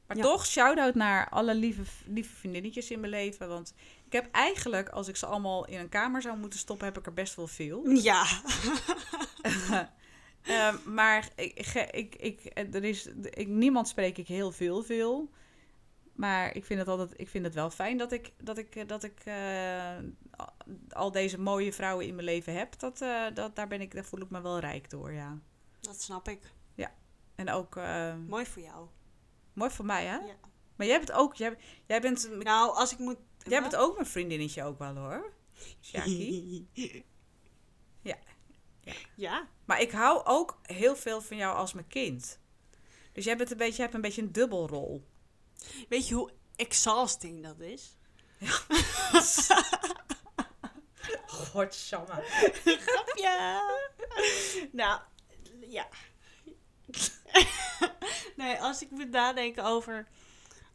Maar 0.07 0.16
Ja. 0.16 0.22
toch, 0.22 0.46
shout-out 0.46 0.94
naar 0.94 1.28
alle 1.28 1.55
lieve, 1.55 1.82
lieve 2.07 2.34
vriendinnetjes 2.34 2.90
in 2.90 3.00
mijn 3.00 3.12
leven. 3.12 3.48
Want 3.48 3.74
ik 4.07 4.12
heb 4.12 4.28
eigenlijk, 4.30 4.88
als 4.88 5.09
ik 5.09 5.16
ze 5.16 5.26
allemaal 5.26 5.66
in 5.66 5.78
een 5.78 5.88
kamer 5.88 6.22
zou 6.22 6.38
moeten 6.38 6.59
stoppen, 6.59 6.86
heb 6.86 6.98
ik 6.98 7.07
er 7.07 7.12
best 7.12 7.34
wel 7.34 7.46
veel. 7.46 7.86
Ja. 8.11 8.24
Ehm, 10.44 10.94
maar 10.94 11.28
ik, 11.36 11.55
ik, 11.57 12.14
ik, 12.14 12.14
ik, 12.14 12.74
er 12.74 12.84
is, 12.84 13.07
ik, 13.30 13.48
niemand 13.48 13.88
spreek 13.88 14.18
ik 14.18 14.28
heel 14.28 14.52
veel, 14.52 14.82
veel. 14.82 15.30
Maar 16.12 16.57
ik 16.57 16.64
vind 16.64 16.80
het 16.80 16.88
altijd, 16.88 17.12
ik 17.16 17.28
vind 17.28 17.44
het 17.44 17.55
wel 17.55 17.70
fijn 17.70 17.98
dat 17.98 18.12
ik, 18.12 18.32
dat 18.42 18.59
ik, 18.59 18.76
eh, 18.76 18.86
dat 18.86 19.02
ik 19.05 19.20
eh, 19.24 19.96
al 20.88 21.11
deze 21.11 21.38
mooie 21.40 21.72
vrouwen 21.72 22.07
in 22.07 22.14
mijn 22.14 22.26
leven 22.26 22.55
heb. 22.55 22.78
Dat, 22.78 23.00
eh, 23.00 23.24
dat, 23.34 23.57
daar, 23.57 23.68
ben 23.68 23.80
ik, 23.80 23.94
daar 23.94 24.05
voel 24.05 24.20
ik 24.20 24.30
me 24.30 24.40
wel 24.40 24.59
rijk 24.59 24.90
door, 24.90 25.12
ja. 25.12 25.38
Dat 25.80 26.02
snap 26.02 26.28
ik. 26.28 26.40
En 27.34 27.50
ook 27.50 27.76
eh, 27.76 28.14
Mooi 28.28 28.46
voor 28.46 28.62
jou. 28.62 28.88
Mooi 29.55 29.70
voor 29.70 29.84
mij, 29.84 30.05
hè? 30.05 30.16
Ja. 30.16 30.34
Maar 30.76 30.86
jij 30.86 30.98
bent 30.98 31.12
ook, 31.12 31.34
jij, 31.34 31.57
jij, 31.86 32.00
bent, 32.00 32.30
Nou, 32.42 32.76
als 32.76 32.92
ik 32.92 32.98
moet... 32.98 33.18
jij 33.38 33.61
bent 33.61 33.76
ook 33.76 33.94
mijn 33.94 34.07
vriendinnetje 34.07 34.64
ook 34.64 34.78
wel, 34.78 34.96
hoor. 34.96 35.32
Ja. 35.80 36.05
Ja. 38.02 38.16
Ja. 39.14 39.48
Maar 39.64 39.80
ik 39.80 39.90
hou 39.90 40.24
ook 40.24 40.59
heel 40.62 40.96
veel 40.96 41.20
van 41.20 41.36
jou 41.36 41.57
als 41.57 41.72
mijn 41.72 41.86
kind. 41.86 42.38
Dus 43.12 43.24
jij 43.24 43.36
bent 43.36 43.50
een 43.50 43.57
beetje, 43.57 43.74
je 43.76 43.82
hebt 43.82 43.94
een 43.94 44.00
beetje 44.00 44.22
een 44.22 44.32
dubbelrol. 44.32 45.07
Weet 45.88 46.09
je 46.09 46.14
hoe 46.14 46.30
exhausting 46.57 47.42
dat 47.42 47.61
is? 47.61 47.96
Godsamme. 51.26 52.24
Ja. 53.14 53.62
nou, 54.72 55.00
ja. 55.68 55.88
nee, 58.37 58.61
als 58.61 58.82
ik 58.82 58.91
moet 58.91 59.11
nadenken 59.11 59.64
over... 59.64 60.09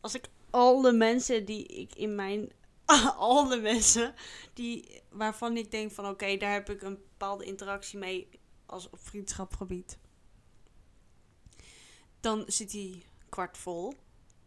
Als 0.02 0.14
ik 0.14 0.26
al 0.50 0.82
de 0.82 0.92
mensen 0.92 1.46
die 1.46 1.66
ik 1.66 1.96
in 1.96 2.16
mijn... 2.16 2.52
al 3.18 3.48
de 3.48 3.58
mensen 3.58 4.14
die, 4.54 5.02
waarvan 5.10 5.58
ik 5.58 5.72
denk 5.72 5.92
van... 5.92 6.08
Oké, 6.08 6.38
daar 6.38 6.54
heb 6.54 6.70
ik 6.70 6.82
een 6.82 7.00
bepaalde 7.10 7.46
interactie 7.46 8.00
mee 8.00 8.30
als 8.66 8.90
op 8.90 9.00
vriendschapgebied. 9.02 9.98
Dan 12.20 12.44
zit 12.48 12.72
die 12.72 13.06
kwart 13.30 13.58
vol. 13.58 13.94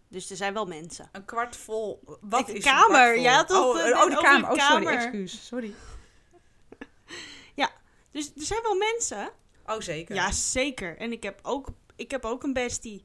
Dus 0.09 0.31
er 0.31 0.37
zijn 0.37 0.55
wel 0.55 0.67
mensen. 0.67 1.09
Een 1.13 1.25
kwart 1.25 1.57
vol. 1.57 2.03
Wat 2.21 2.49
Ik- 2.49 2.57
is 2.57 2.65
kamer, 2.65 3.15
een 3.15 3.21
ja, 3.21 3.45
toch? 3.45 3.59
Oh, 3.59 4.03
oh, 4.03 4.11
de 4.11 4.21
kamer. 4.23 4.51
Oh, 4.51 4.71
sorry. 4.71 4.87
Excuus. 4.87 5.47
Sorry. 5.47 5.75
Dus 8.13 8.33
er 8.37 8.43
zijn 8.43 8.63
wel 8.63 8.75
mensen. 8.75 9.31
Oh, 9.67 9.81
zeker. 9.81 10.15
Ja, 10.15 10.33
zeker. 10.33 10.97
En 10.97 11.13
ik 11.13 11.23
heb 11.23 11.41
ook, 11.43 11.69
ik 11.97 12.11
heb 12.11 12.25
ook 12.25 12.43
een 12.43 12.53
bestie. 12.53 13.05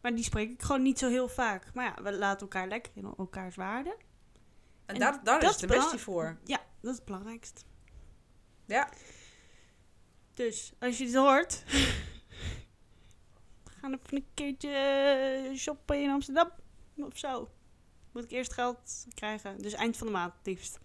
Maar 0.00 0.14
die 0.14 0.24
spreek 0.24 0.50
ik 0.50 0.62
gewoon 0.62 0.82
niet 0.82 0.98
zo 0.98 1.08
heel 1.08 1.28
vaak. 1.28 1.74
Maar 1.74 1.84
ja, 1.84 2.02
we 2.02 2.12
laten 2.12 2.40
elkaar 2.40 2.68
lekker 2.68 2.92
in 2.94 3.14
elkaars 3.18 3.56
waarde. 3.56 3.96
En 4.86 4.98
daar, 4.98 5.24
daar 5.24 5.40
dat 5.40 5.50
is 5.50 5.56
de 5.56 5.66
bestie 5.66 5.98
voor. 5.98 6.38
Ja, 6.44 6.60
dat 6.80 6.90
is 6.90 6.96
het 6.96 7.04
belangrijkst. 7.04 7.64
Ja. 8.64 8.88
Dus, 10.34 10.72
als 10.78 10.98
je 10.98 11.04
dit 11.04 11.14
hoort... 11.14 11.64
we 13.64 13.70
gaan 13.80 13.92
even 13.92 14.16
een 14.16 14.26
keertje 14.34 15.52
shoppen 15.56 16.02
in 16.02 16.10
Amsterdam. 16.10 16.50
Of 16.96 17.18
zo. 17.18 17.50
Moet 18.12 18.24
ik 18.24 18.30
eerst 18.30 18.52
geld 18.52 19.06
krijgen. 19.14 19.58
Dus 19.58 19.72
eind 19.72 19.96
van 19.96 20.06
de 20.06 20.12
maand, 20.12 20.34
liefst. 20.42 20.78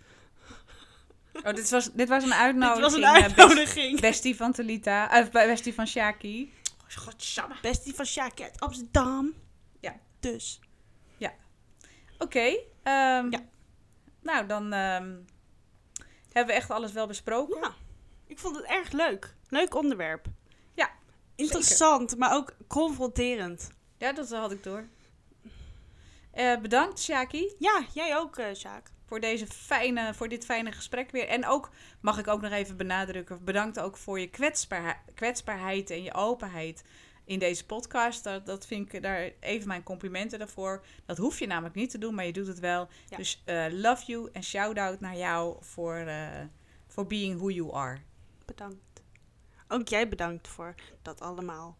Oh, 1.33 1.53
dit 1.53 1.69
was, 1.69 1.91
dit 1.93 2.09
was 2.09 2.23
een 2.23 2.29
Dit 2.29 2.37
uitnodiging. 2.37 2.81
was 2.83 2.93
een 2.93 3.03
eh, 3.03 3.13
best- 3.13 3.23
uitnodiging. 3.39 3.99
bestie 3.99 4.35
van 4.35 4.51
Talita. 4.51 5.21
Of 5.21 5.31
bestie 5.31 5.73
van 5.73 5.87
Shaki. 5.87 6.53
Godsamme. 6.95 7.55
Bestie 7.61 7.93
van 7.95 8.05
Shaki 8.05 8.43
uit 8.43 8.59
Amsterdam. 8.59 9.33
Ja. 9.79 9.95
Dus. 10.19 10.59
Oké. 12.17 12.57
ehm, 12.83 13.31
Ja. 13.31 13.39
Nou, 14.21 14.45
dan 14.47 14.73
ehm, 14.73 15.15
hebben 16.31 16.45
we 16.45 16.59
echt 16.59 16.69
alles 16.69 16.91
wel 16.91 17.07
besproken. 17.07 17.59
Ja, 17.61 17.73
ik 18.27 18.39
vond 18.39 18.55
het 18.55 18.65
erg 18.65 18.91
leuk. 18.91 19.35
Leuk 19.49 19.75
onderwerp. 19.75 20.25
Ja, 20.73 20.89
Interessant, 21.35 22.17
maar 22.17 22.33
ook 22.35 22.53
confronterend. 22.67 23.69
Ja, 23.97 24.13
dat 24.13 24.29
had 24.29 24.51
ik 24.51 24.63
door. 24.63 24.87
Eh, 26.31 26.57
bedankt, 26.57 26.99
Shaki. 26.99 27.53
Ja, 27.59 27.81
jij 27.93 28.17
ook, 28.17 28.37
eh 28.37 28.53
Sjaak. 28.55 28.91
Voor, 29.11 29.19
deze 29.19 29.47
fijne, 29.47 30.13
voor 30.13 30.27
dit 30.27 30.45
fijne 30.45 30.71
gesprek 30.71 31.11
weer. 31.11 31.27
En 31.27 31.45
ook, 31.45 31.69
mag 32.01 32.19
ik 32.19 32.27
ook 32.27 32.41
nog 32.41 32.51
even 32.51 32.77
benadrukken, 32.77 33.43
bedankt 33.43 33.79
ook 33.79 33.97
voor 33.97 34.19
je 34.19 34.29
kwetsbaarheid, 34.29 34.97
kwetsbaarheid 35.13 35.89
en 35.89 36.03
je 36.03 36.13
openheid 36.13 36.83
in 37.25 37.39
deze 37.39 37.65
podcast. 37.65 38.23
Dat, 38.23 38.45
dat 38.45 38.65
vind 38.65 38.93
ik 38.93 39.01
daar 39.01 39.31
even 39.39 39.67
mijn 39.67 39.83
complimenten 39.83 40.39
daarvoor. 40.39 40.85
Dat 41.05 41.17
hoef 41.17 41.39
je 41.39 41.47
namelijk 41.47 41.75
niet 41.75 41.89
te 41.89 41.97
doen, 41.97 42.15
maar 42.15 42.25
je 42.25 42.33
doet 42.33 42.47
het 42.47 42.59
wel. 42.59 42.87
Ja. 43.09 43.17
Dus 43.17 43.41
eh, 43.45 43.65
love 43.71 44.05
you 44.05 44.29
en 44.33 44.43
shout-out 44.43 44.99
naar 44.99 45.17
jou 45.17 45.57
voor, 45.59 45.95
eh 45.95 46.27
voor 46.87 47.07
being 47.07 47.37
who 47.37 47.49
you 47.49 47.73
are. 47.73 47.97
Bedankt. 48.45 49.01
Ook 49.67 49.87
jij 49.87 50.07
bedankt 50.07 50.47
voor 50.47 50.75
dat 51.01 51.21
allemaal. 51.21 51.77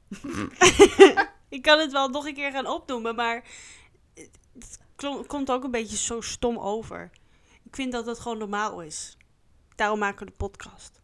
ik 1.49 1.61
kan 1.61 1.79
het 1.79 1.91
wel 1.91 2.09
nog 2.09 2.25
een 2.25 2.33
keer 2.33 2.51
gaan 2.51 2.67
opnoemen, 2.67 3.15
maar 3.15 3.43
het 4.53 5.27
komt 5.27 5.51
ook 5.51 5.63
een 5.63 5.71
beetje 5.71 5.97
zo 5.97 6.21
stom 6.21 6.57
over. 6.57 7.11
Ik 7.72 7.77
vind 7.77 7.91
dat 7.91 8.06
het 8.06 8.19
gewoon 8.19 8.38
normaal 8.38 8.81
is. 8.81 9.18
Daarom 9.76 9.99
maken 9.99 10.26
we 10.26 10.31
de 10.31 10.38
podcast. 10.38 11.02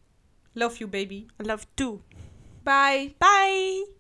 Love 0.52 0.78
you, 0.78 0.90
baby. 0.90 1.16
I 1.16 1.44
love 1.44 1.64
you 1.64 1.68
too. 1.74 2.02
Bye. 2.64 3.16
Bye! 3.18 3.97